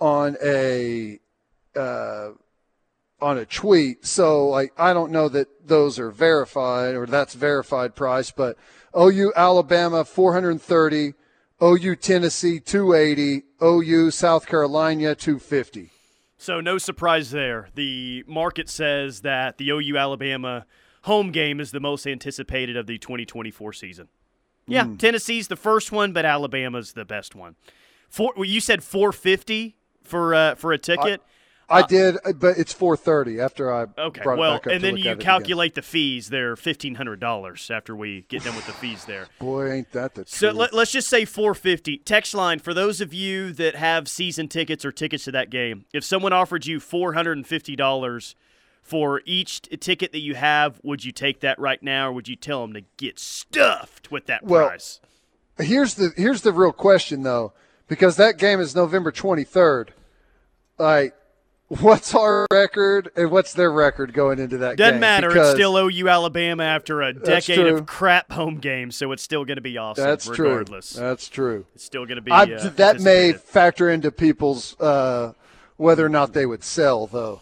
on 0.00 0.36
a 0.44 1.20
uh, 1.76 2.30
on 3.22 3.38
a 3.38 3.46
tweet. 3.46 4.04
So 4.04 4.48
like 4.48 4.72
I 4.76 4.92
don't 4.92 5.12
know 5.12 5.28
that 5.28 5.66
those 5.66 5.98
are 5.98 6.10
verified 6.10 6.94
or 6.94 7.06
that's 7.06 7.34
verified 7.34 7.94
price, 7.94 8.30
but 8.30 8.56
OU 8.98 9.32
Alabama 9.36 10.04
430, 10.04 11.14
OU 11.62 11.96
Tennessee 11.96 12.60
280, 12.60 13.44
OU 13.62 14.10
South 14.10 14.46
Carolina 14.46 15.14
250. 15.14 15.90
So 16.36 16.60
no 16.60 16.76
surprise 16.76 17.30
there. 17.30 17.68
The 17.76 18.24
market 18.26 18.68
says 18.68 19.20
that 19.20 19.58
the 19.58 19.70
OU 19.70 19.96
Alabama 19.96 20.66
home 21.02 21.30
game 21.30 21.60
is 21.60 21.70
the 21.70 21.80
most 21.80 22.06
anticipated 22.06 22.76
of 22.76 22.86
the 22.86 22.98
2024 22.98 23.72
season. 23.72 24.08
Yeah, 24.66 24.84
mm. 24.84 24.98
Tennessee's 24.98 25.48
the 25.48 25.56
first 25.56 25.92
one, 25.92 26.12
but 26.12 26.24
Alabama's 26.24 26.92
the 26.92 27.04
best 27.04 27.34
one. 27.34 27.56
Four, 28.08 28.32
you 28.44 28.60
said 28.60 28.82
450 28.82 29.76
for 30.02 30.34
uh, 30.34 30.54
for 30.54 30.72
a 30.72 30.78
ticket. 30.78 31.20
I, 31.20 31.31
I 31.72 31.80
uh, 31.80 31.86
did, 31.86 32.18
but 32.36 32.58
it's 32.58 32.72
four 32.72 32.98
thirty 32.98 33.40
after 33.40 33.72
I 33.72 33.86
okay. 33.96 34.22
Brought 34.22 34.38
well, 34.38 34.60
and 34.70 34.84
then 34.84 34.98
you 34.98 35.16
calculate 35.16 35.74
the 35.74 35.80
fees. 35.80 36.28
They're 36.28 36.54
fifteen 36.54 36.96
hundred 36.96 37.18
dollars 37.18 37.70
after 37.70 37.96
we 37.96 38.26
get 38.28 38.44
done 38.44 38.54
with 38.54 38.66
the 38.66 38.74
fees 38.74 39.06
there. 39.06 39.28
Boy, 39.38 39.72
ain't 39.72 39.92
that 39.92 40.14
the 40.14 40.24
so 40.26 40.50
let, 40.50 40.74
us 40.74 40.92
just 40.92 41.08
say 41.08 41.24
four 41.24 41.54
fifty. 41.54 41.96
Text 41.96 42.34
line 42.34 42.58
for 42.58 42.74
those 42.74 43.00
of 43.00 43.14
you 43.14 43.52
that 43.54 43.74
have 43.74 44.06
season 44.06 44.48
tickets 44.48 44.84
or 44.84 44.92
tickets 44.92 45.24
to 45.24 45.32
that 45.32 45.48
game. 45.48 45.86
If 45.94 46.04
someone 46.04 46.34
offered 46.34 46.66
you 46.66 46.78
four 46.78 47.14
hundred 47.14 47.38
and 47.38 47.46
fifty 47.46 47.74
dollars 47.74 48.34
for 48.82 49.22
each 49.24 49.62
t- 49.62 49.76
ticket 49.78 50.12
that 50.12 50.20
you 50.20 50.34
have, 50.34 50.78
would 50.82 51.06
you 51.06 51.12
take 51.12 51.40
that 51.40 51.58
right 51.58 51.82
now, 51.82 52.08
or 52.08 52.12
would 52.12 52.28
you 52.28 52.36
tell 52.36 52.60
them 52.60 52.74
to 52.74 52.82
get 52.98 53.18
stuffed 53.18 54.10
with 54.10 54.26
that 54.26 54.44
well, 54.44 54.68
price? 54.68 55.00
Here's 55.56 55.94
the 55.94 56.12
here's 56.18 56.42
the 56.42 56.52
real 56.52 56.72
question 56.72 57.22
though, 57.22 57.54
because 57.88 58.16
that 58.16 58.36
game 58.36 58.60
is 58.60 58.76
November 58.76 59.10
twenty 59.10 59.44
third. 59.44 59.94
Like 60.78 61.14
what's 61.80 62.14
our 62.14 62.46
record 62.50 63.10
and 63.16 63.30
what's 63.30 63.54
their 63.54 63.72
record 63.72 64.12
going 64.12 64.38
into 64.38 64.58
that 64.58 64.70
game? 64.70 64.76
Doesn't 64.76 64.94
game? 64.94 65.00
matter. 65.00 65.28
Because 65.28 65.50
it's 65.50 65.56
still 65.56 65.76
OU 65.76 66.08
Alabama 66.08 66.64
after 66.64 67.02
a 67.02 67.12
decade 67.12 67.66
of 67.66 67.86
crap 67.86 68.32
home 68.32 68.58
games, 68.58 68.96
so 68.96 69.12
it's 69.12 69.22
still 69.22 69.44
going 69.44 69.56
to 69.56 69.62
be 69.62 69.78
awesome. 69.78 70.04
That's 70.04 70.26
regardless. 70.26 70.92
true. 70.92 71.02
That's 71.02 71.28
true. 71.28 71.66
It's 71.74 71.84
still 71.84 72.04
going 72.04 72.16
to 72.16 72.22
be. 72.22 72.30
Uh, 72.30 72.70
that 72.76 73.00
may 73.00 73.32
factor 73.32 73.88
into 73.88 74.10
people's 74.10 74.78
uh, 74.80 75.32
whether 75.76 76.04
or 76.04 76.10
not 76.10 76.32
they 76.32 76.46
would 76.46 76.62
sell, 76.62 77.06
though. 77.06 77.40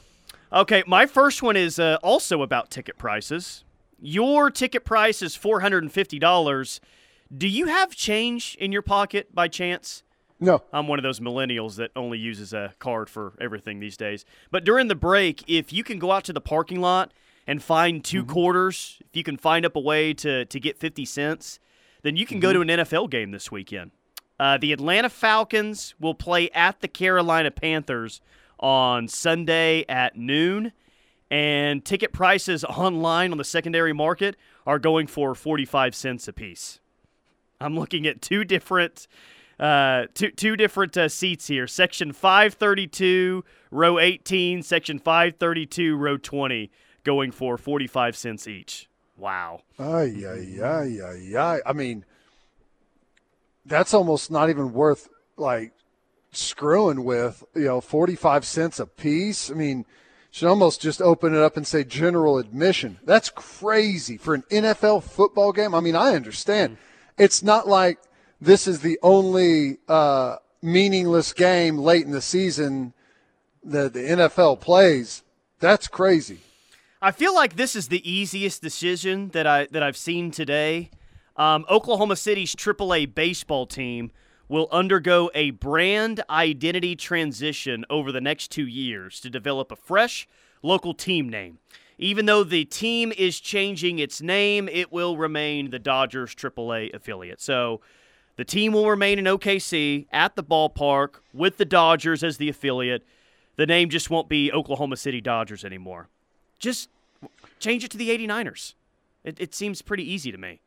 Okay, 0.53 0.83
my 0.87 1.07
first 1.07 1.43
one 1.43 1.57
is 1.57 1.79
uh, 1.79 1.99
also 2.03 2.43
about 2.43 2.71
ticket 2.71 2.99
prices. 2.99 3.65
Your 4.01 4.51
ticket 4.51 4.85
price 4.85 5.23
is 5.23 5.37
four 5.37 5.61
hundred 5.61 5.83
and 5.83 5.93
fifty 5.93 6.19
dollars. 6.19 6.81
Do 7.37 7.47
you 7.47 7.67
have 7.67 7.95
change 7.95 8.57
in 8.59 8.73
your 8.73 8.83
pocket 8.83 9.35
by 9.35 9.49
chance? 9.49 10.03
No. 10.41 10.63
I'm 10.73 10.89
one 10.89 10.99
of 10.99 11.03
those 11.03 11.21
millennials 11.21 11.77
that 11.77 11.91
only 11.95 12.19
uses 12.19 12.53
a 12.53 12.75
card 12.79 13.11
for 13.11 13.35
everything 13.41 13.79
these 13.79 13.97
days. 13.97 14.25
But 14.51 14.65
during 14.65 14.89
the 14.89 14.95
break, 14.95 15.45
if 15.47 15.73
you 15.73 15.85
can 15.85 15.99
go 15.99 16.11
out 16.11 16.25
to 16.25 16.33
the 16.33 16.41
parking 16.41 16.81
lot 16.81 17.13
and 17.47 17.63
find 17.63 18.03
2 18.03 18.23
mm-hmm. 18.23 18.33
quarters, 18.33 18.99
if 19.01 19.15
you 19.15 19.23
can 19.23 19.37
find 19.37 19.67
up 19.67 19.77
a 19.77 19.81
way 19.81 20.15
to, 20.15 20.47
to 20.47 20.61
get 20.61 20.79
50 20.79 21.05
cents, 21.05 21.61
then 22.03 22.17
you 22.17 22.25
can 22.25 22.37
mm-hmm. 22.37 22.43
go 22.43 22.53
to 22.55 22.61
an 22.63 22.69
NFL 22.69 23.11
game 23.11 23.31
this 23.31 23.53
weekend. 23.53 23.91
Uh, 24.39 24.57
the 24.57 24.73
Atlanta 24.73 25.11
Falcons 25.11 25.95
will 26.01 26.15
play 26.15 26.49
at 26.51 26.81
the 26.81 26.89
Carolina 26.89 27.51
Panthers 27.51 28.23
on 28.59 29.07
Sunday 29.09 29.85
at 29.87 30.17
noon, 30.17 30.73
and 31.31 31.85
ticket 31.85 32.13
prices 32.13 32.65
online 32.65 33.33
on 33.33 33.39
the 33.39 33.45
secondary 33.45 33.93
market 33.93 34.37
are 34.67 34.79
going 34.79 35.07
for 35.07 35.35
45 35.35 35.95
cents 35.95 36.27
a 36.27 36.33
piece. 36.33 36.81
I'm 37.61 37.79
looking 37.79 38.07
at 38.07 38.23
two 38.23 38.45
different 38.45 39.07
uh, 39.61 40.07
two 40.15 40.31
two 40.31 40.57
different 40.57 40.97
uh, 40.97 41.09
seats 41.09 41.47
here. 41.47 41.67
Section 41.67 42.13
532, 42.13 43.45
row 43.71 43.99
18. 43.99 44.63
Section 44.63 44.99
532, 44.99 45.97
row 45.97 46.17
20, 46.17 46.71
going 47.05 47.31
for 47.31 47.59
45 47.59 48.17
cents 48.17 48.49
each. 48.49 48.89
Wow. 49.19 49.61
Ay, 49.79 50.25
ay, 50.27 50.59
ay, 50.65 50.99
ay, 51.05 51.37
ay. 51.37 51.59
I 51.67 51.73
mean, 51.75 52.07
that's 53.67 53.93
almost 53.93 54.31
not 54.31 54.49
even 54.49 54.73
worth 54.73 55.09
like 55.37 55.73
screwing 56.33 57.05
with, 57.05 57.45
you 57.55 57.67
know, 57.67 57.83
45 57.83 58.47
cents 58.47 58.81
a 58.81 58.87
piece. 58.87 59.51
I 59.51 59.55
mean, 59.55 59.85
should 60.31 60.49
almost 60.49 60.81
just 60.81 61.03
open 61.03 61.35
it 61.35 61.41
up 61.43 61.59
and 61.59 61.67
say 61.67 61.85
general 61.85 62.39
admission. 62.39 62.99
That's 63.05 63.29
crazy 63.29 64.17
for 64.17 64.35
an 64.35 64.45
NFL 64.51 65.03
football 65.03 65.53
game. 65.53 65.75
I 65.75 65.81
mean, 65.81 65.97
I 65.97 66.15
understand. 66.15 66.79
It's 67.19 67.43
not 67.43 67.69
like 67.69 67.99
this 68.41 68.67
is 68.67 68.81
the 68.81 68.99
only 69.03 69.79
uh, 69.89 70.37
meaningless 70.63 71.33
game 71.33 71.79
late 71.79 72.05
in 72.05 72.13
the 72.13 72.23
season 72.23 72.93
that 73.65 73.93
the 73.93 74.01
NFL 74.01 74.61
plays. 74.61 75.23
That's 75.59 75.89
crazy. 75.89 76.39
I 77.03 77.13
feel 77.13 77.35
like 77.35 77.57
this 77.57 77.77
is 77.77 77.89
the 77.89 78.11
easiest 78.11 78.63
decision 78.63 79.29
that 79.31 79.47
I 79.47 79.67
that 79.71 79.83
I've 79.83 79.97
seen 79.97 80.31
today. 80.31 80.91
Um, 81.37 81.65
Oklahoma 81.71 82.17
City's 82.17 82.55
AAA 82.55 83.15
baseball 83.15 83.67
team 83.67 84.11
will 84.49 84.69
undergo 84.73 85.31
a 85.35 85.51
brand 85.53 86.23
identity 86.29 86.97
transition 86.97 87.85
over 87.89 88.11
the 88.11 88.21
next 88.21 88.51
two 88.51 88.67
years 88.67 89.21
to 89.21 89.31
develop 89.31 89.71
a 89.71 89.77
fresh 89.77 90.29
local 90.63 90.93
team 90.93 91.29
name. 91.29 91.59
Even 91.99 92.27
though 92.27 92.43
the 92.43 92.65
team 92.65 93.13
is 93.17 93.41
changing 93.41 93.99
its 93.99 94.21
name, 94.21 94.69
it 94.69 94.91
will 94.91 95.17
remain 95.17 95.71
the 95.71 95.79
Dodgers 95.79 96.35
AAA 96.35 96.93
affiliate. 96.95 97.41
So 97.41 97.81
the 98.41 98.45
team 98.47 98.73
will 98.73 98.89
remain 98.89 99.19
in 99.19 99.27
OKC 99.27 100.07
at 100.11 100.35
the 100.35 100.43
ballpark 100.43 101.17
with 101.35 101.59
the 101.59 101.67
Dodgers 101.67 102.25
as 102.25 102.39
the 102.39 102.49
affiliate. 102.49 103.05
The 103.57 103.67
name 103.67 103.91
just 103.91 104.09
won't 104.09 104.31
be 104.31 104.51
Oklahoma 104.51 104.97
City 104.97 105.21
Dodgers 105.21 105.63
anymore. 105.63 106.09
Just 106.59 106.89
change 107.59 107.85
it 107.85 107.91
to 107.91 107.99
the 107.99 108.09
89ers. 108.09 108.77
It, 109.25 109.39
it 109.39 109.55
seems 109.55 109.83
pretty 109.83 110.11
easy 110.11 110.33
to 110.33 110.39
me. 110.39 110.63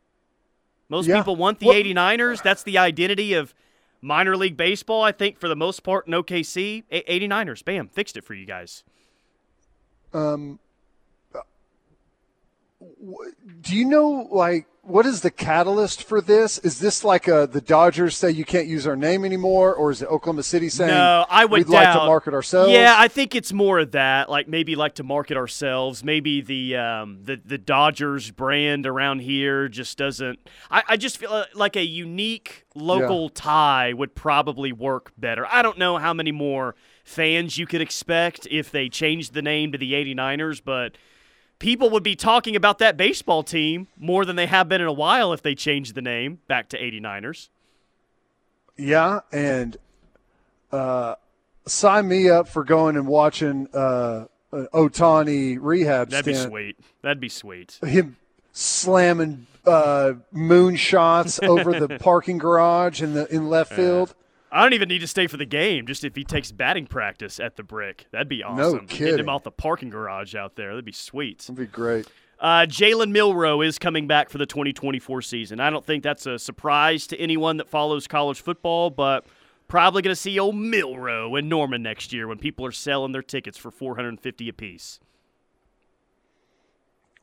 Most 0.88 1.08
yeah. 1.08 1.16
people 1.16 1.34
want 1.34 1.58
the 1.58 1.66
well, 1.66 1.74
89ers. 1.74 2.44
That's 2.44 2.62
the 2.62 2.78
identity 2.78 3.34
of 3.34 3.56
minor 4.00 4.36
league 4.36 4.56
baseball, 4.56 5.02
I 5.02 5.10
think, 5.10 5.40
for 5.40 5.48
the 5.48 5.56
most 5.56 5.82
part 5.82 6.06
in 6.06 6.12
OKC. 6.12 6.84
89ers, 6.92 7.64
bam, 7.64 7.88
fixed 7.88 8.16
it 8.16 8.22
for 8.22 8.34
you 8.34 8.46
guys. 8.46 8.84
Um, 10.12 10.60
do 13.60 13.76
you 13.76 13.84
know, 13.84 14.28
like, 14.30 14.66
what 14.82 15.06
is 15.06 15.22
the 15.22 15.30
catalyst 15.30 16.02
for 16.02 16.20
this? 16.20 16.58
Is 16.58 16.78
this 16.78 17.04
like 17.04 17.26
a, 17.26 17.48
the 17.50 17.60
Dodgers 17.60 18.16
say 18.16 18.30
you 18.30 18.44
can't 18.44 18.66
use 18.66 18.86
our 18.86 18.96
name 18.96 19.24
anymore, 19.24 19.74
or 19.74 19.90
is 19.90 20.02
it 20.02 20.08
Oklahoma 20.08 20.42
City 20.42 20.68
saying 20.68 20.90
no? 20.90 21.24
I 21.28 21.46
would 21.46 21.66
we'd 21.66 21.72
doubt. 21.72 21.84
like 21.84 21.94
to 21.94 22.06
market 22.06 22.34
ourselves. 22.34 22.70
Yeah, 22.70 22.94
I 22.96 23.08
think 23.08 23.34
it's 23.34 23.52
more 23.52 23.78
of 23.78 23.92
that. 23.92 24.28
Like 24.28 24.46
maybe 24.46 24.76
like 24.76 24.96
to 24.96 25.02
market 25.02 25.38
ourselves. 25.38 26.04
Maybe 26.04 26.42
the 26.42 26.76
um, 26.76 27.20
the 27.22 27.40
the 27.42 27.56
Dodgers 27.56 28.30
brand 28.30 28.86
around 28.86 29.20
here 29.20 29.68
just 29.68 29.96
doesn't. 29.96 30.38
I, 30.70 30.82
I 30.90 30.96
just 30.98 31.16
feel 31.16 31.32
uh, 31.32 31.44
like 31.54 31.76
a 31.76 31.84
unique 31.84 32.66
local 32.74 33.24
yeah. 33.24 33.30
tie 33.34 33.92
would 33.94 34.14
probably 34.14 34.72
work 34.72 35.12
better. 35.16 35.46
I 35.50 35.62
don't 35.62 35.78
know 35.78 35.96
how 35.96 36.12
many 36.12 36.32
more 36.32 36.74
fans 37.04 37.56
you 37.56 37.66
could 37.66 37.80
expect 37.80 38.46
if 38.50 38.70
they 38.70 38.90
changed 38.90 39.32
the 39.32 39.42
name 39.42 39.72
to 39.72 39.78
the 39.78 39.92
89ers, 39.92 40.60
but 40.62 40.96
people 41.58 41.90
would 41.90 42.02
be 42.02 42.16
talking 42.16 42.56
about 42.56 42.78
that 42.78 42.96
baseball 42.96 43.42
team 43.42 43.88
more 43.96 44.24
than 44.24 44.36
they 44.36 44.46
have 44.46 44.68
been 44.68 44.80
in 44.80 44.86
a 44.86 44.92
while 44.92 45.32
if 45.32 45.42
they 45.42 45.54
changed 45.54 45.94
the 45.94 46.02
name 46.02 46.40
back 46.48 46.68
to 46.70 46.78
89ers. 46.78 47.48
Yeah, 48.76 49.20
and 49.32 49.76
uh, 50.72 51.14
sign 51.66 52.08
me 52.08 52.28
up 52.28 52.48
for 52.48 52.64
going 52.64 52.96
and 52.96 53.06
watching 53.06 53.68
uh, 53.72 54.26
an 54.52 54.68
Ohtani 54.74 55.58
rehab. 55.60 56.10
That'd 56.10 56.24
stint. 56.24 56.48
be 56.48 56.50
sweet. 56.50 56.76
That'd 57.02 57.20
be 57.20 57.28
sweet. 57.28 57.78
Him 57.82 58.16
slamming 58.52 59.46
uh, 59.66 60.14
moon 60.32 60.76
shots 60.76 61.40
over 61.42 61.78
the 61.78 61.98
parking 62.00 62.38
garage 62.38 63.02
in 63.02 63.14
the 63.14 63.32
in 63.34 63.48
left 63.48 63.72
field. 63.72 64.14
I 64.54 64.62
don't 64.62 64.72
even 64.72 64.88
need 64.88 65.00
to 65.00 65.08
stay 65.08 65.26
for 65.26 65.36
the 65.36 65.44
game. 65.44 65.84
Just 65.84 66.04
if 66.04 66.14
he 66.14 66.22
takes 66.22 66.52
batting 66.52 66.86
practice 66.86 67.40
at 67.40 67.56
the 67.56 67.64
brick, 67.64 68.06
that'd 68.12 68.28
be 68.28 68.44
awesome. 68.44 68.78
No 68.78 68.84
kidding. 68.86 69.14
Get 69.14 69.20
him 69.20 69.28
out 69.28 69.42
the 69.42 69.50
parking 69.50 69.90
garage 69.90 70.36
out 70.36 70.54
there. 70.54 70.68
That'd 70.68 70.84
be 70.84 70.92
sweet. 70.92 71.40
That'd 71.40 71.56
be 71.56 71.66
great. 71.66 72.06
Uh, 72.38 72.64
Jalen 72.64 73.10
Milroe 73.10 73.62
is 73.62 73.80
coming 73.80 74.06
back 74.06 74.30
for 74.30 74.38
the 74.38 74.46
2024 74.46 75.22
season. 75.22 75.58
I 75.58 75.70
don't 75.70 75.84
think 75.84 76.04
that's 76.04 76.26
a 76.26 76.38
surprise 76.38 77.08
to 77.08 77.18
anyone 77.18 77.56
that 77.56 77.68
follows 77.68 78.06
college 78.06 78.40
football, 78.42 78.90
but 78.90 79.26
probably 79.66 80.02
going 80.02 80.14
to 80.14 80.20
see 80.20 80.38
old 80.38 80.54
Milroe 80.54 81.34
in 81.34 81.48
Norman 81.48 81.82
next 81.82 82.12
year 82.12 82.28
when 82.28 82.38
people 82.38 82.64
are 82.64 82.72
selling 82.72 83.10
their 83.10 83.22
tickets 83.22 83.58
for 83.58 83.72
450 83.72 84.48
apiece. 84.48 85.00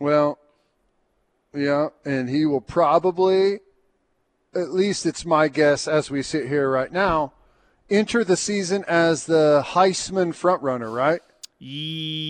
Well, 0.01 0.37
yeah, 1.53 1.89
and 2.03 2.27
he 2.27 2.45
will 2.45 2.59
probably 2.59 3.59
at 4.53 4.73
least 4.73 5.05
it's 5.05 5.25
my 5.25 5.47
guess 5.47 5.87
as 5.87 6.11
we 6.11 6.21
sit 6.21 6.47
here 6.47 6.69
right 6.69 6.91
now, 6.91 7.33
enter 7.89 8.23
the 8.23 8.37
season 8.37 8.83
as 8.87 9.25
the 9.25 9.63
Heisman 9.65 10.29
frontrunner, 10.29 10.93
right? 10.93 11.21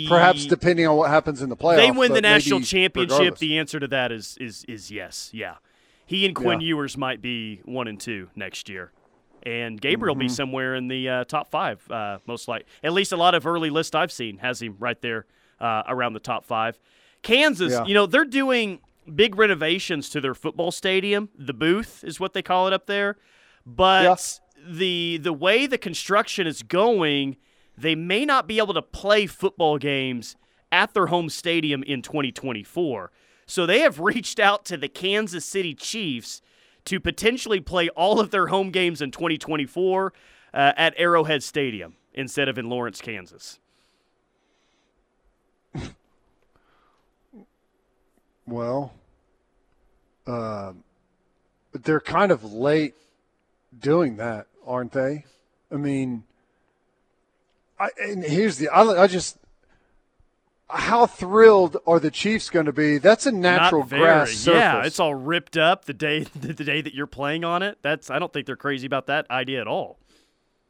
Perhaps 0.09 0.45
depending 0.45 0.85
on 0.87 0.97
what 0.97 1.09
happens 1.09 1.41
in 1.41 1.49
the 1.49 1.55
playoffs. 1.55 1.77
They 1.77 1.91
win 1.91 2.11
the 2.13 2.21
national 2.21 2.59
championship. 2.61 3.17
Regardless. 3.17 3.39
The 3.39 3.59
answer 3.59 3.79
to 3.79 3.87
that 3.87 4.11
is 4.11 4.37
is 4.41 4.65
is 4.67 4.91
yes. 4.91 5.29
Yeah, 5.31 5.55
he 6.05 6.25
and 6.25 6.35
Quinn 6.35 6.59
yeah. 6.59 6.67
Ewers 6.67 6.97
might 6.97 7.21
be 7.21 7.61
one 7.63 7.87
and 7.87 7.97
two 7.97 8.29
next 8.35 8.67
year, 8.67 8.91
and 9.43 9.79
Gabriel 9.79 10.15
mm-hmm. 10.15 10.21
be 10.21 10.29
somewhere 10.29 10.75
in 10.75 10.89
the 10.89 11.07
uh, 11.07 11.23
top 11.23 11.49
five, 11.49 11.89
uh, 11.89 12.17
most 12.27 12.49
likely. 12.49 12.67
At 12.83 12.91
least 12.91 13.13
a 13.13 13.17
lot 13.17 13.33
of 13.33 13.47
early 13.47 13.69
list 13.69 13.95
I've 13.95 14.11
seen 14.11 14.39
has 14.39 14.61
him 14.61 14.75
right 14.79 15.01
there 15.01 15.25
uh, 15.61 15.83
around 15.87 16.11
the 16.11 16.19
top 16.19 16.43
five. 16.43 16.77
Kansas, 17.21 17.71
yeah. 17.71 17.85
you 17.85 17.93
know, 17.93 18.07
they're 18.07 18.25
doing 18.25 18.79
big 19.13 19.35
renovations 19.35 20.09
to 20.09 20.21
their 20.21 20.33
football 20.33 20.71
stadium. 20.71 21.29
The 21.37 21.53
booth 21.53 22.03
is 22.03 22.19
what 22.19 22.33
they 22.33 22.41
call 22.41 22.67
it 22.67 22.73
up 22.73 22.85
there. 22.85 23.17
But 23.65 24.03
the 24.65 25.17
the 25.17 25.33
way 25.33 25.67
the 25.67 25.77
construction 25.77 26.47
is 26.47 26.63
going, 26.63 27.37
they 27.77 27.95
may 27.95 28.25
not 28.25 28.47
be 28.47 28.57
able 28.57 28.73
to 28.73 28.81
play 28.81 29.27
football 29.27 29.77
games 29.77 30.35
at 30.71 30.93
their 30.93 31.07
home 31.07 31.29
stadium 31.29 31.83
in 31.83 32.01
2024. 32.01 33.11
So 33.45 33.65
they 33.65 33.79
have 33.79 33.99
reached 34.11 34.39
out 34.39 34.65
to 34.65 34.77
the 34.77 34.87
Kansas 34.87 35.45
City 35.45 35.73
Chiefs 35.73 36.41
to 36.85 36.99
potentially 36.99 37.59
play 37.59 37.89
all 37.89 38.19
of 38.19 38.31
their 38.31 38.47
home 38.47 38.71
games 38.71 39.01
in 39.01 39.11
2024 39.11 40.13
uh, 40.53 40.73
at 40.75 40.93
Arrowhead 40.97 41.43
Stadium 41.43 41.95
instead 42.13 42.49
of 42.49 42.57
in 42.57 42.69
Lawrence, 42.69 43.01
Kansas. 43.01 43.59
Well, 48.45 48.93
uh, 50.27 50.73
they're 51.73 52.01
kind 52.01 52.31
of 52.31 52.53
late 52.53 52.95
doing 53.77 54.17
that, 54.17 54.47
aren't 54.65 54.91
they? 54.91 55.25
I 55.71 55.75
mean, 55.75 56.23
I, 57.79 57.89
and 57.99 58.23
here's 58.23 58.57
the 58.57 58.69
I, 58.69 59.03
I 59.03 59.07
just 59.07 59.37
how 60.69 61.05
thrilled 61.05 61.77
are 61.85 61.99
the 61.99 62.11
Chiefs 62.11 62.49
going 62.49 62.65
to 62.65 62.73
be? 62.73 62.97
That's 62.97 63.25
a 63.25 63.31
natural 63.31 63.83
grass 63.83 64.31
surface. 64.31 64.45
Yeah, 64.45 64.85
it's 64.85 64.99
all 64.99 65.15
ripped 65.15 65.57
up 65.57 65.85
the 65.85 65.93
day 65.93 66.23
the 66.35 66.53
day 66.53 66.81
that 66.81 66.93
you're 66.93 67.07
playing 67.07 67.43
on 67.43 67.63
it. 67.63 67.77
That's 67.81 68.09
I 68.09 68.19
don't 68.19 68.31
think 68.31 68.45
they're 68.45 68.55
crazy 68.55 68.85
about 68.85 69.07
that 69.07 69.29
idea 69.29 69.61
at 69.61 69.67
all. 69.67 69.99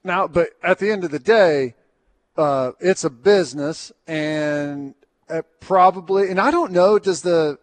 Now, 0.04 0.28
but 0.28 0.50
at 0.64 0.80
the 0.80 0.92
end 0.92 1.04
of 1.04 1.12
the 1.12 1.20
day, 1.20 1.76
uh, 2.36 2.72
it's 2.80 3.04
a 3.04 3.10
business, 3.10 3.92
and 4.08 4.96
probably, 5.60 6.30
and 6.30 6.40
I 6.40 6.52
don't 6.52 6.72
know, 6.72 7.00
does 7.00 7.22
the 7.22 7.58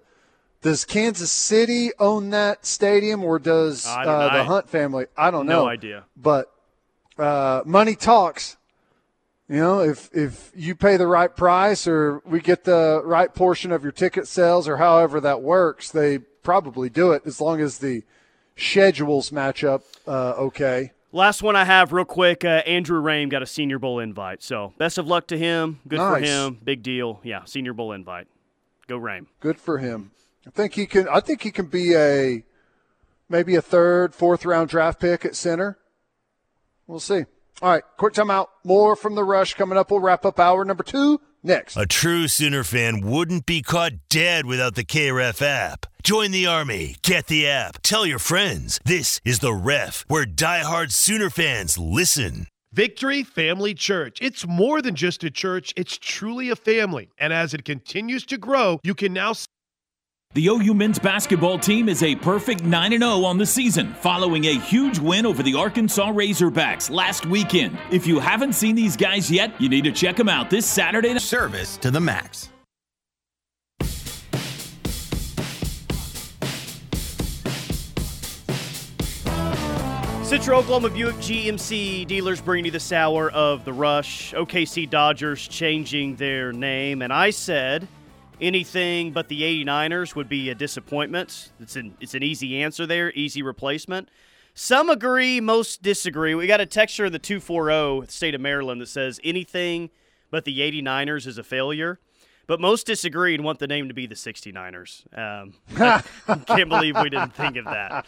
does 0.60 0.84
Kansas 0.84 1.30
City 1.30 1.90
own 1.98 2.30
that 2.30 2.66
stadium 2.66 3.22
or 3.22 3.38
does 3.38 3.86
uh, 3.86 4.30
the 4.32 4.44
Hunt 4.44 4.68
family? 4.68 5.06
I 5.16 5.30
don't 5.30 5.46
know. 5.46 5.64
No 5.64 5.68
idea. 5.68 6.04
But 6.16 6.52
uh, 7.18 7.62
money 7.64 7.94
talks. 7.94 8.56
You 9.48 9.56
know, 9.56 9.80
if 9.80 10.10
if 10.12 10.52
you 10.54 10.74
pay 10.74 10.96
the 10.96 11.06
right 11.06 11.34
price 11.34 11.86
or 11.86 12.20
we 12.26 12.40
get 12.40 12.64
the 12.64 13.00
right 13.04 13.32
portion 13.34 13.72
of 13.72 13.82
your 13.82 13.92
ticket 13.92 14.26
sales 14.26 14.68
or 14.68 14.76
however 14.76 15.20
that 15.20 15.42
works, 15.42 15.90
they 15.90 16.18
probably 16.18 16.90
do 16.90 17.12
it 17.12 17.22
as 17.24 17.40
long 17.40 17.60
as 17.60 17.78
the 17.78 18.02
schedules 18.56 19.30
match 19.30 19.64
up 19.64 19.84
uh, 20.06 20.34
okay. 20.36 20.92
Last 21.18 21.42
one 21.42 21.56
I 21.56 21.64
have, 21.64 21.92
real 21.92 22.04
quick. 22.04 22.44
Uh, 22.44 22.62
Andrew 22.64 23.02
Raym 23.02 23.28
got 23.28 23.42
a 23.42 23.46
Senior 23.46 23.80
Bowl 23.80 23.98
invite, 23.98 24.40
so 24.40 24.72
best 24.78 24.98
of 24.98 25.08
luck 25.08 25.26
to 25.26 25.36
him. 25.36 25.80
Good 25.88 25.98
nice. 25.98 26.14
for 26.14 26.24
him. 26.24 26.60
Big 26.62 26.84
deal. 26.84 27.18
Yeah, 27.24 27.42
Senior 27.44 27.72
Bowl 27.72 27.90
invite. 27.90 28.28
Go 28.86 29.00
Raym. 29.00 29.26
Good 29.40 29.58
for 29.58 29.78
him. 29.78 30.12
I 30.46 30.50
think 30.50 30.74
he 30.74 30.86
can. 30.86 31.08
I 31.08 31.18
think 31.18 31.42
he 31.42 31.50
can 31.50 31.66
be 31.66 31.96
a 31.96 32.44
maybe 33.28 33.56
a 33.56 33.60
third, 33.60 34.14
fourth 34.14 34.44
round 34.44 34.68
draft 34.68 35.00
pick 35.00 35.24
at 35.24 35.34
center. 35.34 35.76
We'll 36.86 37.00
see. 37.00 37.24
All 37.62 37.70
right, 37.72 37.82
quick 37.96 38.14
timeout. 38.14 38.46
More 38.62 38.94
from 38.94 39.16
the 39.16 39.24
rush 39.24 39.54
coming 39.54 39.76
up. 39.76 39.90
We'll 39.90 39.98
wrap 39.98 40.24
up 40.24 40.38
hour 40.38 40.64
number 40.64 40.84
two 40.84 41.20
next. 41.42 41.76
A 41.76 41.84
true 41.84 42.28
Sooner 42.28 42.62
fan 42.62 43.00
wouldn't 43.00 43.44
be 43.44 43.60
caught 43.60 44.08
dead 44.08 44.46
without 44.46 44.76
the 44.76 44.84
KREF 44.84 45.42
app. 45.42 45.86
Join 46.02 46.30
the 46.30 46.46
army. 46.46 46.96
Get 47.02 47.26
the 47.26 47.46
app. 47.46 47.82
Tell 47.82 48.06
your 48.06 48.18
friends. 48.18 48.80
This 48.84 49.20
is 49.24 49.40
the 49.40 49.52
Ref, 49.52 50.04
where 50.08 50.24
diehard 50.24 50.92
Sooner 50.92 51.30
fans 51.30 51.76
listen. 51.76 52.46
Victory 52.72 53.22
Family 53.22 53.74
Church. 53.74 54.18
It's 54.20 54.46
more 54.46 54.82
than 54.82 54.94
just 54.94 55.24
a 55.24 55.30
church, 55.30 55.72
it's 55.76 55.96
truly 55.96 56.50
a 56.50 56.56
family. 56.56 57.10
And 57.18 57.32
as 57.32 57.54
it 57.54 57.64
continues 57.64 58.26
to 58.26 58.38
grow, 58.38 58.78
you 58.84 58.94
can 58.94 59.12
now 59.12 59.32
The 60.34 60.46
OU 60.48 60.74
men's 60.74 60.98
basketball 60.98 61.58
team 61.58 61.88
is 61.88 62.02
a 62.02 62.14
perfect 62.16 62.62
9 62.62 62.90
0 62.92 63.24
on 63.24 63.38
the 63.38 63.46
season, 63.46 63.94
following 63.94 64.44
a 64.44 64.58
huge 64.58 64.98
win 64.98 65.24
over 65.24 65.42
the 65.42 65.54
Arkansas 65.54 66.12
Razorbacks 66.12 66.90
last 66.90 67.24
weekend. 67.24 67.78
If 67.90 68.06
you 68.06 68.20
haven't 68.20 68.52
seen 68.52 68.76
these 68.76 68.96
guys 68.96 69.30
yet, 69.30 69.58
you 69.60 69.68
need 69.68 69.84
to 69.84 69.92
check 69.92 70.16
them 70.16 70.28
out 70.28 70.50
this 70.50 70.66
Saturday. 70.66 71.18
Service 71.18 71.78
to 71.78 71.90
the 71.90 72.00
max. 72.00 72.50
Central 80.28 80.60
Oklahoma 80.60 80.90
Buick 80.90 81.16
GMC 81.16 82.06
dealers 82.06 82.42
bring 82.42 82.66
you 82.66 82.70
this 82.70 82.92
hour 82.92 83.30
of 83.30 83.64
the 83.64 83.72
rush. 83.72 84.34
OKC 84.34 84.88
Dodgers 84.88 85.48
changing 85.48 86.16
their 86.16 86.52
name, 86.52 87.00
and 87.00 87.10
I 87.10 87.30
said 87.30 87.88
anything 88.38 89.12
but 89.12 89.28
the 89.28 89.40
89ers 89.40 90.14
would 90.14 90.28
be 90.28 90.50
a 90.50 90.54
disappointment. 90.54 91.50
It's 91.60 91.76
an 91.76 91.96
it's 91.98 92.12
an 92.12 92.22
easy 92.22 92.62
answer 92.62 92.86
there, 92.86 93.10
easy 93.14 93.40
replacement. 93.40 94.10
Some 94.52 94.90
agree, 94.90 95.40
most 95.40 95.82
disagree. 95.82 96.34
We 96.34 96.46
got 96.46 96.60
a 96.60 96.66
texture 96.66 97.06
in 97.06 97.12
the 97.12 97.18
240 97.18 98.12
state 98.12 98.34
of 98.34 98.42
Maryland 98.42 98.82
that 98.82 98.88
says 98.88 99.18
anything 99.24 99.88
but 100.30 100.44
the 100.44 100.58
89ers 100.58 101.26
is 101.26 101.38
a 101.38 101.42
failure. 101.42 102.00
But 102.46 102.60
most 102.60 102.86
disagree 102.86 103.34
and 103.34 103.44
want 103.44 103.60
the 103.60 103.66
name 103.66 103.88
to 103.88 103.94
be 103.94 104.06
the 104.06 104.14
69ers. 104.14 105.04
Um, 105.16 105.52
can't 106.46 106.68
believe 106.68 106.96
we 106.96 107.10
didn't 107.10 107.34
think 107.34 107.56
of 107.56 107.66
that. 107.66 108.06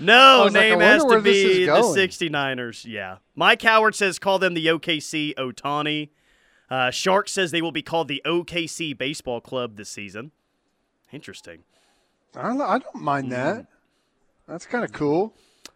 No, 0.00 0.48
name 0.48 0.78
like, 0.78 0.88
has 0.88 1.04
to 1.04 1.20
be 1.20 1.66
the 1.66 1.72
69ers. 1.72 2.84
Yeah. 2.86 3.18
Mike 3.34 3.62
Howard 3.62 3.94
says 3.94 4.18
call 4.18 4.38
them 4.38 4.54
the 4.54 4.66
OKC 4.66 5.34
Ohtani. 5.34 6.10
Uh, 6.70 6.90
Shark 6.90 7.28
says 7.28 7.50
they 7.50 7.62
will 7.62 7.72
be 7.72 7.82
called 7.82 8.08
the 8.08 8.22
OKC 8.24 8.96
Baseball 8.96 9.40
Club 9.40 9.76
this 9.76 9.90
season. 9.90 10.32
Interesting. 11.12 11.64
I 12.34 12.42
don't, 12.42 12.60
I 12.62 12.78
don't 12.78 13.02
mind 13.02 13.30
that. 13.32 13.56
Mm. 13.56 13.66
That's 14.48 14.66
kind 14.66 14.84
of 14.84 14.92
cool. 14.92 15.34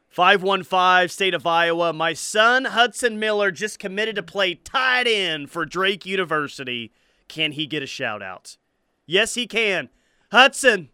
515, 0.09 1.09
state 1.11 1.35
of 1.35 1.47
Iowa. 1.47 1.93
My 1.93 2.15
son, 2.15 2.65
Hudson 2.65 3.19
Miller, 3.19 3.51
just 3.51 3.79
committed 3.79 4.17
to 4.17 4.23
play 4.23 4.55
tight 4.55 5.07
end 5.07 5.51
for 5.51 5.67
Drake 5.67 6.07
University. 6.07 6.91
Can 7.29 7.53
he 7.53 7.67
get 7.67 7.83
a 7.83 7.87
shout 7.87 8.23
out? 8.23 8.57
Yes, 9.05 9.35
he 9.35 9.47
can. 9.47 9.91
Hudson, 10.33 10.89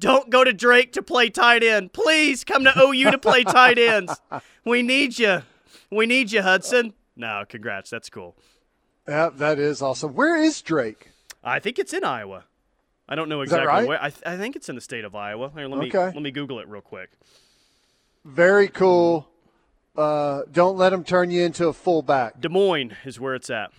don't 0.00 0.30
go 0.30 0.42
to 0.42 0.52
Drake 0.52 0.92
to 0.94 1.02
play 1.02 1.30
tight 1.30 1.62
end. 1.62 1.92
Please 1.92 2.42
come 2.42 2.64
to 2.64 2.72
OU 2.76 3.12
to 3.12 3.18
play 3.18 3.44
tight 3.44 3.78
ends. 3.78 4.20
We 4.64 4.82
need 4.82 5.18
you. 5.18 5.42
We 5.90 6.06
need 6.06 6.32
you, 6.32 6.42
Hudson. 6.42 6.94
No, 7.16 7.44
congrats. 7.48 7.90
That's 7.90 8.10
cool. 8.10 8.36
Yeah, 9.06 9.30
that 9.34 9.58
is 9.58 9.82
awesome. 9.82 10.14
Where 10.14 10.36
is 10.36 10.60
Drake? 10.62 11.10
I 11.42 11.58
think 11.58 11.78
it's 11.78 11.92
in 11.92 12.04
Iowa. 12.04 12.44
I 13.08 13.14
don't 13.14 13.28
know 13.28 13.40
exactly 13.40 13.66
right? 13.66 13.88
where. 13.88 14.02
I, 14.02 14.10
th- 14.10 14.22
I 14.24 14.36
think 14.36 14.56
it's 14.56 14.68
in 14.68 14.74
the 14.74 14.80
state 14.80 15.04
of 15.04 15.14
Iowa. 15.14 15.50
Here, 15.54 15.66
let 15.66 15.80
me 15.80 15.88
okay. 15.88 16.12
let 16.14 16.22
me 16.22 16.30
Google 16.30 16.60
it 16.60 16.68
real 16.68 16.80
quick. 16.80 17.10
Very 18.24 18.68
cool. 18.68 19.28
Uh, 19.96 20.42
don't 20.50 20.76
let 20.76 20.90
them 20.90 21.02
turn 21.02 21.30
you 21.30 21.42
into 21.42 21.66
a 21.66 21.72
fullback. 21.72 22.40
Des 22.40 22.48
Moines 22.48 22.94
is 23.04 23.18
where 23.18 23.34
it's 23.34 23.50
at. 23.50 23.72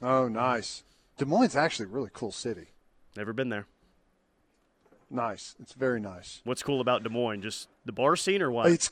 Oh, 0.00 0.28
nice. 0.28 0.82
Des 1.18 1.26
Moines 1.26 1.50
is 1.50 1.56
actually 1.56 1.86
a 1.86 1.88
really 1.88 2.10
cool 2.12 2.32
city. 2.32 2.68
Never 3.16 3.32
been 3.32 3.50
there. 3.50 3.66
Nice. 5.10 5.54
It's 5.60 5.72
very 5.72 6.00
nice. 6.00 6.40
What's 6.44 6.62
cool 6.62 6.80
about 6.80 7.02
Des 7.02 7.08
Moines? 7.08 7.42
Just 7.42 7.68
the 7.84 7.92
bar 7.92 8.16
scene 8.16 8.42
or 8.42 8.50
what? 8.50 8.66
It's 8.66 8.90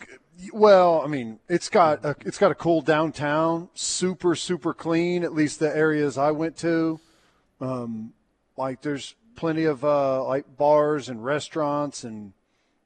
well, 0.52 1.02
I 1.02 1.06
mean, 1.06 1.38
it's 1.48 1.68
got 1.68 2.04
a, 2.04 2.16
it's 2.20 2.38
got 2.38 2.50
a 2.50 2.54
cool 2.54 2.80
downtown, 2.80 3.68
super 3.74 4.34
super 4.34 4.72
clean. 4.72 5.24
At 5.24 5.34
least 5.34 5.58
the 5.58 5.74
areas 5.74 6.16
I 6.16 6.30
went 6.30 6.56
to, 6.58 7.00
um, 7.60 8.12
like 8.56 8.82
there's 8.82 9.14
plenty 9.34 9.64
of 9.64 9.84
uh, 9.84 10.24
like 10.24 10.56
bars 10.56 11.08
and 11.08 11.24
restaurants, 11.24 12.04
and 12.04 12.32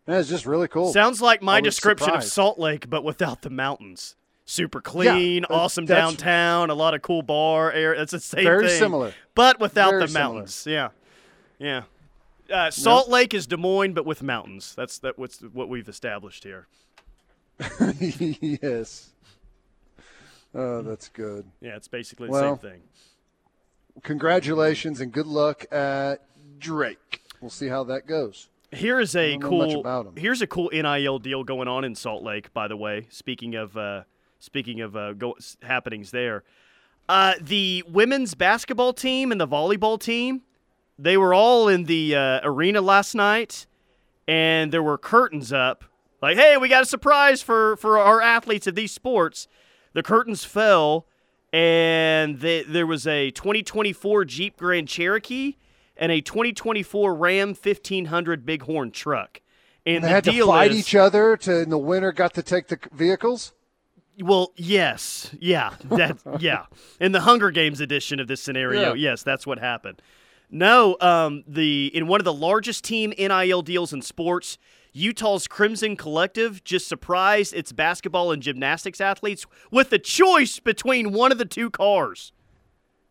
man, 0.07 0.21
it's 0.21 0.29
just 0.29 0.47
really 0.47 0.69
cool. 0.69 0.93
Sounds 0.93 1.21
like 1.21 1.43
my 1.43 1.61
description 1.61 2.07
surprised. 2.07 2.27
of 2.27 2.33
Salt 2.33 2.59
Lake, 2.59 2.89
but 2.89 3.05
without 3.05 3.43
the 3.43 3.51
mountains. 3.51 4.17
Super 4.49 4.81
clean, 4.81 5.45
yeah, 5.51 5.57
awesome 5.57 5.87
downtown, 5.87 6.71
a 6.71 6.75
lot 6.75 6.95
of 6.95 7.03
cool 7.03 7.21
bar 7.21 7.73
area. 7.73 8.01
It's 8.01 8.13
the 8.13 8.21
same 8.21 8.45
very 8.45 8.69
thing, 8.69 8.79
similar, 8.79 9.13
but 9.35 9.59
without 9.59 9.91
very 9.91 10.07
the 10.07 10.13
mountains. 10.13 10.55
Similar. 10.55 10.93
Yeah, 11.59 11.67
yeah. 11.67 11.83
Uh, 12.51 12.71
Salt 12.71 13.09
Lake 13.09 13.35
is 13.35 13.47
Des 13.47 13.57
Moines, 13.57 13.93
but 13.93 14.07
with 14.07 14.23
mountains. 14.23 14.75
That's 14.77 14.99
that. 14.99 15.19
What's 15.19 15.41
what 15.41 15.69
we've 15.69 15.89
established 15.89 16.45
here. 16.45 16.67
yes. 18.01 19.11
Oh, 20.55 20.83
that's 20.83 21.09
good. 21.09 21.47
Yeah, 21.61 21.77
it's 21.77 21.89
basically 21.89 22.29
the 22.29 22.33
well, 22.33 22.59
same 22.59 22.71
thing. 22.71 22.83
Congratulations 24.03 25.01
and 25.01 25.13
good 25.13 25.27
luck 25.27 25.71
at 25.73 26.27
Drake. 26.59 27.23
We'll 27.41 27.51
see 27.51 27.69
how 27.69 27.85
that 27.85 28.07
goes. 28.07 28.49
Here 28.73 29.01
is 29.01 29.15
a 29.15 29.39
cool. 29.39 30.13
Here's 30.17 30.43
a 30.43 30.47
cool 30.47 30.71
NIL 30.73 31.19
deal 31.19 31.45
going 31.45 31.69
on 31.69 31.85
in 31.85 31.95
Salt 31.95 32.23
Lake. 32.23 32.53
By 32.53 32.69
the 32.69 32.77
way, 32.77 33.07
speaking 33.11 33.55
of 33.55 33.77
uh, 33.77 34.03
speaking 34.39 34.81
of 34.81 34.97
uh, 34.97 35.13
go, 35.13 35.37
happenings 35.63 36.11
there, 36.11 36.43
uh, 37.09 37.35
the 37.41 37.85
women's 37.89 38.35
basketball 38.35 38.93
team 38.93 39.31
and 39.31 39.41
the 39.41 39.49
volleyball 39.49 40.01
team 40.01 40.43
they 40.99 41.17
were 41.17 41.35
all 41.35 41.69
in 41.69 41.85
the 41.85 42.15
uh, 42.15 42.41
arena 42.43 42.81
last 42.81 43.15
night, 43.15 43.67
and 44.27 44.73
there 44.73 44.83
were 44.83 44.99
curtains 44.99 45.53
up. 45.53 45.85
Like, 46.23 46.37
hey, 46.37 46.57
we 46.57 46.69
got 46.69 46.83
a 46.83 46.87
surprise 46.87 47.43
for, 47.43 47.77
for 47.77 47.99
our 47.99 48.21
athletes 48.21 48.67
of 48.67 48.75
these 48.75 48.93
sports. 48.93 49.49
The 49.93 50.03
curtains 50.03 50.45
fell, 50.45 51.07
and 51.53 52.41
they, 52.41 52.63
there 52.63 52.87
was 52.87 53.07
a 53.07 53.31
2024 53.31 54.25
Jeep 54.25 54.57
Grand 54.57 54.89
Cherokee 54.89 55.57
and 55.97 56.13
a 56.13 56.21
2024 56.21 57.15
Ram 57.15 57.49
1500 57.49 58.47
Bighorn 58.47 58.91
truck. 58.91 59.41
And, 59.85 59.97
and 59.97 60.05
they 60.05 60.09
the 60.09 60.15
had 60.15 60.25
to 60.25 60.47
fight 60.47 60.71
is, 60.73 60.79
each 60.79 60.95
other 60.95 61.37
to, 61.39 61.61
and 61.61 61.71
the 61.71 61.79
winner 61.79 62.13
got 62.13 62.35
to 62.35 62.43
take 62.43 62.69
the 62.69 62.79
vehicles? 62.93 63.53
Well, 64.19 64.53
yes, 64.57 65.31
yeah, 65.39 65.75
that, 65.85 66.17
yeah. 66.41 66.67
In 66.99 67.13
the 67.13 67.21
Hunger 67.21 67.51
Games 67.51 67.81
edition 67.81 68.19
of 68.19 68.29
this 68.29 68.43
scenario, 68.43 68.95
yeah. 68.95 69.11
yes, 69.11 69.23
that's 69.23 69.47
what 69.47 69.59
happened. 69.59 70.01
No, 70.51 70.97
um, 71.01 71.45
the 71.47 71.91
in 71.95 72.07
one 72.07 72.21
of 72.21 72.25
the 72.25 72.33
largest 72.33 72.85
team 72.85 73.13
NIL 73.19 73.63
deals 73.63 73.93
in 73.93 74.03
sports, 74.03 74.59
Utah's 74.93 75.47
Crimson 75.47 75.97
Collective 75.97 76.63
just 76.65 76.89
surprised 76.89 77.53
its 77.53 77.73
basketball 77.73 78.33
and 78.33 78.43
gymnastics 78.43 79.01
athletes 79.01 79.45
with 79.71 79.93
a 79.93 79.99
choice 79.99 80.61
between 80.61 81.13
one 81.13 81.33
of 81.33 81.39
the 81.39 81.45
two 81.45 81.69
cars. 81.69 82.33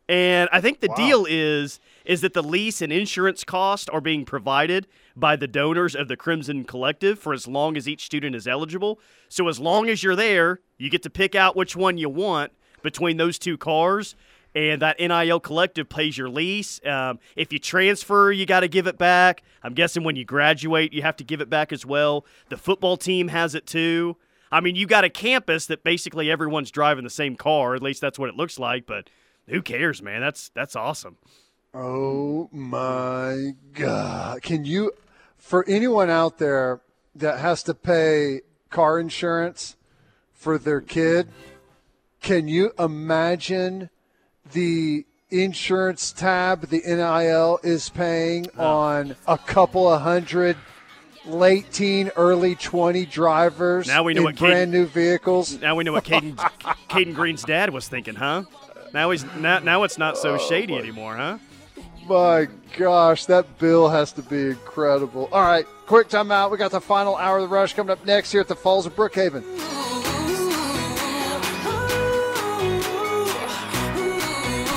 And 0.08 0.50
I 0.52 0.62
think 0.62 0.80
the 0.80 0.88
wow. 0.90 0.96
deal 0.96 1.26
is 1.28 1.80
is 2.06 2.22
that 2.22 2.34
the 2.34 2.44
lease 2.44 2.82
and 2.82 2.94
insurance 2.94 3.44
costs 3.44 3.90
are 3.90 4.02
being 4.02 4.24
provided 4.24 4.88
by 5.16 5.36
the 5.36 5.48
donors 5.48 5.96
of 5.96 6.08
the 6.08 6.16
Crimson 6.16 6.64
Collective 6.64 7.18
for 7.18 7.34
as 7.34 7.48
long 7.48 7.76
as 7.76 7.88
each 7.88 8.06
student 8.06 8.36
is 8.36 8.48
eligible. 8.48 9.00
So 9.30 9.48
as 9.48 9.60
long 9.60 9.90
as 9.90 10.04
you're 10.04 10.16
there, 10.16 10.60
you 10.78 10.90
get 10.90 11.04
to 11.04 11.10
pick 11.10 11.34
out 11.34 11.56
which 11.56 11.76
one 11.76 11.98
you 11.98 12.10
want 12.10 12.52
between 12.84 13.18
those 13.18 13.40
two 13.40 13.58
cars 13.58 14.16
and 14.56 14.82
that 14.82 15.00
NIL 15.00 15.42
collective 15.42 15.90
pays 15.90 16.18
your 16.18 16.30
lease. 16.30 16.80
Um, 16.86 17.20
if 17.36 17.52
you 17.52 17.60
transfer, 17.60 18.32
you 18.32 18.46
got 18.46 18.62
to 18.62 18.70
give 18.70 18.88
it 18.88 18.98
back. 18.98 19.44
I'm 19.62 19.74
guessing 19.74 20.04
when 20.04 20.16
you 20.16 20.24
graduate, 20.24 20.94
you 20.94 21.02
have 21.02 21.18
to 21.18 21.26
give 21.26 21.42
it 21.42 21.50
back 21.50 21.74
as 21.74 21.86
well. 21.86 22.26
The 22.50 22.58
football 22.58 22.96
team 22.96 23.28
has 23.28 23.54
it 23.54 23.68
too. 23.68 24.16
I 24.52 24.62
mean, 24.62 24.78
you 24.78 24.88
got 24.88 25.04
a 25.04 25.10
campus 25.10 25.66
that 25.66 25.84
basically 25.84 26.32
everyone's 26.32 26.72
driving 26.72 27.04
the 27.04 27.10
same 27.10 27.36
car. 27.36 27.76
At 27.76 27.84
least 27.84 28.00
that's 28.00 28.18
what 28.18 28.30
it 28.30 28.36
looks 28.36 28.58
like. 28.58 28.86
But 28.86 29.10
who 29.48 29.62
cares, 29.62 30.02
man? 30.02 30.22
That's 30.22 30.50
that's 30.50 30.76
awesome. 30.76 31.18
Oh 31.74 32.48
my 32.54 33.56
God! 33.74 34.42
Can 34.42 34.64
you, 34.64 34.94
for 35.38 35.68
anyone 35.68 36.10
out 36.10 36.38
there 36.38 36.80
that 37.16 37.40
has 37.40 37.64
to 37.64 37.74
pay 37.74 38.42
car 38.70 38.98
insurance 38.98 39.76
for 40.32 40.58
their 40.58 40.80
kid, 40.80 41.28
can 42.22 42.48
you 42.48 42.72
imagine? 42.80 43.90
The 44.52 45.06
insurance 45.30 46.12
tab 46.12 46.68
the 46.70 46.82
NIL 46.86 47.60
is 47.64 47.90
paying 47.90 48.48
oh. 48.58 48.66
on 48.66 49.16
a 49.28 49.38
couple 49.38 49.92
of 49.92 50.02
hundred 50.02 50.56
late 51.26 51.72
teen, 51.72 52.12
early 52.16 52.54
20 52.54 53.06
drivers 53.08 53.88
now 53.88 54.04
we 54.04 54.14
know 54.14 54.22
what 54.22 54.36
brand 54.36 54.72
Cayden, 54.72 54.72
new 54.72 54.86
vehicles. 54.86 55.60
Now 55.60 55.76
we 55.76 55.84
know 55.84 55.94
what 55.94 56.04
Cayden, 56.04 56.38
Cayden 56.88 57.14
Green's 57.14 57.44
dad 57.44 57.72
was 57.72 57.88
thinking, 57.88 58.16
huh? 58.16 58.44
Now 58.94 59.12
he's 59.12 59.26
now, 59.38 59.60
now 59.60 59.84
it's 59.84 59.98
not 59.98 60.18
so 60.18 60.36
oh, 60.36 60.38
shady 60.38 60.76
anymore, 60.76 61.16
huh? 61.16 61.38
My 62.08 62.48
gosh, 62.78 63.26
that 63.26 63.58
bill 63.58 63.90
has 63.90 64.12
to 64.14 64.22
be 64.22 64.50
incredible. 64.50 65.28
All 65.32 65.42
right, 65.42 65.66
quick 65.88 66.08
timeout. 66.08 66.52
We 66.52 66.58
got 66.58 66.72
the 66.72 66.80
final 66.80 67.16
hour 67.16 67.40
of 67.40 67.50
the 67.50 67.54
rush 67.54 67.74
coming 67.74 67.92
up 67.92 68.06
next 68.06 68.32
here 68.32 68.42
at 68.42 68.48
the 68.48 68.56
Falls 68.56 68.86
of 68.86 68.96
Brookhaven. 68.96 69.44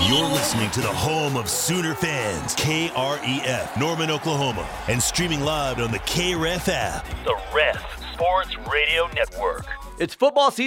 You're 0.08 0.24
listening 0.24 0.70
to 0.70 0.80
the 0.80 0.86
home 0.86 1.36
of 1.36 1.50
Sooner 1.50 1.94
fans, 1.94 2.56
KREF, 2.56 3.78
Norman, 3.78 4.10
Oklahoma, 4.10 4.66
and 4.88 5.02
streaming 5.02 5.42
live 5.42 5.78
on 5.80 5.90
the 5.90 5.98
KREF 5.98 6.66
app. 6.72 7.04
The 7.24 7.36
Ref 7.54 8.14
Sports 8.14 8.56
Radio 8.72 9.06
Network. 9.08 9.66
It's 9.98 10.14
football 10.14 10.50
season 10.50 10.66